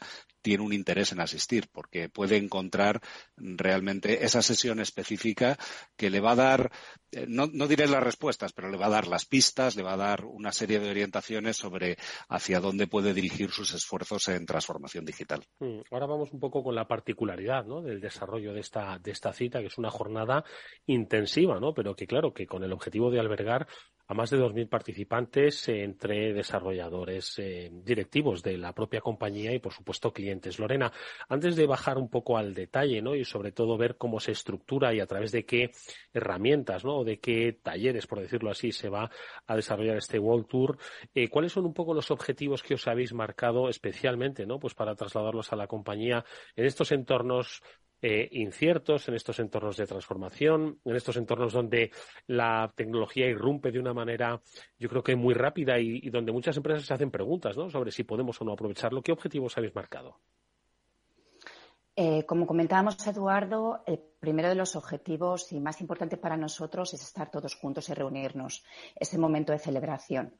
tiene 0.47 0.63
un 0.63 0.71
interés 0.71 1.11
en 1.11 1.19
asistir, 1.19 1.67
porque 1.73 2.07
puede 2.07 2.37
encontrar 2.37 3.01
realmente 3.35 4.23
esa 4.23 4.41
sesión 4.41 4.79
específica 4.79 5.57
que 5.97 6.09
le 6.09 6.21
va 6.21 6.31
a 6.31 6.35
dar, 6.35 6.71
eh, 7.11 7.25
no, 7.27 7.47
no, 7.51 7.67
diré 7.67 7.85
las 7.85 8.01
respuestas, 8.01 8.53
pero 8.53 8.69
le 8.69 8.77
va 8.77 8.85
a 8.85 8.91
dar 8.91 9.07
las 9.07 9.25
pistas, 9.25 9.75
le 9.75 9.83
va 9.83 9.95
a 9.95 9.97
dar 9.97 10.23
una 10.23 10.53
serie 10.53 10.79
de 10.79 10.89
orientaciones 10.89 11.57
sobre 11.57 11.97
hacia 12.29 12.61
dónde 12.61 12.87
puede 12.87 13.13
dirigir 13.13 13.51
sus 13.51 13.73
esfuerzos 13.73 14.29
en 14.29 14.45
transformación 14.45 15.03
digital. 15.03 15.43
Mm, 15.59 15.81
ahora 15.91 16.05
vamos 16.05 16.31
un 16.31 16.39
poco 16.39 16.63
con 16.63 16.75
la 16.75 16.87
particularidad 16.87 17.65
¿no? 17.65 17.81
del 17.81 17.99
desarrollo 17.99 18.53
de 18.53 18.61
esta, 18.61 18.97
de 18.99 19.11
esta 19.11 19.33
cita, 19.33 19.59
que 19.59 19.67
es 19.67 19.77
una 19.77 19.91
jornada 19.91 20.45
intensiva, 20.85 21.59
¿no? 21.59 21.73
pero 21.73 21.93
que 21.93 22.07
claro, 22.07 22.33
que 22.33 22.47
con 22.47 22.63
el 22.63 22.71
objetivo 22.71 23.11
de 23.11 23.19
albergar 23.19 23.67
a 24.07 24.13
más 24.13 24.29
de 24.29 24.37
2.000 24.37 24.69
participantes 24.69 25.67
entre 25.67 26.33
desarrolladores, 26.33 27.37
eh, 27.39 27.69
directivos 27.83 28.41
de 28.41 28.57
la 28.57 28.73
propia 28.73 29.01
compañía 29.01 29.53
y, 29.53 29.59
por 29.59 29.73
supuesto, 29.73 30.13
clientes. 30.13 30.36
Lorena, 30.59 30.91
antes 31.29 31.55
de 31.55 31.65
bajar 31.65 31.97
un 31.97 32.09
poco 32.09 32.37
al 32.37 32.53
detalle 32.53 33.01
¿no? 33.01 33.15
y, 33.15 33.25
sobre 33.25 33.51
todo, 33.51 33.77
ver 33.77 33.97
cómo 33.97 34.19
se 34.19 34.31
estructura 34.31 34.93
y 34.93 34.99
a 34.99 35.05
través 35.05 35.31
de 35.31 35.45
qué 35.45 35.71
herramientas 36.13 36.85
¿no? 36.85 36.99
o 36.99 37.03
de 37.03 37.19
qué 37.19 37.59
talleres, 37.61 38.07
por 38.07 38.19
decirlo 38.19 38.49
así, 38.49 38.71
se 38.71 38.89
va 38.89 39.09
a 39.45 39.55
desarrollar 39.55 39.97
este 39.97 40.19
World 40.19 40.47
Tour, 40.47 40.77
eh, 41.13 41.29
¿cuáles 41.29 41.51
son 41.51 41.65
un 41.65 41.73
poco 41.73 41.93
los 41.93 42.11
objetivos 42.11 42.63
que 42.63 42.75
os 42.75 42.87
habéis 42.87 43.13
marcado 43.13 43.69
especialmente 43.69 44.45
¿no? 44.45 44.59
pues 44.59 44.73
para 44.73 44.95
trasladarlos 44.95 45.51
a 45.51 45.55
la 45.55 45.67
compañía 45.67 46.23
en 46.55 46.65
estos 46.65 46.91
entornos 46.91 47.61
eh, 48.01 48.27
inciertos, 48.31 49.07
en 49.07 49.15
estos 49.15 49.39
entornos 49.39 49.77
de 49.77 49.87
transformación, 49.87 50.79
en 50.85 50.95
estos 50.95 51.17
entornos 51.17 51.53
donde 51.53 51.91
la 52.27 52.71
tecnología 52.75 53.27
irrumpe 53.27 53.71
de 53.71 53.79
una 53.79 53.93
manera, 53.93 54.39
yo 54.77 54.89
creo 54.89 55.03
que 55.03 55.15
muy 55.15 55.33
rápida 55.33 55.79
y, 55.79 56.09
donde 56.09 56.31
muchas 56.31 56.57
empresas 56.57 56.85
se 56.85 56.93
hacen 56.93 57.11
preguntas 57.11 57.57
¿no? 57.57 57.69
sobre 57.69 57.91
si 57.91 58.03
podemos 58.03 58.39
o 58.41 58.45
no 58.45 58.53
aprovecharlo. 58.53 59.01
¿Qué 59.01 59.11
objetivos 59.11 59.57
habéis 59.57 59.73
marcado? 59.73 60.19
Eh, 61.95 62.25
como 62.27 62.45
comentábamos, 62.45 63.07
Eduardo, 63.07 63.81
el 63.87 63.99
primero 64.19 64.49
de 64.49 64.55
los 64.55 64.75
objetivos 64.75 65.51
y 65.51 65.59
más 65.59 65.81
importante 65.81 66.15
para 66.15 66.37
nosotros 66.37 66.93
es 66.93 67.01
estar 67.01 67.31
todos 67.31 67.55
juntos 67.55 67.89
y 67.89 67.95
reunirnos. 67.95 68.63
Ese 68.95 69.17
momento 69.17 69.51
de 69.51 69.57
celebración. 69.57 70.35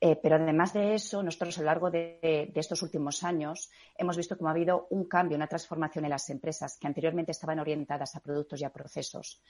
Eh, 0.00 0.16
pero 0.16 0.36
además 0.36 0.72
de 0.72 0.94
eso, 0.94 1.22
nosotros 1.22 1.58
a 1.58 1.60
lo 1.60 1.66
largo 1.66 1.90
de, 1.90 2.50
estos 2.54 2.82
últimos 2.82 3.22
años 3.22 3.70
hemos 3.96 4.16
visto 4.16 4.36
cómo 4.36 4.48
ha 4.48 4.52
habido 4.52 4.86
un 4.90 5.04
cambio, 5.04 5.36
una 5.36 5.46
transformación 5.46 6.04
en 6.04 6.10
las 6.10 6.28
empresas 6.30 6.78
que 6.78 6.86
anteriormente 6.86 7.32
estaban 7.32 7.58
orientadas 7.58 8.14
a 8.16 8.20
productos 8.20 8.60
y 8.60 8.64
a 8.64 8.72
procesos. 8.72 9.40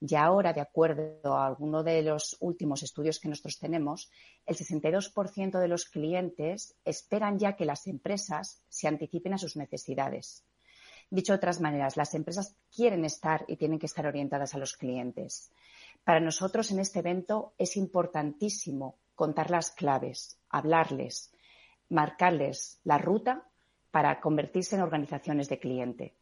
Y 0.00 0.14
ahora, 0.14 0.52
de 0.52 0.60
acuerdo 0.60 1.36
a 1.36 1.46
alguno 1.46 1.82
de 1.82 2.02
los 2.02 2.36
últimos 2.40 2.82
estudios 2.82 3.18
que 3.20 3.28
nosotros 3.28 3.58
tenemos, 3.58 4.10
el 4.44 4.56
62% 4.56 5.58
de 5.58 5.68
los 5.68 5.86
clientes 5.86 6.76
esperan 6.84 7.38
ya 7.38 7.56
que 7.56 7.64
las 7.64 7.86
empresas 7.86 8.62
se 8.68 8.88
anticipen 8.88 9.34
a 9.34 9.38
sus 9.38 9.56
necesidades. 9.56 10.44
Dicho 11.08 11.32
de 11.32 11.36
otras 11.36 11.60
maneras, 11.60 11.96
las 11.96 12.14
empresas 12.14 12.56
quieren 12.74 13.04
estar 13.04 13.44
y 13.46 13.56
tienen 13.56 13.78
que 13.78 13.86
estar 13.86 14.06
orientadas 14.06 14.54
a 14.54 14.58
los 14.58 14.76
clientes. 14.76 15.52
Para 16.04 16.20
nosotros 16.20 16.70
en 16.70 16.80
este 16.80 16.98
evento 16.98 17.54
es 17.58 17.76
importantísimo 17.76 18.98
contar 19.16 19.50
las 19.50 19.72
claves, 19.72 20.38
hablarles, 20.48 21.32
marcarles 21.88 22.80
la 22.84 22.98
ruta 22.98 23.48
para 23.90 24.20
convertirse 24.20 24.76
en 24.76 24.82
organizaciones 24.82 25.48
de 25.48 25.58
cliente. 25.58 26.14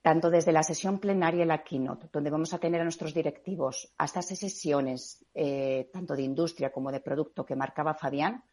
Tanto 0.00 0.30
desde 0.30 0.52
la 0.52 0.62
sesión 0.62 0.98
plenaria 0.98 1.42
en 1.42 1.48
la 1.48 1.64
keynote, 1.64 2.08
donde 2.12 2.30
vamos 2.30 2.54
a 2.54 2.58
tener 2.58 2.80
a 2.80 2.84
nuestros 2.84 3.14
directivos, 3.14 3.92
hasta 3.98 4.20
esas 4.20 4.38
sesiones, 4.38 5.24
eh, 5.34 5.90
tanto 5.92 6.14
de 6.14 6.22
industria 6.22 6.70
como 6.70 6.92
de 6.92 7.00
producto 7.00 7.44
que 7.44 7.56
marcaba 7.56 7.94
Fabián, 7.94 8.44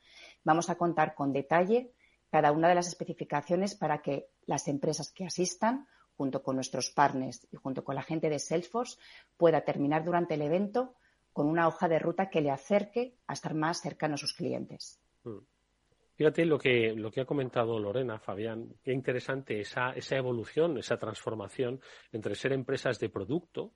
vamos 0.44 0.70
a 0.70 0.76
contar 0.76 1.14
con 1.14 1.34
detalle 1.34 1.94
cada 2.32 2.54
una 2.54 2.70
de 2.70 2.76
las 2.76 2.88
especificaciones 2.88 3.76
para 3.76 4.02
que 4.02 4.30
las 4.46 4.68
empresas 4.70 5.12
que 5.12 5.26
asistan, 5.26 5.88
junto 6.16 6.42
con 6.42 6.56
nuestros 6.56 6.90
partners 6.90 7.46
y 7.52 7.58
junto 7.58 7.84
con 7.84 7.96
la 7.96 8.04
gente 8.04 8.30
de 8.30 8.40
Salesforce, 8.40 8.98
pueda 9.38 9.62
terminar 9.62 10.06
durante 10.06 10.36
el 10.36 10.42
evento 10.42 10.96
con 11.34 11.48
una 11.48 11.68
hoja 11.68 11.88
de 11.88 12.00
ruta 12.00 12.30
que 12.30 12.42
le 12.42 12.52
acerque 12.52 13.16
a 13.28 13.34
estar 13.34 13.54
más 13.54 13.82
cercano 13.82 14.16
a 14.16 14.18
sus 14.18 14.34
clientes. 14.34 15.00
Mm. 15.24 15.40
Fíjate 16.16 16.46
lo 16.46 16.60
que, 16.60 16.94
lo 16.96 17.10
que 17.10 17.22
ha 17.22 17.26
comentado 17.26 17.80
Lorena, 17.80 18.20
Fabián, 18.20 18.76
qué 18.84 18.92
interesante 18.94 19.60
esa, 19.60 19.92
esa 19.92 20.18
evolución, 20.18 20.78
esa 20.78 20.98
transformación 20.98 21.80
entre 22.12 22.36
ser 22.36 22.54
empresas 22.54 23.00
de 23.00 23.10
producto 23.10 23.72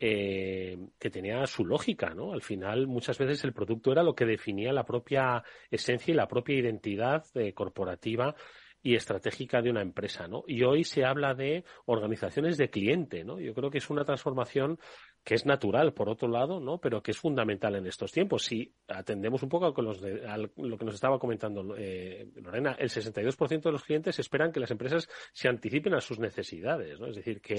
eh, 0.00 0.76
que 0.98 1.10
tenía 1.10 1.46
su 1.46 1.64
lógica, 1.64 2.10
¿no? 2.14 2.32
Al 2.32 2.42
final, 2.42 2.88
muchas 2.88 3.16
veces 3.16 3.44
el 3.44 3.52
producto 3.52 3.92
era 3.92 4.02
lo 4.02 4.14
que 4.14 4.24
definía 4.24 4.72
la 4.72 4.84
propia 4.84 5.44
esencia 5.70 6.12
y 6.12 6.16
la 6.16 6.26
propia 6.26 6.58
identidad 6.58 7.24
eh, 7.34 7.52
corporativa 7.52 8.34
y 8.82 8.96
estratégica 8.96 9.62
de 9.62 9.70
una 9.70 9.80
empresa, 9.80 10.26
¿no? 10.26 10.42
Y 10.48 10.64
hoy 10.64 10.82
se 10.84 11.04
habla 11.04 11.32
de 11.34 11.64
organizaciones 11.86 12.58
de 12.58 12.70
cliente, 12.70 13.22
¿no? 13.22 13.38
Yo 13.38 13.54
creo 13.54 13.70
que 13.70 13.78
es 13.78 13.88
una 13.88 14.04
transformación 14.04 14.78
que 15.24 15.34
es 15.34 15.46
natural, 15.46 15.94
por 15.94 16.10
otro 16.10 16.28
lado, 16.28 16.60
¿no? 16.60 16.78
Pero 16.78 17.02
que 17.02 17.12
es 17.12 17.18
fundamental 17.18 17.74
en 17.76 17.86
estos 17.86 18.12
tiempos. 18.12 18.44
Si 18.44 18.70
atendemos 18.88 19.42
un 19.42 19.48
poco 19.48 19.66
a, 19.66 20.38
lo 20.38 20.78
que 20.78 20.84
nos 20.84 20.94
estaba 20.94 21.18
comentando 21.18 21.74
eh, 21.78 22.28
Lorena, 22.36 22.76
el 22.78 22.90
62% 22.90 23.62
de 23.62 23.72
los 23.72 23.84
clientes 23.84 24.18
esperan 24.18 24.52
que 24.52 24.60
las 24.60 24.70
empresas 24.70 25.08
se 25.32 25.48
anticipen 25.48 25.94
a 25.94 26.00
sus 26.00 26.18
necesidades, 26.18 27.00
¿no? 27.00 27.06
Es 27.06 27.16
decir, 27.16 27.40
que 27.40 27.56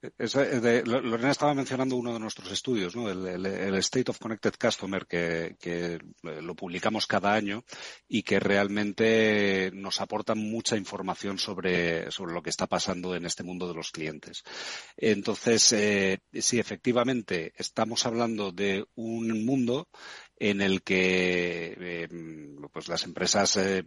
Lorena 0.00 1.30
estaba 1.32 1.54
mencionando 1.54 1.96
uno 1.96 2.12
de 2.12 2.20
nuestros 2.20 2.52
estudios, 2.52 2.94
¿no? 2.94 3.10
el, 3.10 3.74
State 3.78 4.10
of 4.10 4.18
Connected 4.18 4.54
Customer, 4.60 5.06
que, 5.06 5.98
lo 6.22 6.54
publicamos 6.54 7.06
cada 7.06 7.34
año 7.34 7.64
y 8.06 8.22
que 8.22 8.38
realmente 8.38 9.70
nos 9.74 10.00
aporta 10.00 10.36
mucha 10.36 10.76
información 10.76 11.38
sobre, 11.38 12.10
sobre 12.12 12.32
lo 12.32 12.42
que 12.42 12.50
está 12.50 12.66
pasando 12.68 13.16
en 13.16 13.26
este 13.26 13.42
mundo 13.42 13.66
de 13.66 13.74
los 13.74 13.90
clientes. 13.90 14.44
Entonces, 14.96 15.72
eh, 15.72 16.20
sí, 16.32 16.60
efectivamente, 16.60 17.52
estamos 17.56 18.06
hablando 18.06 18.52
de 18.52 18.86
un 18.94 19.44
mundo 19.44 19.88
en 20.40 20.60
el 20.60 20.82
que 20.82 21.76
eh, 21.78 22.08
pues 22.72 22.88
las 22.88 23.04
empresas 23.04 23.56
eh, 23.56 23.84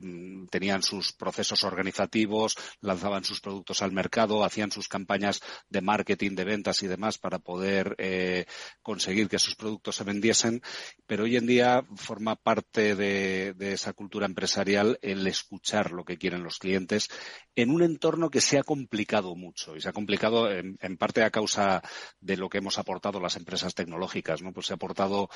tenían 0.50 0.84
sus 0.84 1.14
procesos 1.14 1.64
organizativos, 1.64 2.58
lanzaban 2.82 3.24
sus 3.24 3.40
productos 3.40 3.82
al 3.82 3.92
mercado, 3.92 4.44
hacían 4.44 4.72
sus 4.72 4.88
campañas 4.88 5.42
de 5.70 5.82
marketing, 5.82 6.36
de 6.36 6.44
ventas 6.44 6.84
y 6.84 6.88
demás 6.88 7.18
para 7.18 7.40
poder 7.40 7.96
eh, 7.98 8.46
conseguir 8.82 9.30
que 9.30 9.40
sus 9.40 9.56
productos 9.56 9.96
se 9.96 10.04
vendiesen, 10.04 10.62
pero 11.06 11.24
hoy 11.24 11.38
en 11.38 11.48
día 11.48 11.86
forma 11.96 12.36
parte 12.36 12.96
de, 12.96 13.56
esa 13.60 13.94
cultura 13.94 14.26
empresarial 14.26 15.00
el 15.02 15.26
escuchar 15.28 15.92
lo 15.92 16.04
que 16.04 16.18
quieren 16.18 16.44
los 16.44 16.60
clientes 16.60 17.08
en 17.56 17.70
un 17.70 17.84
entorno 17.84 18.30
que 18.30 18.42
se 18.42 18.58
ha 18.58 18.64
complicado 18.64 19.36
mucho 19.36 19.76
y 19.76 19.82
se 19.82 19.90
ha 19.90 19.94
complicado 19.94 20.52
en, 20.52 20.78
parte 20.98 21.24
a 21.24 21.32
causa 21.32 21.82
de 22.20 22.36
lo 22.36 22.50
que 22.50 22.58
hemos 22.58 22.78
aportado 22.78 23.20
las 23.20 23.38
empresas 23.38 23.74
tecnológicas, 23.74 24.42
¿no? 24.42 24.52
Pues 24.52 24.68
se 24.68 24.74
ha 24.74 24.76
aportado 24.76 25.30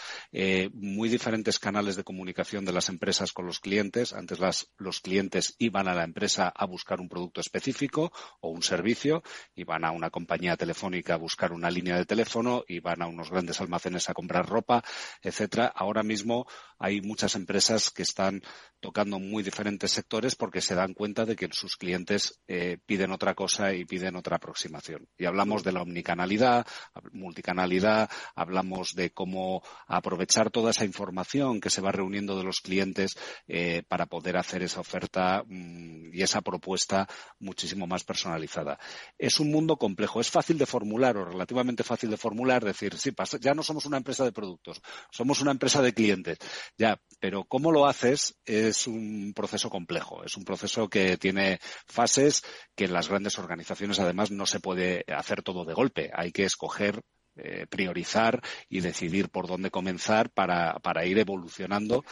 muy 0.73 1.04
diferentes 1.09 1.59
canales 1.59 1.95
de 1.95 2.03
comunicación 2.03 2.65
de 2.65 2.71
las 2.71 2.89
empresas 2.89 3.31
con 3.31 3.45
los 3.45 3.59
clientes. 3.59 4.13
Antes 4.13 4.39
los 4.77 4.99
clientes 4.99 5.55
iban 5.59 5.87
a 5.87 5.93
la 5.93 6.03
empresa 6.03 6.47
a 6.47 6.65
buscar 6.65 6.99
un 7.01 7.09
producto 7.09 7.41
específico 7.41 8.11
o 8.39 8.49
un 8.49 8.63
servicio, 8.63 9.23
iban 9.55 9.85
a 9.85 9.91
una 9.91 10.09
compañía 10.09 10.57
telefónica 10.57 11.15
a 11.15 11.17
buscar 11.17 11.51
una 11.51 11.69
línea 11.69 11.97
de 11.97 12.05
teléfono, 12.05 12.63
iban 12.67 13.01
a 13.01 13.07
unos 13.07 13.29
grandes 13.29 13.59
almacenes 13.61 14.09
a 14.09 14.13
comprar 14.13 14.47
ropa, 14.47 14.83
etcétera. 15.21 15.67
Ahora 15.67 16.03
mismo 16.03 16.47
hay 16.79 17.01
muchas 17.01 17.35
empresas 17.35 17.89
que 17.91 18.03
están 18.03 18.41
tocando 18.79 19.19
muy 19.19 19.43
diferentes 19.43 19.91
sectores 19.91 20.35
porque 20.35 20.61
se 20.61 20.75
dan 20.75 20.93
cuenta 20.93 21.25
de 21.25 21.35
que 21.35 21.49
sus 21.51 21.75
clientes 21.75 22.39
eh, 22.47 22.77
piden 22.85 23.11
otra 23.11 23.33
cosa 23.33 23.73
y 23.73 23.85
piden 23.85 24.15
otra 24.15 24.37
aproximación. 24.37 25.07
Y 25.17 25.25
hablamos 25.25 25.63
de 25.63 25.71
la 25.71 25.81
omnicanalidad, 25.81 26.65
multicanalidad, 27.11 28.09
hablamos 28.35 28.93
de 28.93 29.11
cómo 29.11 29.63
aprovechar 29.87 30.51
toda 30.51 30.71
esa 30.71 30.85
información 30.85 30.94
información 30.95 31.59
que 31.59 31.69
se 31.69 31.81
va 31.81 31.91
reuniendo 31.91 32.37
de 32.37 32.43
los 32.45 32.61
clientes 32.61 33.17
eh, 33.47 33.83
para 33.89 34.05
poder 34.05 34.37
hacer 34.37 34.63
esa 34.63 34.79
oferta 34.79 35.43
mm, 35.45 36.13
y 36.13 36.21
esa 36.21 36.41
propuesta 36.41 37.07
muchísimo 37.39 37.85
más 37.85 38.05
personalizada. 38.05 38.79
Es 39.17 39.41
un 39.41 39.51
mundo 39.51 39.75
complejo, 39.75 40.21
es 40.21 40.31
fácil 40.31 40.57
de 40.57 40.65
formular 40.65 41.17
o 41.17 41.25
relativamente 41.25 41.83
fácil 41.83 42.09
de 42.09 42.17
formular, 42.17 42.63
decir, 42.63 42.97
sí, 42.97 43.11
ya 43.41 43.53
no 43.53 43.63
somos 43.63 43.85
una 43.85 43.97
empresa 43.97 44.23
de 44.23 44.31
productos, 44.31 44.81
somos 45.11 45.41
una 45.41 45.51
empresa 45.51 45.81
de 45.81 45.93
clientes, 45.93 46.37
ya, 46.77 46.97
pero 47.19 47.43
cómo 47.43 47.71
lo 47.71 47.87
haces 47.87 48.37
es 48.45 48.87
un 48.87 49.33
proceso 49.35 49.69
complejo, 49.69 50.23
es 50.23 50.37
un 50.37 50.45
proceso 50.45 50.87
que 50.89 51.17
tiene 51.17 51.59
fases 51.87 52.43
que 52.75 52.85
en 52.85 52.93
las 52.93 53.09
grandes 53.09 53.37
organizaciones 53.37 53.99
además 53.99 54.31
no 54.31 54.45
se 54.45 54.61
puede 54.61 55.03
hacer 55.07 55.43
todo 55.43 55.65
de 55.65 55.73
golpe, 55.73 56.11
hay 56.13 56.31
que 56.31 56.45
escoger 56.45 57.01
eh, 57.37 57.65
priorizar 57.69 58.41
y 58.69 58.81
decidir 58.81 59.29
por 59.29 59.47
dónde 59.47 59.71
comenzar 59.71 60.29
para, 60.29 60.79
para 60.79 61.05
ir 61.05 61.17
evolucionando. 61.19 62.03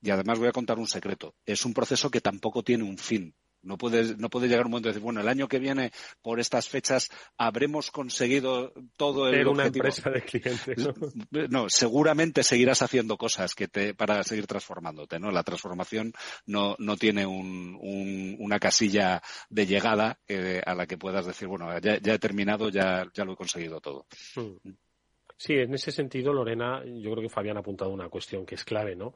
Y 0.00 0.10
además 0.10 0.38
voy 0.38 0.48
a 0.48 0.52
contar 0.52 0.78
un 0.78 0.86
secreto. 0.86 1.34
Es 1.46 1.64
un 1.64 1.72
proceso 1.74 2.10
que 2.10 2.20
tampoco 2.20 2.62
tiene 2.62 2.84
un 2.84 2.98
fin. 2.98 3.34
No 3.64 3.78
puede, 3.78 4.16
no 4.16 4.28
puede 4.30 4.48
llegar 4.48 4.66
un 4.66 4.72
momento 4.72 4.88
de 4.88 4.92
decir, 4.94 5.02
bueno, 5.04 5.20
el 5.20 5.28
año 5.28 5.48
que 5.48 5.58
viene, 5.58 5.90
por 6.22 6.40
estas 6.40 6.68
fechas, 6.68 7.10
habremos 7.36 7.90
conseguido 7.90 8.72
todo 8.96 9.28
el 9.28 9.34
Ser 9.34 9.46
objetivo. 9.48 9.52
una 9.52 9.64
empresa 9.66 10.10
de 10.10 10.22
clientes. 10.22 10.88
¿no? 11.30 11.48
No, 11.48 11.66
seguramente 11.68 12.42
seguirás 12.42 12.82
haciendo 12.82 13.16
cosas 13.16 13.54
que 13.54 13.68
te, 13.68 13.94
para 13.94 14.22
seguir 14.24 14.46
transformándote, 14.46 15.18
¿no? 15.18 15.30
La 15.30 15.42
transformación 15.42 16.12
no, 16.46 16.76
no 16.78 16.96
tiene 16.96 17.26
un, 17.26 17.76
un, 17.80 18.36
una 18.38 18.58
casilla 18.58 19.22
de 19.48 19.66
llegada 19.66 20.18
eh, 20.28 20.60
a 20.64 20.74
la 20.74 20.86
que 20.86 20.98
puedas 20.98 21.26
decir, 21.26 21.48
bueno, 21.48 21.76
ya, 21.80 21.98
ya 21.98 22.14
he 22.14 22.18
terminado, 22.18 22.68
ya, 22.68 23.06
ya 23.14 23.24
lo 23.24 23.32
he 23.32 23.36
conseguido 23.36 23.80
todo. 23.80 24.06
Mm. 24.36 24.70
Sí, 25.36 25.54
en 25.54 25.74
ese 25.74 25.90
sentido, 25.90 26.32
Lorena, 26.32 26.82
yo 26.84 27.10
creo 27.10 27.22
que 27.22 27.28
Fabián 27.28 27.56
ha 27.56 27.60
apuntado 27.60 27.90
una 27.90 28.08
cuestión 28.08 28.46
que 28.46 28.54
es 28.54 28.64
clave, 28.64 28.94
¿no? 28.94 29.14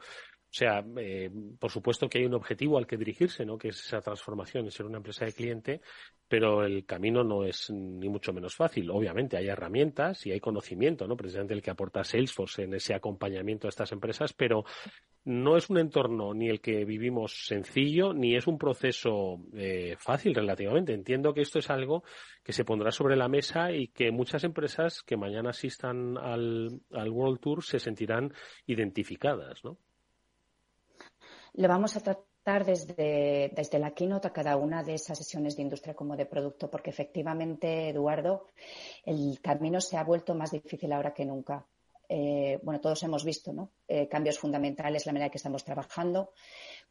O 0.51 0.55
sea, 0.59 0.82
eh, 0.96 1.30
por 1.59 1.70
supuesto 1.70 2.09
que 2.09 2.18
hay 2.18 2.24
un 2.24 2.32
objetivo 2.32 2.78
al 2.78 2.86
que 2.86 2.96
dirigirse, 2.96 3.44
¿no? 3.44 3.59
Que 3.59 3.68
es 3.68 3.84
esa 3.84 4.01
transformación, 4.01 4.64
en 4.64 4.70
ser 4.70 4.86
una 4.86 4.96
empresa 4.96 5.26
de 5.26 5.32
cliente, 5.32 5.82
pero 6.26 6.64
el 6.64 6.86
camino 6.86 7.22
no 7.22 7.44
es 7.44 7.68
ni 7.70 8.09
mucho 8.09 8.32
menos 8.32 8.57
fácil. 8.57 8.90
Obviamente 8.90 9.36
hay 9.36 9.49
herramientas 9.49 10.24
y 10.26 10.32
hay 10.32 10.40
conocimiento, 10.40 11.07
¿no? 11.07 11.18
Precisamente 11.18 11.53
el 11.53 11.61
que 11.61 11.70
aporta 11.70 12.03
Salesforce 12.03 12.62
en 12.62 12.74
ese 12.74 12.94
acompañamiento 12.94 13.66
a 13.66 13.70
estas 13.70 13.92
empresas, 13.92 14.32
pero 14.32 14.64
no 15.24 15.59
es 15.59 15.68
un 15.68 15.76
entorno 15.76 16.32
ni 16.32 16.49
el 16.49 16.62
que 16.62 16.86
vivimos 16.86 17.46
sencillo, 17.46 18.14
ni 18.14 18.34
es 18.34 18.46
un 18.46 18.57
proceso 18.57 19.42
eh, 19.55 19.96
fácil 19.99 20.34
relativamente. 20.34 20.94
Entiendo 20.94 21.34
que 21.34 21.42
esto 21.42 21.59
es 21.59 21.68
algo 21.68 22.05
que 22.42 22.55
se 22.55 22.64
pondrá 22.64 22.90
sobre 22.90 23.16
la 23.16 23.28
mesa 23.28 23.70
y 23.72 23.88
que 23.88 24.11
muchas 24.11 24.44
empresas 24.44 25.03
que 25.03 25.18
mañana 25.18 25.51
asistan 25.51 26.16
al, 26.16 26.80
al 26.90 27.11
World 27.11 27.40
Tour 27.40 27.62
se 27.62 27.78
sentirán 27.78 28.32
identificadas, 28.66 29.62
¿no? 29.62 29.76
Lo 31.59 31.67
vamos 31.67 31.97
a 31.97 32.01
tratar 32.01 32.65
desde, 32.65 33.51
desde 33.53 33.81
la 33.81 33.91
keynote 33.91 34.29
a 34.29 34.33
cada 34.33 34.57
una 34.57 34.85
de 34.85 34.95
esas 34.95 35.19
sesiones 35.19 35.57
de 35.57 35.63
industria 35.63 35.93
como 35.93 36.17
de 36.17 36.25
producto, 36.25 36.71
porque 36.71 36.91
efectivamente, 36.91 37.89
Eduardo, 37.89 38.47
el 39.05 39.41
camino 39.43 39.81
se 39.81 39.97
ha 39.97 40.05
vuelto 40.05 40.37
más 40.37 40.53
difícil 40.53 40.93
ahora 40.93 41.13
que 41.13 41.25
nunca. 41.25 41.67
Eh, 42.09 42.61
bueno, 42.63 42.81
todos 42.81 43.03
hemos 43.03 43.25
visto 43.25 43.53
¿no? 43.53 43.73
eh, 43.89 44.07
cambios 44.07 44.39
fundamentales, 44.39 45.05
la 45.05 45.13
manera 45.13 45.27
en 45.27 45.33
que 45.33 45.39
estamos 45.39 45.65
trabajando, 45.65 46.31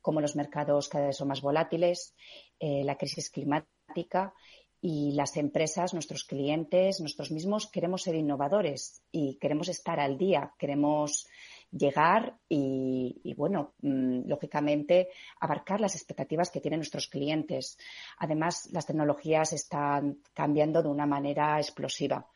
cómo 0.02 0.20
los 0.20 0.36
mercados 0.36 0.90
cada 0.90 1.08
vez 1.08 1.16
son 1.16 1.30
más 1.30 1.40
volátiles, 1.42 2.14
eh, 2.60 2.84
la 2.84 2.98
crisis 2.98 3.30
climática 3.30 4.34
y 4.82 5.14
las 5.14 5.38
empresas, 5.38 5.94
nuestros 5.94 6.26
clientes, 6.26 7.00
nosotros 7.00 7.32
mismos 7.32 7.68
queremos 7.68 8.04
ser 8.04 8.16
innovadores 8.16 9.02
y 9.14 9.36
queremos 9.36 9.70
estar 9.70 10.02
al 10.02 10.18
día, 10.18 10.52
queremos 10.60 11.26
llegar 11.72 12.38
y, 12.50 13.34
bueno, 13.36 13.74
mmm, 13.82 14.28
lógicamente 14.28 15.10
abarcar 15.40 15.82
las 15.82 15.96
expectativas 15.96 16.50
que 16.50 16.62
tienen 16.62 16.80
nuestros 16.80 17.08
clientes. 17.08 17.78
Además, 18.20 18.70
las 18.72 18.86
tecnologías 18.86 19.54
están 19.54 20.20
cambiando 20.34 20.82
de 20.82 20.90
una 20.90 21.06
manera 21.06 21.58
explosiva. 21.58 22.28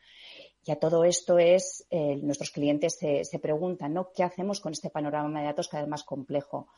Y 0.64 0.70
a 0.70 0.78
todo 0.78 1.04
esto 1.04 1.38
es, 1.38 1.86
eh, 1.90 2.16
nuestros 2.16 2.50
clientes 2.50 2.96
se, 2.96 3.24
se 3.24 3.38
preguntan, 3.40 3.94
¿no? 3.94 4.12
¿Qué 4.14 4.22
hacemos 4.22 4.60
con 4.60 4.72
este 4.72 4.90
panorama 4.90 5.40
de 5.40 5.46
datos 5.46 5.68
cada 5.68 5.82
vez 5.82 5.90
más 5.90 6.04
complejo? 6.04 6.68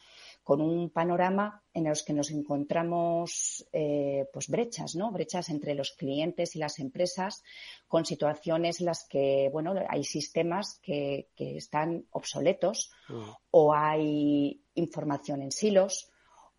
Con 0.44 0.60
un 0.60 0.90
panorama 0.90 1.62
en 1.72 1.86
el 1.86 1.96
que 2.06 2.12
nos 2.12 2.30
encontramos 2.30 3.66
eh, 3.72 4.26
pues 4.32 4.48
brechas, 4.48 4.94
¿no? 4.94 5.10
Brechas 5.10 5.48
entre 5.48 5.74
los 5.74 5.92
clientes 5.92 6.54
y 6.54 6.58
las 6.58 6.78
empresas, 6.78 7.42
con 7.88 8.04
situaciones 8.04 8.80
en 8.80 8.86
las 8.86 9.08
que, 9.08 9.48
bueno, 9.50 9.74
hay 9.88 10.04
sistemas 10.04 10.78
que, 10.82 11.30
que 11.34 11.56
están 11.56 12.06
obsoletos 12.10 12.92
mm. 13.08 13.30
o 13.50 13.74
hay 13.74 14.62
información 14.74 15.42
en 15.42 15.50
silos 15.50 16.10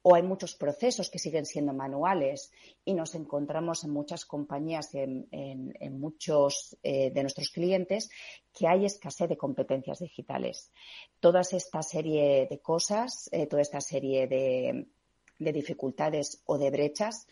o 0.07 0.13
hay 0.13 0.21
muchos 0.21 0.53
procesos 0.53 1.09
que 1.09 1.17
siguen 1.17 1.47
siendo 1.47 1.73
manuales 1.73 2.51
y 2.85 2.93
nos 2.93 3.15
encontramos 3.15 3.83
en 3.85 3.89
muchas 3.89 4.23
compañías, 4.23 4.93
en, 4.93 5.27
en, 5.31 5.75
en 5.79 5.99
muchos 5.99 6.77
eh, 6.83 7.09
de 7.09 7.21
nuestros 7.23 7.49
clientes, 7.49 8.11
que 8.53 8.67
hay 8.67 8.85
escasez 8.85 9.27
de 9.29 9.35
competencias 9.35 9.97
digitales. 9.97 10.71
Toda 11.19 11.41
esta 11.41 11.81
serie 11.81 12.45
de 12.47 12.59
cosas, 12.59 13.29
eh, 13.31 13.47
toda 13.47 13.63
esta 13.63 13.81
serie 13.81 14.27
de, 14.27 14.85
de 15.39 15.51
dificultades 15.51 16.43
o 16.45 16.59
de 16.59 16.69
brechas 16.69 17.25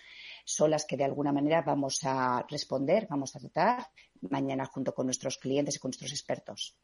son 0.44 0.72
las 0.72 0.86
que 0.86 0.98
de 0.98 1.04
alguna 1.04 1.32
manera 1.32 1.62
vamos 1.62 2.00
a 2.02 2.44
responder, 2.50 3.06
vamos 3.08 3.36
a 3.36 3.40
tratar 3.40 3.86
mañana 4.22 4.66
junto 4.66 4.96
con 4.96 5.06
nuestros 5.06 5.38
clientes 5.38 5.76
y 5.76 5.80
con 5.80 5.90
nuestros 5.90 6.12
expertos. 6.12 6.76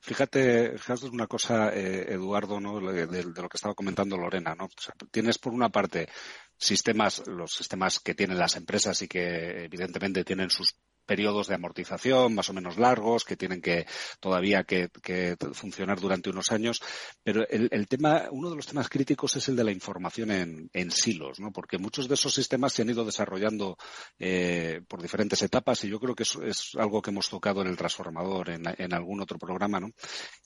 Fíjate, 0.00 0.78
fíjate 0.78 1.06
una 1.06 1.26
cosa, 1.26 1.70
eh, 1.70 2.12
Eduardo, 2.12 2.60
¿no? 2.60 2.80
De, 2.80 3.06
de, 3.06 3.24
lo 3.24 3.48
que 3.48 3.56
estaba 3.56 3.74
comentando 3.74 4.16
Lorena, 4.16 4.54
¿no? 4.54 4.66
O 4.66 4.80
sea, 4.80 4.94
tienes 5.10 5.38
por 5.38 5.52
una 5.52 5.68
parte 5.70 6.08
sistemas, 6.56 7.26
los 7.26 7.52
sistemas 7.52 7.98
que 7.98 8.14
tienen 8.14 8.38
las 8.38 8.56
empresas 8.56 9.02
y 9.02 9.08
que 9.08 9.64
evidentemente 9.64 10.24
tienen 10.24 10.50
sus 10.50 10.76
periodos 11.06 11.46
de 11.48 11.54
amortización 11.54 12.34
más 12.34 12.50
o 12.50 12.52
menos 12.52 12.76
largos 12.76 13.24
que 13.24 13.36
tienen 13.36 13.60
que 13.60 13.86
todavía 14.20 14.64
que, 14.64 14.90
que 15.02 15.36
funcionar 15.52 16.00
durante 16.00 16.30
unos 16.30 16.50
años. 16.50 16.82
Pero 17.22 17.48
el, 17.48 17.68
el, 17.70 17.88
tema, 17.88 18.24
uno 18.30 18.50
de 18.50 18.56
los 18.56 18.66
temas 18.66 18.88
críticos 18.88 19.36
es 19.36 19.48
el 19.48 19.56
de 19.56 19.64
la 19.64 19.72
información 19.72 20.30
en, 20.30 20.70
en 20.72 20.90
silos, 20.90 21.40
¿no? 21.40 21.52
Porque 21.52 21.78
muchos 21.78 22.08
de 22.08 22.14
esos 22.14 22.34
sistemas 22.34 22.72
se 22.72 22.82
han 22.82 22.90
ido 22.90 23.04
desarrollando 23.04 23.78
eh, 24.18 24.80
por 24.88 25.00
diferentes 25.00 25.40
etapas 25.42 25.84
y 25.84 25.88
yo 25.88 26.00
creo 26.00 26.14
que 26.14 26.24
es, 26.24 26.36
es, 26.44 26.70
algo 26.76 27.00
que 27.00 27.10
hemos 27.10 27.28
tocado 27.28 27.62
en 27.62 27.68
el 27.68 27.76
transformador 27.76 28.50
en, 28.50 28.94
algún 28.94 29.20
otro 29.20 29.38
programa, 29.38 29.80
¿no? 29.80 29.90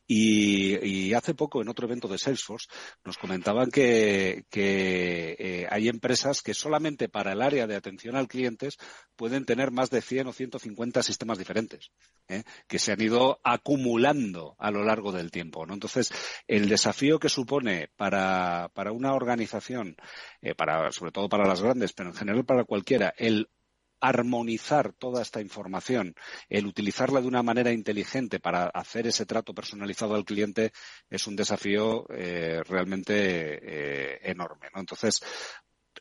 Y, 0.07 1.13
hace 1.15 1.35
poco 1.35 1.61
en 1.61 1.69
otro 1.69 1.87
evento 1.87 2.09
de 2.09 2.19
Salesforce 2.19 2.69
nos 3.05 3.19
comentaban 3.19 3.71
que, 3.71 4.45
eh, 4.53 5.67
hay 5.69 5.89
empresas 5.89 6.43
que 6.43 6.55
solamente 6.55 7.09
para 7.09 7.33
el 7.33 7.43
área 7.43 7.67
de 7.67 7.77
atención 7.77 8.17
al 8.17 8.29
cliente 8.29 8.69
pueden 9.17 9.45
tener 9.45 9.71
más 9.71 9.91
de 9.91 10.01
100 10.01 10.29
o 10.29 10.33
100 10.33 10.50
150 10.59 11.03
sistemas 11.03 11.39
diferentes 11.39 11.91
¿eh? 12.29 12.43
que 12.67 12.79
se 12.79 12.93
han 12.93 13.01
ido 13.01 13.41
acumulando 13.45 14.57
a 14.59 14.71
lo 14.71 14.85
largo 14.85 15.13
del 15.13 15.31
tiempo. 15.31 15.67
¿no? 15.67 15.75
Entonces, 15.75 16.13
el 16.49 16.69
desafío 16.69 17.19
que 17.19 17.29
supone 17.29 17.89
para, 17.97 18.71
para 18.75 18.93
una 18.93 19.15
organización, 19.15 19.97
eh, 20.43 20.55
para, 20.55 20.91
sobre 20.93 21.13
todo 21.13 21.29
para 21.29 21.47
las 21.47 21.63
grandes, 21.63 21.93
pero 21.93 22.11
en 22.11 22.17
general 22.17 22.45
para 22.45 22.65
cualquiera, 22.65 23.15
el 23.17 23.49
armonizar 24.03 24.95
toda 24.95 25.21
esta 25.21 25.43
información, 25.43 26.15
el 26.49 26.65
utilizarla 26.65 27.21
de 27.21 27.29
una 27.29 27.43
manera 27.43 27.71
inteligente 27.71 28.41
para 28.41 28.65
hacer 28.69 29.07
ese 29.07 29.27
trato 29.27 29.53
personalizado 29.53 30.15
al 30.15 30.25
cliente 30.25 30.73
es 31.11 31.27
un 31.27 31.37
desafío 31.37 32.07
eh, 32.09 32.63
realmente 32.67 34.31
enorme. 34.31 34.69
¿no? 34.75 34.81
Entonces, 34.81 35.21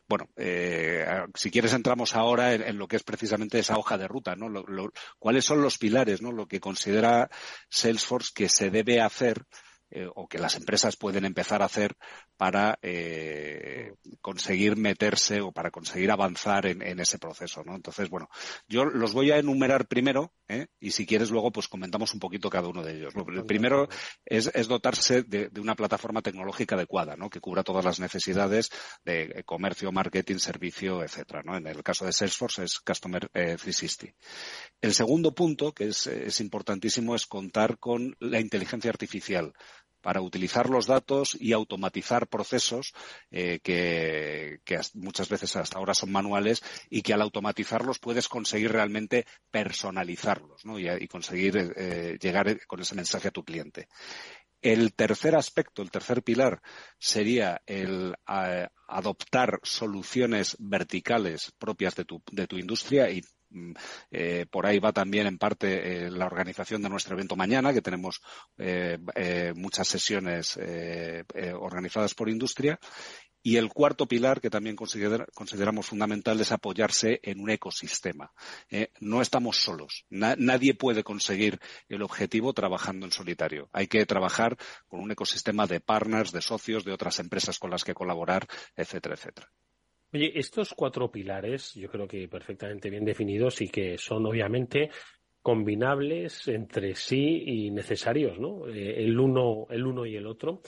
bueno, 0.08 0.28
eh, 0.36 1.06
si 1.34 1.50
quieres 1.50 1.72
entramos 1.72 2.14
ahora 2.16 2.54
en, 2.54 2.78
lo 2.78 2.88
que 2.88 2.96
es 2.96 3.02
precisamente 3.02 3.58
esa 3.58 3.78
hoja 3.78 3.96
de 3.98 4.08
ruta, 4.08 4.36
¿no? 4.36 4.48
Lo, 4.48 4.92
¿Cuáles 5.18 5.44
son 5.44 5.62
los 5.62 5.78
pilares, 5.78 6.22
¿no? 6.22 6.32
Lo 6.32 6.46
que 6.46 6.60
considera 6.60 7.30
Salesforce 7.68 8.32
que 8.34 8.48
se 8.48 8.70
debe 8.70 9.00
hacer 9.00 9.46
eh, 9.90 10.08
o 10.14 10.28
que 10.28 10.38
las 10.38 10.54
empresas 10.56 10.96
pueden 10.96 11.24
empezar 11.24 11.62
a 11.62 11.66
hacer 11.66 11.96
para 12.36 12.78
eh, 12.82 13.94
conseguir 14.20 14.76
meterse 14.76 15.40
o 15.40 15.52
para 15.52 15.70
conseguir 15.70 16.10
avanzar 16.10 16.66
en, 16.66 16.82
en, 16.82 17.00
ese 17.00 17.18
proceso, 17.18 17.64
¿no? 17.64 17.74
Entonces, 17.74 18.08
bueno, 18.08 18.28
yo 18.68 18.84
los 18.84 19.12
voy 19.12 19.32
a 19.32 19.38
enumerar 19.38 19.86
primero 19.86 20.32
¿eh? 20.50 20.66
y 20.80 20.90
si 20.90 21.06
quieres 21.06 21.30
luego 21.30 21.52
pues 21.52 21.68
comentamos 21.68 22.12
un 22.14 22.20
poquito 22.20 22.50
cada 22.50 22.68
uno 22.68 22.82
de 22.82 22.96
ellos. 22.96 23.14
El 23.14 23.44
primero 23.44 23.88
es, 24.24 24.50
es 24.52 24.68
dotarse 24.68 25.22
de, 25.22 25.48
de, 25.48 25.60
una 25.60 25.76
plataforma 25.76 26.22
tecnológica 26.22 26.74
adecuada, 26.74 27.16
¿no? 27.16 27.30
Que 27.30 27.40
cubra 27.40 27.62
todas 27.62 27.84
las 27.84 28.00
necesidades 28.00 28.70
de 29.04 29.42
comercio, 29.46 29.92
marketing, 29.92 30.36
servicio, 30.36 31.02
etcétera, 31.02 31.42
¿no? 31.44 31.56
En 31.56 31.66
el 31.66 31.82
caso 31.82 32.04
de 32.04 32.12
Salesforce 32.12 32.64
es 32.64 32.80
Customer 32.80 33.30
eh, 33.34 33.56
360. 33.56 34.14
El 34.80 34.94
segundo 34.94 35.34
punto, 35.34 35.72
que 35.72 35.88
es, 35.88 36.06
es 36.06 36.40
importantísimo, 36.40 37.14
es 37.14 37.26
contar 37.26 37.78
con 37.78 38.16
la 38.18 38.40
inteligencia 38.40 38.90
artificial 38.90 39.52
para 40.00 40.20
utilizar 40.20 40.68
los 40.68 40.86
datos 40.86 41.36
y 41.38 41.52
automatizar 41.52 42.28
procesos 42.28 42.92
eh, 43.30 43.60
que, 43.62 44.60
muchas 44.94 45.28
veces 45.28 45.56
hasta 45.56 45.78
ahora 45.78 45.94
son 45.94 46.12
manuales 46.12 46.62
y 46.88 47.02
que 47.02 47.14
al 47.14 47.22
automatizarlos 47.22 47.98
puedes 47.98 48.28
conseguir 48.28 48.72
realmente 48.72 49.26
personalizarlos 49.50 50.62
y, 50.64 51.08
conseguir 51.08 51.72
eh, 51.76 52.18
llegar 52.20 52.66
con 52.66 52.80
ese 52.80 52.94
mensaje 52.94 53.28
a 53.28 53.32
tu 53.32 53.44
cliente. 53.44 53.88
El 54.62 54.92
tercer 54.94 55.36
aspecto, 55.36 55.80
el 55.80 55.90
tercer 55.90 56.22
pilar, 56.22 56.60
sería 56.98 57.62
el 57.66 58.14
eh, 58.28 58.68
adoptar 58.88 59.58
soluciones 59.62 60.56
verticales 60.58 61.52
propias 61.58 61.94
de 61.94 62.04
tu, 62.04 62.22
de 62.30 62.46
tu 62.46 62.58
industria 62.58 63.10
y 63.10 63.22
eh, 64.10 64.46
por 64.50 64.66
ahí 64.66 64.78
va 64.78 64.92
también 64.92 65.26
en 65.26 65.38
parte 65.38 66.06
eh, 66.06 66.10
la 66.10 66.26
organización 66.26 66.82
de 66.82 66.88
nuestro 66.88 67.14
evento 67.14 67.36
mañana, 67.36 67.72
que 67.72 67.82
tenemos 67.82 68.20
muchas 69.54 69.88
sesiones 69.88 70.58
organizadas 71.54 72.14
por 72.14 72.28
industria. 72.28 72.78
Y 73.42 73.56
el 73.56 73.70
cuarto 73.70 74.06
pilar 74.06 74.40
que 74.40 74.50
también 74.50 74.76
consideramos 74.76 75.86
fundamental 75.86 76.38
es 76.40 76.52
apoyarse 76.52 77.20
en 77.22 77.40
un 77.40 77.50
ecosistema. 77.50 78.32
¿eh? 78.68 78.92
no 79.00 79.22
estamos 79.22 79.56
solos. 79.56 80.04
nadie 80.10 80.74
puede 80.74 81.02
conseguir 81.02 81.58
el 81.88 82.02
objetivo 82.02 82.52
trabajando 82.52 83.06
en 83.06 83.12
solitario. 83.12 83.70
Hay 83.72 83.86
que 83.86 84.04
trabajar 84.04 84.58
con 84.88 85.00
un 85.00 85.10
ecosistema 85.10 85.66
de 85.66 85.80
partners, 85.80 86.32
de 86.32 86.42
socios, 86.42 86.84
de 86.84 86.92
otras 86.92 87.18
empresas 87.18 87.58
con 87.58 87.70
las 87.70 87.82
que 87.82 87.94
colaborar, 87.94 88.46
etcétera, 88.76 89.14
etcétera. 89.14 89.50
Oye, 90.12 90.32
estos 90.34 90.74
cuatro 90.74 91.10
pilares 91.10 91.74
yo 91.74 91.88
creo 91.88 92.08
que 92.08 92.28
perfectamente 92.28 92.90
bien 92.90 93.04
definidos 93.04 93.60
y 93.60 93.68
que 93.68 93.96
son 93.96 94.26
obviamente 94.26 94.90
combinables 95.42 96.48
entre 96.48 96.94
sí 96.94 97.44
y 97.46 97.70
necesarios, 97.70 98.38
¿no? 98.38 98.66
Eh, 98.68 99.04
el 99.04 99.18
uno, 99.18 99.66
el 99.70 99.86
uno 99.86 100.04
y 100.04 100.16
el 100.16 100.26
otro. 100.26 100.62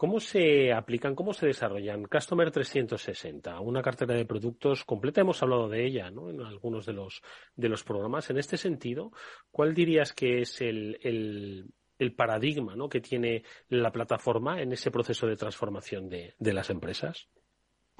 ¿Cómo 0.00 0.18
se 0.18 0.72
aplican, 0.72 1.14
cómo 1.14 1.34
se 1.34 1.46
desarrollan 1.46 2.04
Customer 2.04 2.50
360, 2.50 3.60
una 3.60 3.82
cartera 3.82 4.14
de 4.14 4.24
productos 4.24 4.82
completa? 4.86 5.20
Hemos 5.20 5.42
hablado 5.42 5.68
de 5.68 5.84
ella 5.84 6.10
¿no? 6.10 6.30
en 6.30 6.40
algunos 6.40 6.86
de 6.86 6.94
los, 6.94 7.20
de 7.54 7.68
los 7.68 7.84
programas. 7.84 8.30
En 8.30 8.38
este 8.38 8.56
sentido, 8.56 9.12
¿cuál 9.50 9.74
dirías 9.74 10.14
que 10.14 10.40
es 10.40 10.62
el, 10.62 10.98
el, 11.02 12.14
paradigma 12.14 12.74
¿no? 12.74 12.88
que 12.88 13.02
tiene 13.02 13.42
la 13.68 13.92
plataforma 13.92 14.62
en 14.62 14.72
ese 14.72 14.90
proceso 14.90 15.26
de 15.26 15.36
transformación 15.36 16.08
de, 16.08 16.34
de 16.38 16.52
las 16.54 16.70
empresas? 16.70 17.28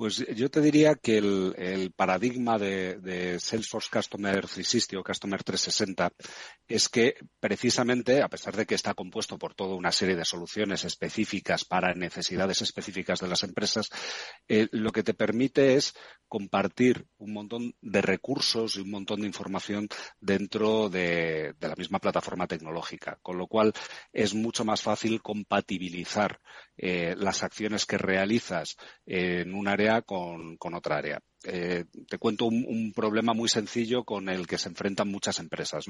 Pues 0.01 0.17
yo 0.35 0.51
te 0.51 0.63
diría 0.63 0.95
que 0.95 1.19
el, 1.19 1.93
paradigma 1.95 2.59
de, 2.59 3.37
Salesforce 3.39 3.91
Customer 3.93 4.41
360 4.41 4.99
o 4.99 5.05
Customer 5.05 5.45
360 5.45 6.11
es 6.67 6.89
que 6.89 7.17
precisamente, 7.39 8.23
a 8.23 8.29
pesar 8.29 8.57
de 8.57 8.65
que 8.65 8.77
está 8.77 8.95
compuesto 8.95 9.37
por 9.37 9.53
toda 9.55 9.75
una 9.75 9.93
serie 9.93 10.17
de 10.17 10.25
soluciones 10.25 10.87
específicas 10.87 11.67
para 11.67 11.93
necesidades 11.93 12.63
específicas 12.63 13.21
de 13.21 13.29
las 13.29 13.43
empresas, 13.43 13.91
eh, 14.49 14.69
lo 14.71 14.91
que 14.91 15.03
te 15.03 15.13
permite 15.13 15.75
es 15.75 15.93
compartir 16.29 17.07
un 17.19 17.35
montón 17.35 17.75
de 17.83 18.01
recursos 18.01 18.77
y 18.77 18.81
un 18.81 18.91
montón 18.91 19.21
de 19.21 19.27
información 19.27 19.87
dentro 20.19 20.89
de, 20.89 21.55
la 21.61 21.75
misma 21.75 21.99
plataforma 21.99 22.47
tecnológica, 22.47 23.19
con 23.21 23.37
lo 23.37 23.49
cual 23.49 23.75
es 24.15 24.33
mucho 24.33 24.65
más 24.65 24.81
fácil 24.81 25.21
compatibilizar 25.21 26.41
eh, 26.79 27.15
las 27.19 27.43
acciones 27.43 27.85
que 27.85 27.99
realizas 27.99 28.77
en 29.05 29.53
un 29.53 29.69
área 29.69 29.90
con, 30.03 30.57
otra 30.75 30.97
área. 30.97 31.21
Eh, 31.43 31.85
te 32.07 32.19
cuento 32.19 32.45
un, 32.45 32.93
problema 32.95 33.33
muy 33.33 33.49
sencillo 33.49 34.05
con 34.05 34.29
el 34.29 34.47
que 34.47 34.59
se 34.59 34.69
enfrentan 34.69 35.09
muchas 35.09 35.39
empresas. 35.39 35.87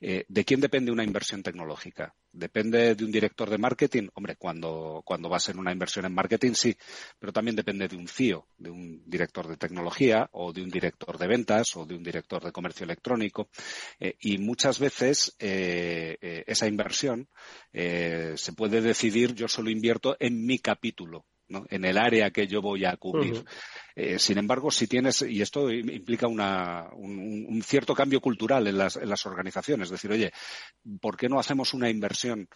Eh, 0.00 0.24
¿De 0.28 0.44
quién 0.44 0.60
depende 0.60 0.92
una 0.92 1.04
inversión 1.04 1.42
tecnológica? 1.42 2.14
¿Depende 2.30 2.94
de 2.94 3.04
un 3.04 3.10
director 3.10 3.48
de 3.48 3.58
marketing? 3.58 4.08
Hombre, 4.14 4.36
cuando, 4.36 5.02
cuando 5.04 5.28
vas 5.28 5.48
en 5.48 5.58
una 5.58 5.72
inversión 5.72 6.04
en 6.04 6.14
marketing 6.14 6.52
sí, 6.52 6.76
pero 7.18 7.32
también 7.32 7.56
depende 7.56 7.88
de 7.88 7.96
un 7.96 8.06
CIO, 8.06 8.46
de 8.58 8.70
un 8.70 9.02
director 9.06 9.48
de 9.48 9.56
tecnología 9.56 10.28
o 10.32 10.52
de 10.52 10.62
un 10.62 10.68
director 10.68 11.18
de 11.18 11.26
ventas 11.26 11.74
o 11.76 11.86
de 11.86 11.94
un 11.94 12.02
director 12.02 12.44
de 12.44 12.52
comercio 12.52 12.84
electrónico. 12.84 13.48
Eh, 13.98 14.16
y 14.20 14.38
muchas 14.38 14.78
veces 14.78 15.34
esa 15.38 16.66
inversión 16.66 17.28
se 17.72 18.52
puede 18.56 18.80
decidir, 18.80 19.34
yo 19.34 19.48
solo 19.48 19.70
invierto 19.70 20.16
en 20.20 20.44
mi 20.44 20.58
capítulo 20.58 21.24
en 21.68 21.84
el 21.84 21.98
área 21.98 22.30
que 22.30 22.46
yo 22.46 22.60
voy 22.60 22.84
a 22.84 22.96
cubrir. 22.96 23.44
Eh, 23.94 24.18
sin 24.18 24.38
embargo, 24.38 24.70
si 24.70 24.86
tienes, 24.86 25.22
y 25.22 25.42
esto 25.42 25.70
implica 25.70 26.26
un, 26.26 27.62
cierto 27.64 27.94
cambio 27.94 28.20
cultural 28.20 28.66
en 28.66 28.78
las, 28.78 29.26
organizaciones, 29.26 29.86
es 29.86 29.92
decir, 29.92 30.10
oye, 30.10 30.32
¿por 31.00 31.16
qué 31.16 31.28
no 31.28 31.38
hacemos 31.38 31.74
una 31.74 31.90
inversión 31.90 32.48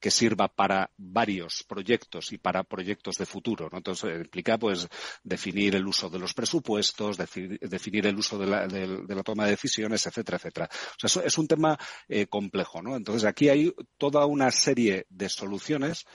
que 0.00 0.10
sirva 0.10 0.48
para 0.48 0.90
varios 0.96 1.62
proyectos 1.68 2.32
y 2.32 2.38
para 2.38 2.64
proyectos 2.64 3.16
de 3.16 3.26
futuro. 3.26 3.68
Entonces, 3.70 4.18
implica 4.18 4.58
pues 4.58 4.88
definir 5.22 5.76
el 5.76 5.86
uso 5.86 6.08
de 6.08 6.18
los 6.18 6.32
presupuestos, 6.32 7.18
definir 7.18 8.06
el 8.06 8.16
uso 8.16 8.38
de 8.38 8.46
la, 8.46 9.22
toma 9.22 9.44
de 9.44 9.50
decisiones, 9.50 10.06
etcétera, 10.06 10.38
etcétera. 10.38 10.70
O 10.72 11.06
sea, 11.06 11.22
es 11.22 11.36
un 11.36 11.46
tema 11.46 11.78
eh, 12.08 12.26
complejo, 12.26 12.80
¿no? 12.80 12.96
Entonces, 12.96 13.24
aquí 13.26 13.50
hay 13.50 13.72
toda 13.98 14.24
una 14.24 14.50
serie 14.50 15.04
de 15.10 15.28
soluciones 15.28 16.06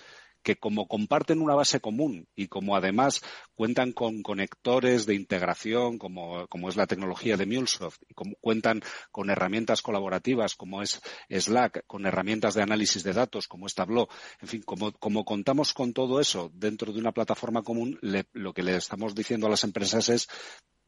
que 0.45 0.55
como 0.57 0.87
comparten 0.87 1.41
una 1.41 1.55
base 1.55 1.79
común 1.79 2.27
y 2.35 2.47
como 2.47 2.75
además 2.75 3.23
cuentan 3.55 3.93
con 3.93 4.21
conectores 4.21 5.07
de 5.07 5.15
integración 5.15 5.97
como, 5.97 6.47
es 6.69 6.75
la 6.75 6.85
tecnología 6.85 7.35
de 7.35 7.47
MuleSoft 7.47 8.03
y 8.07 8.13
como 8.13 8.35
cuentan 8.39 8.83
con 9.11 9.31
herramientas 9.31 9.81
colaborativas 9.81 10.53
como 10.53 10.83
es 10.83 11.01
Slack, 11.31 11.87
con 11.87 12.05
herramientas 12.05 12.53
de 12.53 12.61
análisis 12.61 13.03
de 13.03 13.13
datos 13.13 13.47
como 13.47 13.65
es 13.65 13.73
Tableau, 13.73 14.07
en 14.39 14.47
fin, 14.47 14.61
como, 14.61 14.91
como 14.91 15.25
contamos 15.25 15.73
con 15.73 15.93
todo 15.93 16.19
eso 16.19 16.51
dentro 16.53 16.93
de 16.93 16.99
una 16.99 17.11
plataforma 17.11 17.63
común, 17.63 17.97
lo 18.01 18.53
que 18.53 18.61
le 18.61 18.75
estamos 18.75 19.15
diciendo 19.15 19.47
a 19.47 19.49
las 19.49 19.63
empresas 19.63 20.09
es 20.09 20.27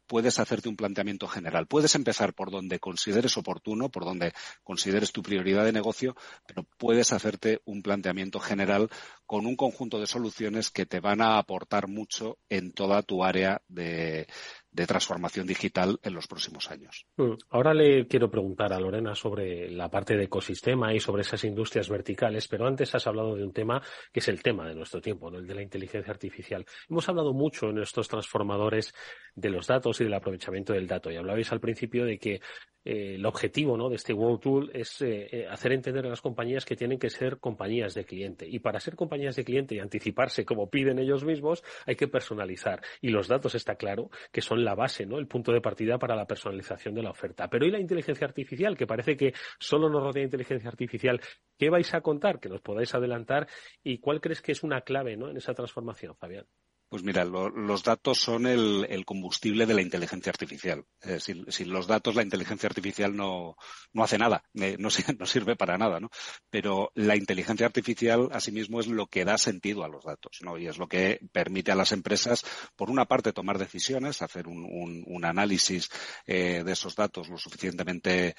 puedes 0.07 0.39
hacerte 0.39 0.69
un 0.69 0.75
planteamiento 0.75 1.27
general. 1.27 1.67
Puedes 1.67 1.93
empezar 1.95 2.33
por 2.33 2.49
donde 2.49 2.79
consideres 2.79 3.37
oportuno, 3.37 3.89
por 3.89 4.05
donde 4.05 4.33
consideres 4.63 5.11
tu 5.11 5.21
prioridad 5.21 5.65
de 5.65 5.73
negocio, 5.73 6.15
pero 6.47 6.63
puedes 6.77 7.11
hacerte 7.13 7.61
un 7.65 7.81
planteamiento 7.81 8.39
general 8.39 8.89
con 9.25 9.45
un 9.45 9.55
conjunto 9.55 9.99
de 9.99 10.07
soluciones 10.07 10.71
que 10.71 10.85
te 10.85 10.99
van 10.99 11.21
a 11.21 11.37
aportar 11.37 11.87
mucho 11.87 12.39
en 12.49 12.71
toda 12.71 13.03
tu 13.03 13.23
área 13.23 13.61
de, 13.67 14.27
de 14.71 14.85
transformación 14.85 15.47
digital 15.47 15.99
en 16.03 16.13
los 16.13 16.27
próximos 16.27 16.69
años. 16.69 17.05
Mm. 17.17 17.33
Ahora 17.49 17.73
le 17.73 18.07
quiero 18.07 18.29
preguntar 18.29 18.73
a 18.73 18.79
Lorena 18.79 19.15
sobre 19.15 19.69
la 19.71 19.89
parte 19.89 20.15
de 20.15 20.25
ecosistema 20.25 20.93
y 20.93 20.99
sobre 20.99 21.21
esas 21.21 21.43
industrias 21.43 21.89
verticales, 21.89 22.47
pero 22.47 22.67
antes 22.67 22.93
has 22.93 23.07
hablado 23.07 23.35
de 23.35 23.43
un 23.43 23.53
tema 23.53 23.81
que 24.11 24.19
es 24.19 24.27
el 24.27 24.41
tema 24.41 24.67
de 24.67 24.75
nuestro 24.75 25.01
tiempo, 25.01 25.29
el 25.29 25.47
de 25.47 25.55
la 25.55 25.63
inteligencia 25.63 26.11
artificial. 26.11 26.65
Hemos 26.89 27.07
hablado 27.09 27.33
mucho 27.33 27.69
en 27.69 27.79
estos 27.79 28.07
transformadores 28.07 28.93
de 29.35 29.49
los 29.49 29.67
datos 29.67 29.99
y 30.01 30.03
del 30.03 30.13
aprovechamiento 30.13 30.73
del 30.73 30.87
dato 30.87 31.11
y 31.11 31.15
hablabais 31.15 31.51
al 31.51 31.59
principio 31.59 32.05
de 32.05 32.17
que 32.17 32.41
eh, 32.87 33.15
el 33.15 33.25
objetivo 33.25 33.75
¿no? 33.75 33.89
de 33.89 33.97
este 33.97 34.13
World 34.13 34.39
Tool 34.39 34.71
es 34.73 35.01
eh, 35.01 35.27
eh, 35.29 35.47
hacer 35.49 35.73
entender 35.73 36.05
a 36.05 36.09
las 36.09 36.21
compañías 36.21 36.63
que 36.63 36.77
tienen 36.77 36.97
que 36.97 37.09
ser 37.09 37.37
compañías 37.37 37.93
de 37.93 38.05
cliente. 38.05 38.47
Y 38.47 38.59
para 38.59 38.79
ser 38.79 38.95
compañías 38.95 39.35
de 39.35 39.43
cliente 39.43 39.75
y 39.75 39.79
anticiparse 39.79 40.45
como 40.45 40.69
piden 40.69 40.97
ellos 40.97 41.25
mismos, 41.25 41.63
hay 41.85 41.95
que 41.95 42.07
personalizar. 42.07 42.81
Y 43.01 43.09
los 43.09 43.27
datos 43.27 43.55
está 43.55 43.75
claro 43.75 44.09
que 44.31 44.41
son 44.41 44.56
la 44.63 44.75
base, 44.75 45.05
¿no? 45.05 45.17
el 45.19 45.27
punto 45.27 45.51
de 45.51 45.61
partida 45.61 45.97
para 45.97 46.15
la 46.15 46.25
personalización 46.25 46.95
de 46.95 47.03
la 47.03 47.11
oferta. 47.11 47.47
Pero 47.49 47.65
¿y 47.65 47.71
la 47.71 47.79
inteligencia 47.79 48.25
artificial? 48.27 48.75
Que 48.75 48.87
parece 48.87 49.15
que 49.15 49.33
solo 49.59 49.89
nos 49.89 50.03
rodea 50.03 50.23
inteligencia 50.23 50.69
artificial. 50.69 51.19
¿Qué 51.57 51.69
vais 51.69 51.93
a 51.93 52.01
contar? 52.01 52.39
Que 52.39 52.49
nos 52.49 52.61
podáis 52.61 52.93
adelantar. 52.93 53.47
¿Y 53.83 53.99
cuál 53.99 54.21
crees 54.21 54.41
que 54.41 54.51
es 54.51 54.63
una 54.63 54.81
clave 54.81 55.17
¿no? 55.17 55.29
en 55.29 55.37
esa 55.37 55.53
transformación, 55.53 56.15
Fabián? 56.15 56.45
Pues 56.89 57.03
mira, 57.03 57.25
los 57.25 57.83
datos 57.83 58.17
son 58.17 58.47
el, 58.47 59.03
combustible 59.05 59.65
de 59.65 59.73
la 59.73 59.81
inteligencia 59.81 60.29
artificial. 60.29 60.85
Eh, 61.01 61.19
sin, 61.19 61.69
los 61.69 61.85
datos, 61.85 62.15
la 62.15 62.23
inteligencia 62.23 62.67
artificial 62.67 63.13
no, 63.13 63.57
no 63.91 64.03
hace 64.03 64.17
nada, 64.17 64.45
eh, 64.53 64.77
no, 64.79 64.89
sirve 64.89 65.57
para 65.57 65.77
nada, 65.77 65.99
¿no? 65.99 66.09
Pero 66.49 66.91
la 66.95 67.17
inteligencia 67.17 67.65
artificial, 67.65 68.29
asimismo, 68.31 68.79
es 68.79 68.87
lo 68.87 69.07
que 69.07 69.25
da 69.25 69.37
sentido 69.37 69.83
a 69.83 69.89
los 69.89 70.05
datos, 70.05 70.37
¿no? 70.41 70.57
Y 70.57 70.67
es 70.67 70.77
lo 70.77 70.87
que 70.87 71.19
permite 71.33 71.73
a 71.73 71.75
las 71.75 71.91
empresas, 71.91 72.45
por 72.77 72.89
una 72.89 73.03
parte, 73.03 73.33
tomar 73.33 73.57
decisiones, 73.57 74.21
hacer 74.21 74.47
un, 74.47 75.03
un, 75.05 75.25
análisis 75.25 75.89
eh, 76.25 76.63
de 76.63 76.71
esos 76.71 76.95
datos 76.95 77.27
lo 77.27 77.37
suficientemente 77.37 78.35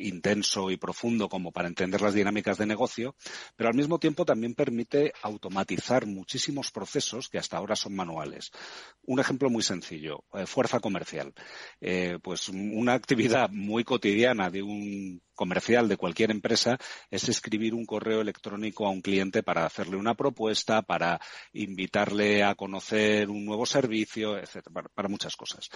intenso 0.00 0.70
y 0.70 0.76
profundo 0.76 1.28
como 1.28 1.50
para 1.50 1.66
entender 1.66 2.02
las 2.02 2.14
dinámicas 2.14 2.58
de 2.58 2.66
negocio, 2.66 3.16
pero 3.56 3.68
al 3.68 3.74
mismo 3.74 3.98
tiempo 3.98 4.24
también 4.24 4.54
permite 4.54 5.12
automatizar 5.22 6.03
muchísimos 6.06 6.70
procesos 6.70 7.28
que 7.28 7.38
hasta 7.38 7.56
ahora 7.56 7.76
son 7.76 7.94
manuales. 7.94 8.50
Un 9.02 9.20
ejemplo 9.20 9.50
muy 9.50 9.62
sencillo, 9.62 10.24
eh, 10.34 10.46
fuerza 10.46 10.80
comercial. 10.80 11.32
Eh, 11.80 12.18
pues 12.22 12.48
una 12.48 12.94
actividad 12.94 13.50
muy 13.50 13.84
cotidiana 13.84 14.50
de 14.50 14.62
un 14.62 15.22
comercial 15.34 15.88
de 15.88 15.96
cualquier 15.96 16.30
empresa 16.30 16.78
es 17.10 17.28
escribir 17.28 17.74
un 17.74 17.86
correo 17.86 18.20
electrónico 18.20 18.86
a 18.86 18.90
un 18.90 19.00
cliente 19.00 19.42
para 19.42 19.66
hacerle 19.66 19.96
una 19.96 20.14
propuesta, 20.14 20.82
para 20.82 21.20
invitarle 21.52 22.42
a 22.42 22.54
conocer 22.54 23.28
un 23.28 23.44
nuevo 23.44 23.66
servicio, 23.66 24.38
etcétera, 24.38 24.88
para, 24.94 25.08
muchas 25.08 25.36
cosas. 25.36 25.68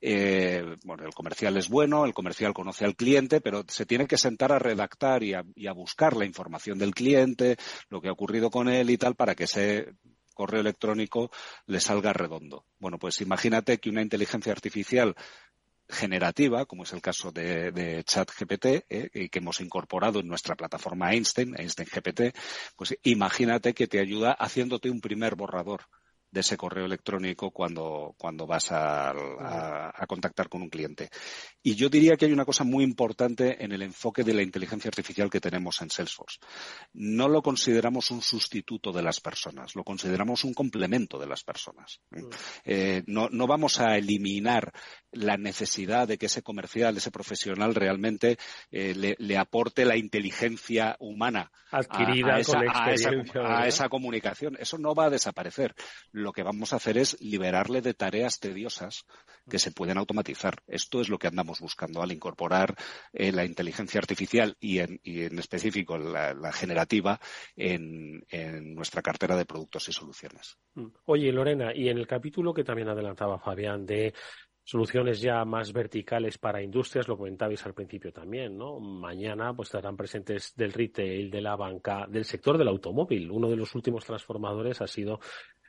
Eh, 0.00 0.62
bueno, 0.84 1.04
el 1.04 1.14
comercial 1.14 1.56
es 1.56 1.68
bueno, 1.68 2.04
el 2.04 2.14
comercial 2.14 2.52
conoce 2.52 2.84
al 2.84 2.96
cliente, 2.96 3.40
pero 3.40 3.64
se 3.68 3.86
tiene 3.86 4.06
que 4.06 4.18
sentar 4.18 4.52
a 4.52 4.58
redactar 4.58 5.22
y 5.22 5.34
a, 5.34 5.72
buscar 5.72 6.16
la 6.16 6.24
información 6.24 6.78
del 6.78 6.94
cliente, 6.94 7.56
lo 7.90 8.00
que 8.00 8.08
ha 8.08 8.12
ocurrido 8.12 8.50
con 8.50 8.68
él 8.68 8.88
y 8.90 8.96
tal, 8.96 9.14
para 9.14 9.34
que 9.34 9.44
ese 9.44 9.65
correo 10.34 10.60
electrónico 10.60 11.30
le 11.66 11.80
salga 11.80 12.12
redondo. 12.12 12.66
Bueno, 12.78 12.98
pues 12.98 13.20
imagínate 13.20 13.78
que 13.78 13.90
una 13.90 14.02
inteligencia 14.02 14.52
artificial 14.52 15.16
generativa, 15.88 16.66
como 16.66 16.82
es 16.82 16.92
el 16.92 17.00
caso 17.00 17.32
de, 17.32 17.72
de 17.72 18.04
ChatGPT, 18.04 18.66
eh, 18.88 19.28
que 19.30 19.38
hemos 19.38 19.60
incorporado 19.60 20.20
en 20.20 20.28
nuestra 20.28 20.56
plataforma 20.56 21.12
Einstein, 21.12 21.54
Einstein 21.58 21.88
GPT, 21.92 22.36
pues 22.76 22.98
imagínate 23.02 23.72
que 23.72 23.86
te 23.86 24.00
ayuda 24.00 24.32
haciéndote 24.32 24.90
un 24.90 25.00
primer 25.00 25.36
borrador 25.36 25.82
de 26.36 26.40
ese 26.40 26.58
correo 26.58 26.84
electrónico 26.84 27.50
cuando, 27.50 28.14
cuando 28.18 28.46
vas 28.46 28.70
a, 28.70 29.10
a, 29.10 30.06
contactar 30.06 30.50
con 30.50 30.60
un 30.60 30.68
cliente. 30.68 31.08
Y 31.62 31.74
yo 31.76 31.88
diría 31.88 32.14
que 32.18 32.26
hay 32.26 32.32
una 32.32 32.44
cosa 32.44 32.62
muy 32.62 32.84
importante 32.84 33.64
en 33.64 33.72
el 33.72 33.80
enfoque 33.80 34.22
de 34.22 34.34
la 34.34 34.42
inteligencia 34.42 34.90
artificial 34.90 35.30
que 35.30 35.40
tenemos 35.40 35.80
en 35.80 35.88
Salesforce. 35.88 36.38
No 36.92 37.26
lo 37.26 37.40
consideramos 37.40 38.10
un 38.10 38.20
sustituto 38.20 38.92
de 38.92 39.02
las 39.02 39.18
personas, 39.18 39.74
lo 39.74 39.82
consideramos 39.82 40.44
un 40.44 40.52
complemento 40.52 41.18
de 41.18 41.26
las 41.26 41.42
personas. 41.42 42.00
Mm. 42.10 42.28
Eh, 42.66 43.02
no, 43.06 43.30
no, 43.30 43.46
vamos 43.46 43.80
a 43.80 43.96
eliminar 43.96 44.74
la 45.12 45.38
necesidad 45.38 46.06
de 46.06 46.18
que 46.18 46.26
ese 46.26 46.42
comercial, 46.42 46.98
ese 46.98 47.10
profesional 47.10 47.74
realmente 47.74 48.36
eh, 48.70 48.94
le, 48.94 49.16
le, 49.18 49.38
aporte 49.38 49.86
la 49.86 49.96
inteligencia 49.96 50.96
humana 51.00 51.50
adquirida 51.70 52.34
a, 52.34 52.40
esa, 52.40 52.58
con 52.58 52.90
esa, 52.90 53.10
a 53.42 53.66
esa 53.66 53.88
comunicación. 53.88 54.56
Eso 54.58 54.76
no 54.76 54.94
va 54.94 55.06
a 55.06 55.10
desaparecer 55.10 55.74
lo 56.26 56.32
que 56.32 56.42
vamos 56.42 56.72
a 56.72 56.76
hacer 56.76 56.98
es 56.98 57.16
liberarle 57.20 57.80
de 57.80 57.94
tareas 57.94 58.40
tediosas 58.40 59.06
que 59.48 59.60
se 59.60 59.70
pueden 59.70 59.96
automatizar. 59.96 60.56
Esto 60.66 61.00
es 61.00 61.08
lo 61.08 61.18
que 61.18 61.28
andamos 61.28 61.60
buscando 61.60 62.02
al 62.02 62.10
incorporar 62.10 62.74
eh, 63.12 63.30
la 63.30 63.44
inteligencia 63.44 64.00
artificial 64.00 64.56
y 64.58 64.80
en, 64.80 64.98
específico 65.38 65.96
la, 65.96 66.34
la 66.34 66.52
generativa 66.52 67.20
en, 67.54 68.26
en, 68.28 68.74
nuestra 68.74 69.02
cartera 69.02 69.36
de 69.36 69.44
productos 69.44 69.88
y 69.88 69.92
soluciones. 69.92 70.58
Mm. 70.74 70.86
Oye, 71.04 71.30
Lorena, 71.30 71.72
y 71.72 71.88
en 71.88 71.98
el 71.98 72.08
capítulo 72.08 72.52
que 72.52 72.64
también 72.64 72.88
adelantaba 72.88 73.38
Fabián 73.38 73.86
de 73.86 74.12
soluciones 74.66 75.20
ya 75.20 75.44
más 75.44 75.72
verticales 75.72 76.38
para 76.38 76.60
industrias, 76.60 77.06
lo 77.06 77.16
comentabais 77.16 77.64
al 77.64 77.72
principio 77.72 78.12
también, 78.12 78.58
¿no? 78.58 78.80
Mañana 78.80 79.54
pues 79.54 79.68
estarán 79.68 79.96
presentes 79.96 80.54
del 80.56 80.72
retail, 80.72 81.30
de 81.30 81.40
la 81.40 81.54
banca, 81.54 82.04
del 82.08 82.24
sector 82.24 82.58
del 82.58 82.66
automóvil. 82.66 83.30
Uno 83.30 83.48
de 83.48 83.54
los 83.54 83.72
últimos 83.76 84.04
transformadores 84.04 84.82
ha 84.82 84.88
sido 84.88 85.20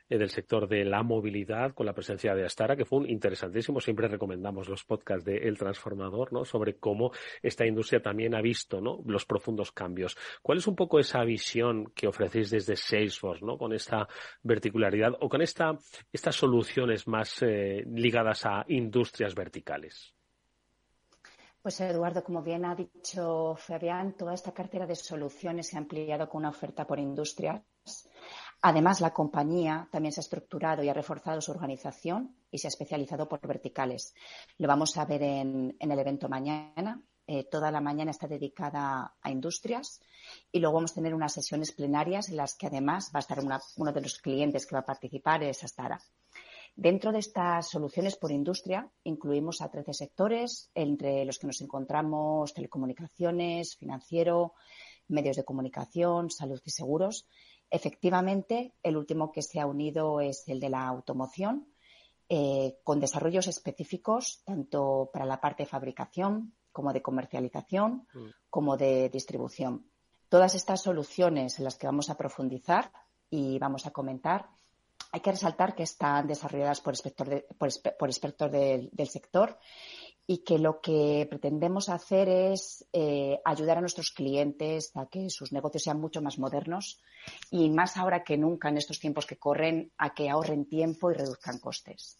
eh, 0.08 0.18
del 0.18 0.30
sector 0.30 0.68
de 0.68 0.84
la 0.84 1.02
movilidad 1.02 1.74
con 1.74 1.86
la 1.86 1.92
presencia 1.92 2.34
de 2.34 2.44
Astara, 2.44 2.76
que 2.76 2.84
fue 2.84 3.00
un 3.00 3.10
interesantísimo. 3.10 3.80
Siempre 3.80 4.08
recomendamos 4.08 4.68
los 4.68 4.84
podcasts 4.84 5.24
de 5.24 5.36
El 5.36 5.58
Transformador, 5.58 6.32
¿no? 6.32 6.44
Sobre 6.44 6.76
cómo 6.76 7.12
esta 7.42 7.66
industria 7.66 8.00
también 8.00 8.34
ha 8.34 8.40
visto, 8.40 8.80
¿no? 8.80 9.00
Los 9.06 9.24
profundos 9.24 9.72
cambios. 9.72 10.16
¿Cuál 10.42 10.58
es 10.58 10.66
un 10.66 10.76
poco 10.76 10.98
esa 10.98 11.22
visión 11.24 11.92
que 11.94 12.06
ofrecéis 12.06 12.50
desde 12.50 12.76
Salesforce, 12.76 13.44
¿no? 13.44 13.58
Con 13.58 13.72
esta 13.72 14.08
verticularidad 14.42 15.12
o 15.20 15.28
con 15.28 15.42
esta, 15.42 15.76
estas 16.12 16.36
soluciones 16.36 17.06
más 17.06 17.42
eh, 17.42 17.84
ligadas 17.86 18.46
a 18.46 18.64
industrias 18.68 19.34
verticales? 19.34 20.14
Pues 21.60 21.80
Eduardo, 21.80 22.22
como 22.22 22.42
bien 22.42 22.64
ha 22.64 22.74
dicho 22.74 23.54
Fabián, 23.56 24.14
toda 24.16 24.32
esta 24.32 24.52
cartera 24.52 24.86
de 24.86 24.94
soluciones 24.94 25.66
se 25.66 25.76
ha 25.76 25.80
ampliado 25.80 26.28
con 26.28 26.40
una 26.40 26.50
oferta 26.50 26.86
por 26.86 26.98
industrias 26.98 27.60
Además, 28.60 29.00
la 29.00 29.12
compañía 29.12 29.88
también 29.90 30.12
se 30.12 30.20
ha 30.20 30.22
estructurado 30.22 30.82
y 30.82 30.88
ha 30.88 30.94
reforzado 30.94 31.40
su 31.40 31.52
organización 31.52 32.36
y 32.50 32.58
se 32.58 32.66
ha 32.66 32.70
especializado 32.74 33.28
por 33.28 33.46
verticales. 33.46 34.14
Lo 34.58 34.66
vamos 34.66 34.96
a 34.96 35.04
ver 35.04 35.22
en, 35.22 35.76
el 35.78 35.98
evento 35.98 36.28
mañana. 36.28 37.00
Eh, 37.26 37.44
toda 37.44 37.70
la 37.70 37.80
mañana 37.80 38.10
está 38.10 38.26
dedicada 38.26 39.14
a 39.20 39.30
industrias 39.30 40.00
y 40.50 40.60
luego 40.60 40.76
vamos 40.76 40.92
a 40.92 40.94
tener 40.94 41.14
unas 41.14 41.34
sesiones 41.34 41.72
plenarias 41.72 42.30
en 42.30 42.36
las 42.36 42.56
que 42.56 42.66
además 42.66 43.10
va 43.14 43.18
a 43.18 43.20
estar 43.20 43.38
uno 43.76 43.92
de 43.92 44.00
los 44.00 44.18
clientes 44.18 44.66
que 44.66 44.74
va 44.74 44.80
a 44.80 44.86
participar, 44.86 45.42
es 45.42 45.62
Astara. 45.62 46.00
Dentro 46.74 47.12
de 47.12 47.18
estas 47.18 47.68
soluciones 47.68 48.16
por 48.16 48.32
industria 48.32 48.90
incluimos 49.04 49.60
a 49.60 49.70
13 49.70 49.92
sectores, 49.92 50.70
entre 50.74 51.24
los 51.24 51.38
que 51.38 51.48
nos 51.48 51.60
encontramos 51.60 52.54
telecomunicaciones, 52.54 53.76
financiero, 53.76 54.54
medios 55.08 55.36
de 55.36 55.44
comunicación, 55.44 56.30
salud 56.30 56.60
y 56.64 56.70
seguros 56.70 57.26
Efectivamente, 57.70 58.74
el 58.82 58.96
último 58.96 59.30
que 59.30 59.42
se 59.42 59.60
ha 59.60 59.66
unido 59.66 60.20
es 60.20 60.48
el 60.48 60.60
de 60.60 60.70
la 60.70 60.86
automoción, 60.86 61.68
eh, 62.30 62.78
con 62.84 63.00
desarrollos 63.00 63.46
específicos 63.46 64.42
tanto 64.44 65.10
para 65.12 65.24
la 65.24 65.40
parte 65.40 65.62
de 65.62 65.68
fabricación 65.68 66.54
como 66.72 66.92
de 66.92 67.02
comercialización, 67.02 68.06
mm. 68.12 68.26
como 68.50 68.76
de 68.76 69.08
distribución. 69.08 69.90
Todas 70.28 70.54
estas 70.54 70.82
soluciones 70.82 71.58
en 71.58 71.64
las 71.64 71.76
que 71.76 71.86
vamos 71.86 72.10
a 72.10 72.16
profundizar 72.16 72.92
y 73.30 73.58
vamos 73.58 73.86
a 73.86 73.92
comentar, 73.92 74.50
hay 75.10 75.20
que 75.20 75.32
resaltar 75.32 75.74
que 75.74 75.84
están 75.84 76.26
desarrolladas 76.26 76.80
por, 76.80 76.94
por, 77.56 78.08
expertos 78.08 78.52
del 78.52 79.08
sector 79.08 79.58
y 80.30 80.44
que 80.44 80.58
lo 80.58 80.82
que 80.82 81.26
pretendemos 81.28 81.88
hacer 81.88 82.28
es 82.28 82.86
eh, 82.92 83.40
ayudar 83.46 83.78
a 83.78 83.80
nuestros 83.80 84.10
clientes 84.10 84.92
a 84.94 85.06
que 85.06 85.30
sus 85.30 85.52
negocios 85.52 85.84
sean 85.84 85.98
mucho 85.98 86.20
más 86.20 86.38
modernos 86.38 87.00
y 87.50 87.70
más 87.70 87.96
ahora 87.96 88.22
que 88.22 88.36
nunca 88.36 88.68
en 88.68 88.76
estos 88.76 89.00
tiempos 89.00 89.24
que 89.24 89.38
corren 89.38 89.90
a 89.96 90.12
que 90.12 90.28
ahorren 90.28 90.66
tiempo 90.66 91.10
y 91.10 91.14
reduzcan 91.14 91.58
costes. 91.58 92.18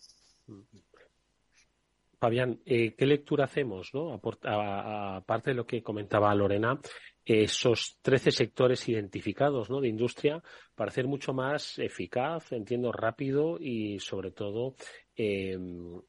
Fabián, 2.18 2.62
eh, 2.64 2.94
¿qué 2.96 3.04
lectura 3.04 3.44
hacemos, 3.44 3.90
no? 3.92 4.14
Aparte 4.14 5.50
de 5.50 5.54
lo 5.54 5.66
que 5.66 5.82
comentaba 5.82 6.34
Lorena, 6.34 6.80
esos 7.26 7.98
13 8.00 8.30
sectores 8.30 8.88
identificados 8.88 9.68
¿no? 9.68 9.82
de 9.82 9.88
industria 9.88 10.42
para 10.74 10.88
hacer 10.88 11.06
mucho 11.06 11.34
más 11.34 11.78
eficaz, 11.78 12.52
entiendo, 12.52 12.90
rápido 12.90 13.58
y 13.60 13.98
sobre 14.00 14.30
todo 14.30 14.74
eh, 15.20 15.58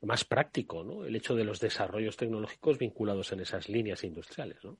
más 0.01 0.23
práctico 0.23 0.83
¿no? 0.83 1.03
el 1.03 1.15
hecho 1.15 1.35
de 1.35 1.43
los 1.43 1.59
desarrollos 1.59 2.15
tecnológicos 2.15 2.77
vinculados 2.77 3.31
en 3.31 3.39
esas 3.39 3.67
líneas 3.67 4.03
industriales. 4.03 4.63
¿no? 4.63 4.77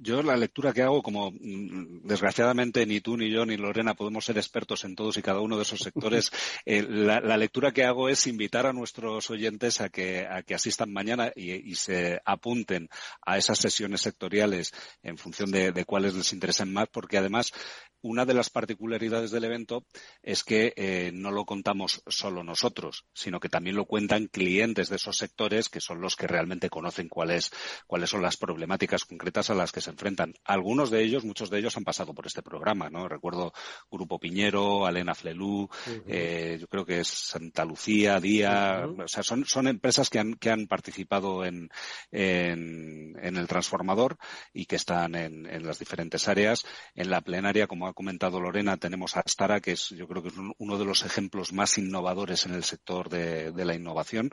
Yo 0.00 0.22
la 0.22 0.36
lectura 0.36 0.72
que 0.72 0.82
hago, 0.82 1.02
como 1.02 1.30
mm, 1.30 2.02
desgraciadamente 2.02 2.84
ni 2.86 3.00
tú, 3.00 3.16
ni 3.16 3.30
yo, 3.30 3.46
ni 3.46 3.56
Lorena 3.56 3.94
podemos 3.94 4.24
ser 4.24 4.36
expertos 4.36 4.84
en 4.84 4.94
todos 4.94 5.16
y 5.16 5.22
cada 5.22 5.40
uno 5.40 5.56
de 5.56 5.62
esos 5.62 5.80
sectores, 5.80 6.30
eh, 6.66 6.84
la, 6.88 7.20
la, 7.20 7.36
lectura 7.36 7.72
que 7.72 7.84
hago 7.84 8.08
es 8.08 8.26
invitar 8.26 8.66
a 8.66 8.72
nuestros 8.72 9.30
oyentes 9.30 9.80
a 9.80 9.88
que, 9.88 10.26
a 10.26 10.42
que 10.42 10.54
asistan 10.54 10.92
mañana 10.92 11.32
y, 11.34 11.52
y, 11.52 11.74
se 11.76 12.20
apunten 12.24 12.88
a 13.24 13.38
esas 13.38 13.58
sesiones 13.58 14.00
sectoriales 14.00 14.72
en 15.02 15.16
función 15.16 15.50
de, 15.50 15.72
de 15.72 15.84
cuáles 15.84 16.14
les 16.14 16.32
interesen 16.32 16.72
más, 16.72 16.88
porque 16.88 17.18
además 17.18 17.52
una 18.00 18.24
de 18.24 18.34
las 18.34 18.50
particularidades 18.50 19.30
del 19.30 19.44
evento 19.44 19.84
es 20.22 20.44
que 20.44 20.72
eh, 20.76 21.10
no 21.12 21.30
lo 21.30 21.44
contamos 21.44 22.02
solo 22.06 22.44
nosotros, 22.44 23.04
sino 23.12 23.40
que 23.40 23.48
también 23.48 23.76
lo 23.76 23.86
cuentan 23.86 24.28
clientes 24.28 24.88
de 24.88 24.96
esos 24.96 25.16
sectores 25.16 25.68
que 25.68 25.80
son 25.80 26.00
los 26.00 26.14
que 26.14 26.28
realmente 26.28 26.70
conocen 26.70 27.08
cuáles, 27.08 27.50
cuáles 27.86 28.10
son 28.10 28.22
las 28.22 28.36
problemáticas 28.36 29.04
concretas 29.04 29.50
a 29.50 29.54
las 29.54 29.67
que 29.72 29.80
se 29.80 29.90
enfrentan. 29.90 30.34
Algunos 30.44 30.90
de 30.90 31.02
ellos, 31.02 31.24
muchos 31.24 31.50
de 31.50 31.58
ellos 31.58 31.76
han 31.76 31.84
pasado 31.84 32.14
por 32.14 32.26
este 32.26 32.42
programa, 32.42 32.90
¿no? 32.90 33.08
Recuerdo 33.08 33.52
Grupo 33.90 34.18
Piñero, 34.18 34.86
Alena 34.86 35.14
Flelú, 35.14 35.62
uh 35.62 35.68
-huh. 35.68 36.02
eh, 36.06 36.58
yo 36.60 36.66
creo 36.68 36.84
que 36.84 37.00
es 37.00 37.08
Santa 37.08 37.64
Lucía, 37.64 38.20
Día, 38.20 38.84
uh 38.84 38.90
-huh. 38.90 39.04
o 39.04 39.08
sea, 39.08 39.22
son, 39.22 39.44
son 39.44 39.68
empresas 39.68 40.10
que 40.10 40.18
han, 40.18 40.34
que 40.34 40.50
han 40.50 40.66
participado 40.66 41.44
en, 41.44 41.68
en, 42.10 43.16
en 43.20 43.36
el 43.36 43.46
transformador 43.46 44.16
y 44.52 44.66
que 44.66 44.76
están 44.76 45.14
en, 45.14 45.46
en 45.46 45.66
las 45.66 45.78
diferentes 45.78 46.28
áreas. 46.28 46.64
En 46.94 47.10
la 47.10 47.20
plenaria, 47.20 47.66
como 47.66 47.86
ha 47.86 47.94
comentado 47.94 48.40
Lorena, 48.40 48.76
tenemos 48.76 49.16
a 49.16 49.20
Astara, 49.20 49.60
que 49.60 49.72
es, 49.72 49.88
yo 49.90 50.06
creo 50.06 50.22
que 50.22 50.28
es 50.28 50.34
uno 50.58 50.78
de 50.78 50.84
los 50.84 51.04
ejemplos 51.04 51.52
más 51.52 51.78
innovadores 51.78 52.46
en 52.46 52.54
el 52.54 52.64
sector 52.64 53.08
de, 53.08 53.52
de 53.52 53.64
la 53.64 53.74
innovación. 53.74 54.30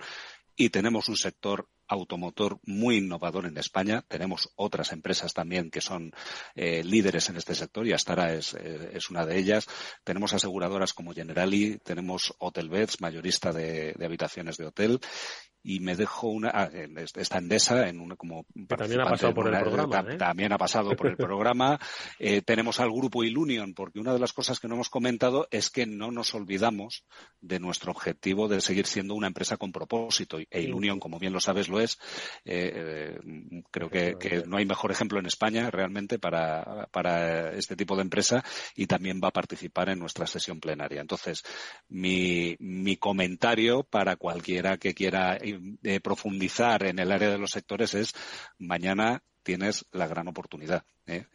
Y 0.58 0.70
tenemos 0.70 1.10
un 1.10 1.18
sector 1.18 1.68
automotor 1.88 2.60
muy 2.64 2.98
innovador 2.98 3.46
en 3.46 3.58
España. 3.58 4.04
Tenemos 4.08 4.50
otras 4.56 4.92
empresas 4.92 5.34
también 5.34 5.70
que 5.70 5.82
son 5.82 6.12
eh, 6.56 6.84
líderes 6.84 7.30
en 7.30 7.38
este 7.38 7.56
sector 7.56 7.88
y 7.88 7.94
Astara 7.94 8.34
es, 8.34 8.54
eh, 8.54 8.92
es, 8.94 9.10
una 9.10 9.26
de 9.26 9.38
ellas. 9.38 9.68
Tenemos 10.04 10.34
aseguradoras 10.34 10.94
como 10.94 11.14
Generali, 11.14 11.78
tenemos 11.80 12.34
Hotelbeds, 12.40 13.02
mayorista 13.02 13.52
de 13.52 13.96
habitaciones 14.04 14.58
de 14.58 14.66
hotel 14.66 15.00
y 15.66 15.80
me 15.80 15.96
dejo 15.96 16.28
una 16.28 16.52
ah, 16.54 16.70
esta 17.16 17.40
Endesa 17.40 17.90
en 17.90 18.00
una 18.00 18.16
como 18.16 18.46
que 18.54 18.76
también 18.78 19.02
ha 19.02 19.10
pasado 19.10 19.34
por 19.34 19.48
el 19.48 19.60
programa 19.60 20.14
¿eh? 20.14 20.18
también 20.18 20.54
ha 20.54 20.58
pasado 20.60 20.96
por 20.96 21.08
el 21.08 21.18
programa. 21.18 21.80
Eh, 22.20 22.44
tenemos 22.44 22.80
al 22.80 22.92
grupo 22.92 23.24
Ilunion 23.24 23.74
porque 23.74 24.00
una 24.00 24.14
de 24.14 24.20
las 24.20 24.32
cosas 24.32 24.60
que 24.60 24.68
no 24.68 24.76
hemos 24.76 24.90
comentado 24.90 25.48
es 25.50 25.72
que 25.72 25.88
no 25.88 26.12
nos 26.12 26.36
olvidamos 26.36 27.04
de 27.42 27.60
nuestro 27.60 27.92
objetivo 27.92 28.48
de 28.48 28.62
seguir 28.62 28.86
siendo 28.86 29.16
una 29.16 29.28
empresa 29.28 29.58
con 29.58 29.72
propósito 29.72 30.38
e 30.38 30.62
Ilunion 30.62 31.00
como 31.00 31.18
bien 31.18 31.34
lo 31.34 31.40
sabes 31.40 31.68
lo 31.68 31.82
es. 31.82 31.98
Eh, 32.46 33.18
creo 33.72 33.90
que, 33.90 34.18
que, 34.20 34.44
no 34.46 34.58
hay 34.58 34.66
mejor 34.66 34.92
ejemplo 34.92 35.20
en 35.20 35.26
España 35.26 35.72
realmente 35.72 36.20
para, 36.20 36.88
para 36.92 37.54
este 37.54 37.76
tipo 37.76 37.96
de 37.96 38.04
empresa 38.04 38.44
y 38.76 38.86
también 38.86 39.20
va 39.24 39.30
a 39.30 39.34
participar 39.34 39.90
en 39.90 39.98
nuestra 39.98 40.28
sesión 40.28 40.60
plenaria. 40.60 41.02
Entonces 41.02 41.44
mi, 41.90 42.56
mi 42.60 42.98
comentario 42.98 43.84
para 43.84 44.16
cualquiera 44.16 44.78
que 44.78 44.94
quiera 44.94 45.40
de 45.60 46.00
profundizar 46.00 46.86
en 46.86 47.00
el 47.00 47.12
área 47.12 47.30
de 47.30 47.38
los 47.38 47.52
sectores 47.52 47.94
es 47.94 48.14
mañana 48.58 49.24
tienes 49.44 49.86
la 49.92 50.08
gran 50.08 50.28
oportunidad. 50.28 50.84
¿eh? 51.08 51.26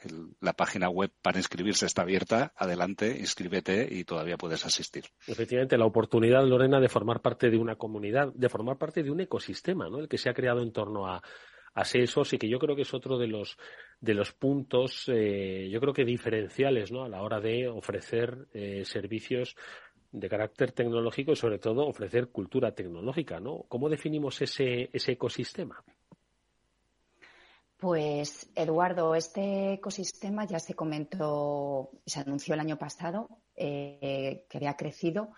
la 0.40 0.52
página 0.52 0.88
web 0.88 1.12
para 1.22 1.38
inscribirse 1.38 1.86
está 1.86 2.02
abierta, 2.02 2.52
adelante, 2.56 3.16
inscríbete 3.18 3.86
y 3.88 4.04
todavía 4.04 4.36
puedes 4.36 4.66
asistir. 4.66 5.04
Efectivamente, 5.28 5.78
la 5.78 5.86
oportunidad, 5.86 6.44
Lorena, 6.44 6.80
de 6.80 6.88
formar 6.88 7.22
parte 7.22 7.50
de 7.50 7.56
una 7.56 7.76
comunidad, 7.76 8.32
de 8.34 8.48
formar 8.48 8.78
parte 8.78 9.02
de 9.02 9.10
un 9.10 9.20
ecosistema, 9.20 9.88
¿no? 9.88 10.00
El 10.00 10.08
que 10.08 10.18
se 10.18 10.28
ha 10.28 10.34
creado 10.34 10.60
en 10.62 10.72
torno 10.72 11.06
a, 11.06 11.22
a 11.74 11.84
Salesforce 11.84 12.36
y 12.36 12.38
que 12.38 12.48
yo 12.48 12.58
creo 12.58 12.74
que 12.74 12.82
es 12.82 12.94
otro 12.94 13.18
de 13.18 13.28
los 13.28 13.56
de 14.00 14.14
los 14.14 14.32
puntos, 14.32 15.04
eh, 15.08 15.68
yo 15.70 15.80
creo 15.80 15.92
que 15.92 16.04
diferenciales, 16.04 16.90
¿no? 16.90 17.04
A 17.04 17.08
la 17.08 17.22
hora 17.22 17.38
de 17.40 17.68
ofrecer 17.68 18.48
eh, 18.54 18.84
servicios 18.84 19.56
de 20.12 20.28
carácter 20.28 20.72
tecnológico 20.72 21.32
y 21.32 21.36
sobre 21.36 21.58
todo 21.58 21.86
ofrecer 21.86 22.28
cultura 22.28 22.74
tecnológica, 22.74 23.40
¿no? 23.40 23.64
¿Cómo 23.68 23.88
definimos 23.88 24.40
ese, 24.42 24.90
ese 24.92 25.12
ecosistema? 25.12 25.84
Pues, 27.80 28.50
Eduardo, 28.54 29.14
este 29.14 29.72
ecosistema 29.72 30.44
ya 30.44 30.58
se 30.58 30.74
comentó, 30.74 31.90
se 32.04 32.20
anunció 32.20 32.52
el 32.52 32.60
año 32.60 32.76
pasado 32.76 33.40
eh, 33.56 34.44
que 34.50 34.58
había 34.58 34.76
crecido 34.76 35.30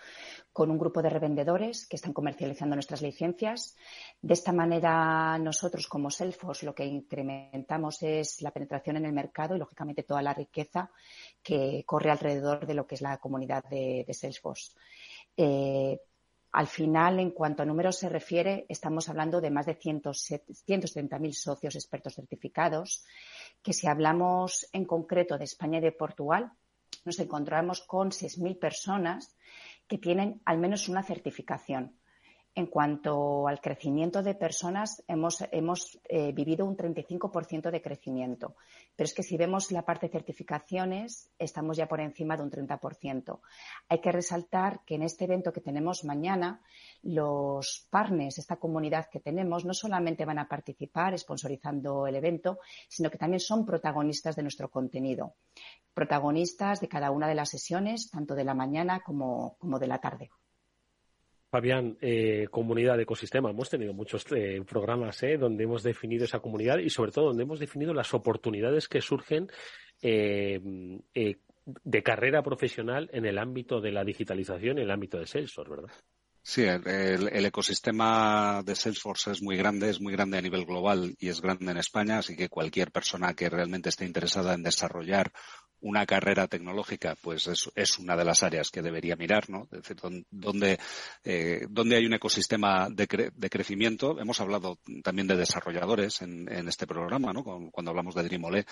con 0.53 0.69
un 0.73 0.77
grupo 0.77 1.03
de 1.03 1.11
revendedores 1.11 1.87
que 1.87 1.95
están 1.95 2.13
comercializando 2.13 2.75
nuestras 2.75 3.01
licencias. 3.01 3.77
De 4.21 4.35
esta 4.35 4.51
manera, 4.53 5.39
nosotros 5.39 5.87
como 5.87 6.11
Salesforce 6.11 6.67
lo 6.67 6.75
que 6.75 6.85
incrementamos 6.85 8.03
es 8.03 8.43
la 8.43 8.51
penetración 8.51 8.97
en 8.97 9.07
el 9.07 9.13
mercado 9.13 9.55
y, 9.55 9.61
lógicamente, 9.61 10.03
toda 10.03 10.21
la 10.21 10.35
riqueza 10.35 10.91
que 11.45 11.85
corre 11.87 12.11
alrededor 12.11 12.67
de 12.67 12.75
lo 12.75 12.89
que 12.89 12.97
es 12.97 13.03
la 13.03 13.19
comunidad 13.19 13.63
de, 13.71 14.05
Salesforce. 14.13 14.73
Eh, 15.37 15.97
al 16.53 16.67
final, 16.67 17.19
en 17.19 17.31
cuanto 17.31 17.63
a 17.63 17.67
números 17.67 17.97
se 17.97 18.11
refiere, 18.11 18.67
estamos 18.69 19.09
hablando 19.09 19.41
de 19.41 19.51
más 19.51 19.65
de 19.65 19.79
170.000 19.79 21.33
socios 21.33 21.75
expertos 21.75 22.15
certificados, 22.15 23.05
que 23.63 23.73
si 23.73 23.87
hablamos 23.87 24.69
en 24.73 24.85
concreto 24.85 25.39
de 25.39 25.45
España 25.45 25.79
y 25.79 25.83
de 25.83 25.93
Portugal, 25.93 26.53
nos 27.07 27.19
encontramos 27.19 27.81
con 27.81 28.11
6.000 28.11 28.59
personas 28.59 29.35
que 29.89 29.97
tienen 29.97 30.43
al 30.45 30.59
menos 30.59 30.89
una 30.91 31.03
certificación. 31.03 31.97
En 32.55 32.67
cuanto 32.67 33.49
al 33.49 33.63
crecimiento 33.63 34.23
de 34.23 34.35
personas, 34.35 35.03
hemos, 35.09 35.43
hemos 35.53 35.99
eh, 36.05 36.33
vivido 36.33 36.67
un 36.67 36.77
35% 36.77 37.71
de 37.71 37.81
crecimiento. 37.81 38.57
Pero 38.95 39.07
es 39.07 39.15
que 39.15 39.23
si 39.23 39.39
vemos 39.39 39.73
la 39.73 39.87
parte 39.87 40.07
de 40.07 40.13
certificaciones, 40.13 41.31
estamos 41.39 41.79
ya 41.79 41.89
por 41.89 42.01
encima 42.01 42.37
de 42.37 42.43
un 42.43 42.51
30%. 42.51 43.41
Hay 43.89 44.01
que 44.03 44.13
resaltar 44.13 44.83
que 44.85 44.97
en 44.97 45.03
este 45.03 45.25
evento 45.25 45.51
que 45.51 45.63
tenemos 45.63 46.05
mañana, 46.05 46.61
los 47.01 47.87
partners, 47.89 48.37
esta 48.37 48.57
comunidad 48.57 49.09
que 49.11 49.21
tenemos, 49.21 49.65
no 49.65 49.73
solamente 49.73 50.27
van 50.27 50.39
a 50.39 50.49
participar 50.49 51.19
sponsorizando 51.19 52.07
el 52.07 52.17
evento, 52.17 52.59
sino 52.87 53.11
que 53.11 53.17
también 53.17 53.41
son 53.41 53.65
protagonistas 53.65 54.37
de 54.37 54.43
nuestro 54.43 54.71
contenido. 54.71 55.37
Protagonistas 55.95 56.83
de 56.83 56.89
cada 56.89 57.13
una 57.13 57.29
de 57.29 57.35
las 57.35 57.49
sesiones, 57.49 58.11
tanto 58.11 58.35
de 58.35 58.45
la 58.45 58.53
mañana 58.53 59.01
como 59.01 59.57
de 59.63 59.87
la 59.87 59.99
tarde. 59.99 60.31
Fabián, 61.53 61.99
eh, 62.01 62.47
comunidad 62.51 62.99
ecosistema. 62.99 63.51
Hemos 63.51 63.69
tenido 63.69 63.93
muchos 63.93 64.25
eh, 64.35 64.63
programas 64.67 65.23
eh, 65.23 65.37
donde 65.37 65.65
hemos 65.65 65.83
definido 65.83 66.25
esa 66.25 66.41
comunidad 66.41 66.79
y 66.79 66.89
sobre 66.89 67.13
todo 67.13 67.27
donde 67.27 67.43
hemos 67.43 67.61
definido 67.61 67.93
las 67.93 68.15
oportunidades 68.15 68.89
que 68.89 69.03
surgen 69.03 69.51
de 70.01 71.03
carrera 72.03 72.43
profesional 72.43 73.11
en 73.13 73.27
el 73.27 73.37
ámbito 73.37 73.83
de 73.83 73.93
la 73.93 74.03
digitalización, 74.03 74.79
en 74.79 74.85
el 74.85 74.91
ámbito 74.91 75.19
de 75.19 75.27
Salesforce, 75.27 75.71
¿verdad? 75.71 75.93
Sí, 76.45 76.63
el, 76.63 77.47
ecosistema 77.47 78.63
de 78.65 78.75
Salesforce 78.75 79.31
es 79.31 79.43
muy 79.43 79.57
grande, 79.57 79.91
es 79.91 80.01
muy 80.01 80.13
grande 80.13 80.39
a 80.39 80.43
nivel 80.43 80.67
global 80.67 81.15
y 81.21 81.29
es 81.29 81.41
grande 81.41 81.71
en 81.71 81.77
España, 81.79 82.19
así 82.19 82.37
que 82.37 82.49
cualquier 82.49 82.91
persona 82.91 83.35
que 83.35 83.49
realmente 83.49 83.91
esté 83.91 84.05
interesada 84.05 84.55
en 84.55 84.65
desarrollar 84.65 85.33
una 85.83 86.07
carrera 86.07 86.47
tecnológica, 86.47 87.17
pues 87.21 87.49
es, 87.49 87.71
es, 87.75 87.99
una 87.99 88.17
de 88.17 88.25
las 88.25 88.43
áreas 88.43 88.71
que 88.71 88.83
debería 88.83 89.17
mirar, 89.17 89.51
¿no? 89.51 89.65
Es 89.73 89.83
decir, 89.83 89.97
donde, 90.31 90.79
eh, 91.25 91.67
donde 91.69 91.97
hay 91.97 92.07
un 92.07 92.15
ecosistema 92.15 92.89
de, 92.89 93.33
de, 93.35 93.51
crecimiento. 93.51 94.19
Hemos 94.21 94.41
hablado 94.41 94.79
también 95.03 95.27
de 95.27 95.37
desarrolladores 95.37 96.23
en, 96.23 96.51
en 96.51 96.69
este 96.69 96.87
programa, 96.87 97.33
¿no? 97.33 97.43
Cuando, 97.43 97.91
hablamos 97.91 98.15
de 98.15 98.23
Dreamole, 98.23 98.65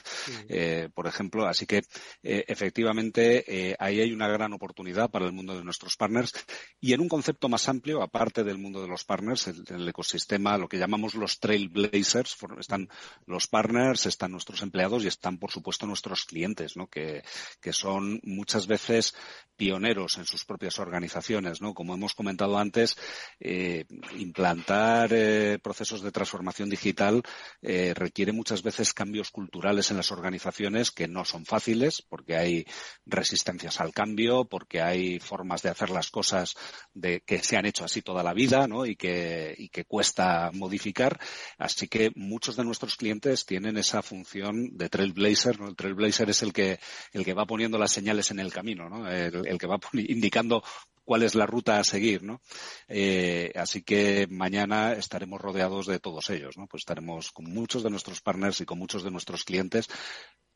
eh, 0.49 0.89
por 0.95 1.09
ejemplo. 1.09 1.47
Así 1.47 1.67
que, 1.67 1.83
eh, 2.23 2.45
efectivamente, 2.47 3.71
eh, 3.71 3.77
ahí 3.81 4.01
hay 4.01 4.13
una 4.13 4.29
gran 4.29 4.53
oportunidad 4.53 5.11
para 5.11 5.27
el 5.27 5.33
mundo 5.33 5.59
de 5.59 5.65
nuestros 5.65 5.97
partners. 5.97 6.33
Y 6.81 6.93
en 6.93 7.01
un 7.01 7.09
concepto 7.09 7.49
más 7.49 7.60
amplio, 7.69 8.03
aparte 8.03 8.45
del 8.45 8.59
mundo 8.59 8.83
de 8.83 8.89
los 8.89 9.05
partners, 9.05 9.49
el, 9.49 9.65
el 9.69 9.89
ecosistema, 9.89 10.59
lo 10.59 10.69
que 10.69 10.79
llamamos 10.79 11.15
los 11.15 11.39
trailblazers, 11.41 12.37
están 12.59 12.89
los 13.27 13.47
partners, 13.47 14.07
están 14.07 14.33
nuestros 14.33 14.63
empleados 14.63 15.05
y 15.05 15.09
están, 15.09 15.39
por 15.39 15.51
supuesto, 15.51 15.87
nuestros 15.87 16.25
clientes, 16.25 16.77
¿no? 16.77 16.89
que, 16.89 17.23
son 17.73 18.21
muchas 18.25 18.67
veces 18.67 19.15
pioneros 19.57 20.19
en 20.19 20.27
sus 20.27 20.45
propias 20.45 20.79
organizaciones, 20.79 21.61
¿no? 21.61 21.73
Como 21.73 21.95
hemos 21.95 22.15
comentado 22.15 22.59
antes, 22.59 22.97
eh, 23.39 23.87
implantar 24.19 25.11
eh, 25.13 25.59
procesos 25.63 26.03
de 26.03 26.11
transformación 26.11 26.69
digital 26.69 27.23
eh, 27.63 27.93
requiere 27.95 28.33
muchas 28.33 28.63
veces 28.63 28.93
cambios 28.93 29.31
culturales 29.31 29.91
en 29.91 29.99
las 29.99 30.11
organizaciones 30.11 30.91
que 30.91 31.07
no 31.07 31.25
son 31.25 31.45
fáciles 31.45 32.03
porque 32.03 32.37
hay 32.37 32.67
resistencias 33.07 33.81
al 33.81 33.93
cambio, 33.93 34.47
porque 34.47 34.83
hay 34.83 35.21
formas 35.21 35.63
de 35.63 35.69
hacer 35.69 35.91
las 35.91 36.11
cosas 36.11 36.57
de, 36.93 37.21
que 37.21 37.39
se 37.51 37.57
han 37.57 37.67
hecho 37.67 37.85
así 37.85 38.01
toda 38.01 38.23
la 38.23 38.33
vida, 38.33 38.69
¿no? 38.69 38.87
Y 38.87 38.95
que, 38.95 39.53
y 39.59 39.71
que 39.71 39.85
cuesta 39.85 40.53
modificar. 40.53 41.19
Así 41.59 41.89
que 41.89 42.13
muchos 42.15 42.55
de 42.55 42.65
nuestros 42.65 42.97
clientes 42.97 43.45
tienen 43.45 43.77
esa 43.77 44.03
función 44.03 44.77
de 44.77 44.89
trailblazer, 44.89 45.59
¿no? 45.59 45.69
El 45.69 45.75
trailblazer 45.75 46.31
es 46.31 46.43
el 46.43 46.53
que 46.53 46.79
el 47.13 47.25
que 47.25 47.35
va 47.35 47.47
poniendo 47.47 47.77
las 47.77 47.91
señales 47.91 48.31
en 48.31 48.39
el 48.39 48.53
camino, 48.53 48.89
¿no? 48.89 49.11
el, 49.11 49.59
que 49.59 49.67
va 49.67 49.81
indicando 49.95 50.63
cuál 51.05 51.25
es 51.25 51.35
la 51.35 51.45
ruta 51.45 51.81
a 51.81 51.85
seguir, 51.85 52.23
¿no? 52.23 52.41
Eh, 52.87 53.51
así 53.57 53.83
que 53.83 54.29
mañana 54.31 54.93
estaremos 54.93 55.41
rodeados 55.41 55.87
de 55.87 55.99
todos 55.99 56.31
ellos, 56.31 56.57
¿no? 56.57 56.69
Pues 56.69 56.83
estaremos 56.83 57.33
con 57.33 57.47
muchos 57.47 57.83
de 57.83 57.91
nuestros 57.91 58.21
partners 58.21 58.61
y 58.61 58.65
con 58.65 58.79
muchos 58.79 59.03
de 59.03 59.11
nuestros 59.11 59.43
clientes 59.43 59.89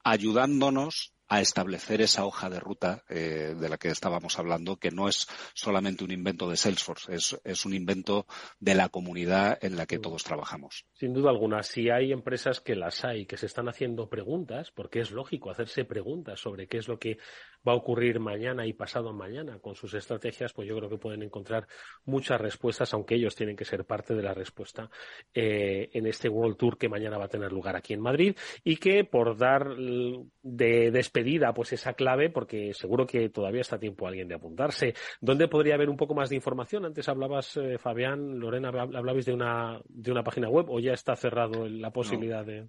ayudándonos 0.04 1.13
a 1.34 1.40
establecer 1.40 2.00
esa 2.00 2.24
hoja 2.24 2.48
de 2.48 2.60
ruta 2.60 3.02
eh, 3.08 3.54
de 3.58 3.68
la 3.68 3.76
que 3.76 3.88
estábamos 3.88 4.38
hablando, 4.38 4.76
que 4.76 4.90
no 4.90 5.08
es 5.08 5.26
solamente 5.54 6.04
un 6.04 6.10
invento 6.10 6.48
de 6.48 6.56
Salesforce, 6.56 7.14
es, 7.14 7.40
es, 7.44 7.66
un 7.66 7.74
invento 7.74 8.26
de 8.60 8.74
la 8.74 8.88
comunidad 8.88 9.58
en 9.62 9.76
la 9.76 9.86
que 9.86 9.98
todos 9.98 10.22
trabajamos. 10.22 10.84
Sin 10.92 11.12
duda 11.12 11.30
alguna, 11.30 11.62
si 11.62 11.90
hay 11.90 12.12
empresas 12.12 12.60
que 12.60 12.76
las 12.76 13.04
hay, 13.04 13.26
que 13.26 13.36
se 13.36 13.46
están 13.46 13.68
haciendo 13.68 14.08
preguntas, 14.08 14.70
porque 14.70 15.00
es 15.00 15.10
lógico 15.10 15.50
hacerse 15.50 15.84
preguntas 15.84 16.40
sobre 16.40 16.66
qué 16.66 16.78
es 16.78 16.88
lo 16.88 16.98
que 16.98 17.18
va 17.66 17.72
a 17.72 17.76
ocurrir 17.76 18.20
mañana 18.20 18.66
y 18.66 18.72
pasado 18.72 19.12
mañana 19.12 19.58
con 19.58 19.74
sus 19.74 19.94
estrategias, 19.94 20.52
pues 20.52 20.68
yo 20.68 20.76
creo 20.76 20.90
que 20.90 20.98
pueden 20.98 21.22
encontrar 21.22 21.66
muchas 22.04 22.40
respuestas, 22.40 22.92
aunque 22.92 23.14
ellos 23.14 23.34
tienen 23.34 23.56
que 23.56 23.64
ser 23.64 23.84
parte 23.84 24.14
de 24.14 24.22
la 24.22 24.34
respuesta 24.34 24.90
eh, 25.32 25.88
en 25.92 26.06
este 26.06 26.28
World 26.28 26.56
Tour 26.56 26.78
que 26.78 26.88
mañana 26.88 27.18
va 27.18 27.24
a 27.24 27.28
tener 27.28 27.52
lugar 27.52 27.76
aquí 27.76 27.94
en 27.94 28.00
Madrid 28.00 28.36
y 28.62 28.76
que 28.76 29.04
por 29.04 29.36
dar 29.36 29.74
de 29.76 30.90
despedida 30.90 31.23
pues 31.54 31.72
esa 31.72 31.94
clave, 31.94 32.30
porque 32.30 32.72
seguro 32.74 33.06
que 33.06 33.28
todavía 33.28 33.60
está 33.60 33.78
tiempo 33.78 34.06
alguien 34.06 34.28
de 34.28 34.34
apuntarse. 34.34 34.94
¿Dónde 35.20 35.48
podría 35.48 35.74
haber 35.74 35.88
un 35.88 35.96
poco 35.96 36.14
más 36.14 36.30
de 36.30 36.36
información? 36.36 36.84
Antes 36.84 37.08
hablabas, 37.08 37.56
eh, 37.56 37.78
Fabián, 37.78 38.38
Lorena, 38.38 38.68
hablabais 38.68 39.26
de 39.26 39.32
una, 39.32 39.80
de 39.88 40.12
una 40.12 40.22
página 40.22 40.48
web 40.48 40.66
o 40.68 40.78
ya 40.80 40.92
está 40.92 41.16
cerrado 41.16 41.68
la 41.68 41.90
posibilidad 41.90 42.44
de... 42.44 42.68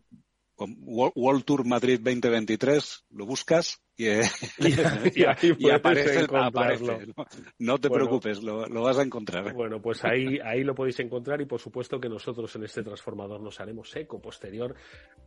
World 0.57 1.43
Tour 1.43 1.65
Madrid 1.65 1.99
2023, 1.99 3.05
lo 3.09 3.25
buscas 3.25 3.81
y, 3.97 4.07
eh, 4.07 4.23
y, 4.57 5.69
aparece, 5.69 6.27
¿no? 7.59 7.77
te 7.77 7.89
preocupes, 7.89 8.43
lo, 8.43 8.81
vas 8.81 8.99
a 8.99 9.03
encontrar. 9.03 9.53
Bueno, 9.53 9.81
pues 9.81 10.03
ahí, 10.03 10.37
ahí 10.43 10.63
lo 10.63 10.75
podéis 10.75 10.99
encontrar 10.99 11.39
y 11.41 11.45
por 11.45 11.61
supuesto 11.61 11.97
que 11.99 12.09
nosotros 12.09 12.53
en 12.57 12.65
este 12.65 12.83
transformador 12.83 13.39
nos 13.41 13.59
haremos 13.61 13.95
eco 13.95 14.19
posterior 14.19 14.75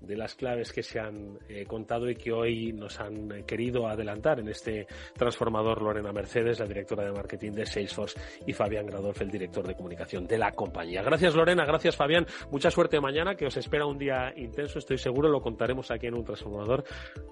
de 0.01 0.17
las 0.17 0.35
claves 0.35 0.71
que 0.73 0.83
se 0.83 1.01
han 1.01 1.39
eh, 1.49 1.65
contado 1.65 2.11
y 2.11 2.15
que 2.15 2.31
hoy 2.31 2.75
nos 2.75 3.01
han 3.01 3.33
eh, 3.33 3.45
querido 3.47 3.87
adelantar 3.89 4.41
en 4.41 4.49
este 4.49 4.87
transformador 5.15 5.81
Lorena 5.81 6.13
Mercedes, 6.13 6.61
la 6.61 6.67
directora 6.67 7.05
de 7.05 7.13
marketing 7.13 7.53
de 7.53 7.65
Salesforce, 7.65 8.21
y 8.47 8.53
Fabián 8.53 8.87
Gradolf, 8.87 9.21
el 9.23 9.31
director 9.31 9.67
de 9.67 9.75
comunicación 9.75 10.27
de 10.27 10.37
la 10.37 10.53
compañía. 10.53 11.03
Gracias 11.03 11.35
Lorena, 11.35 11.65
gracias 11.65 11.97
Fabián, 11.97 12.27
mucha 12.51 12.71
suerte 12.71 13.01
mañana, 13.01 13.35
que 13.35 13.47
os 13.47 13.57
espera 13.57 13.87
un 13.87 13.97
día 13.97 14.31
intenso, 14.37 14.79
estoy 14.79 14.99
seguro, 15.19 15.29
lo 15.31 15.43
contaremos 15.43 15.91
aquí 15.91 16.07
en 16.07 16.15
un 16.15 16.25
transformador. 16.25 16.85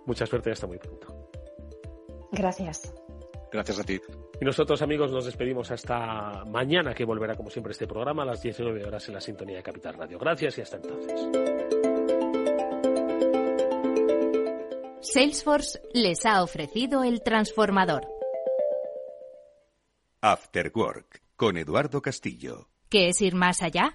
Mucha 0.06 0.26
suerte 0.26 0.50
y 0.50 0.52
hasta 0.52 0.66
muy 0.66 0.78
pronto. 0.78 1.30
Gracias. 2.32 2.92
Gracias 3.52 3.78
a 3.78 3.84
ti. 3.84 4.00
Y 4.40 4.44
nosotros, 4.44 4.82
amigos, 4.82 5.12
nos 5.12 5.24
despedimos 5.24 5.70
hasta 5.70 6.44
mañana, 6.46 6.92
que 6.94 7.04
volverá, 7.04 7.36
como 7.36 7.48
siempre, 7.48 7.72
este 7.72 7.86
programa 7.86 8.24
a 8.24 8.26
las 8.26 8.42
19 8.42 8.84
horas 8.84 9.06
en 9.08 9.14
la 9.14 9.20
sintonía 9.20 9.58
de 9.58 9.62
Capital 9.62 9.94
Radio. 9.94 10.18
Gracias 10.18 10.58
y 10.58 10.62
hasta 10.62 10.76
entonces. 10.78 11.28
Salesforce 15.00 15.80
les 15.94 16.26
ha 16.26 16.42
ofrecido 16.42 17.04
el 17.04 17.22
transformador. 17.22 18.08
After 20.20 20.72
Work, 20.74 21.22
con 21.36 21.56
Eduardo 21.56 22.02
Castillo. 22.02 22.68
¿Qué 22.90 23.08
es 23.08 23.22
ir 23.22 23.36
más 23.36 23.62
allá? 23.62 23.94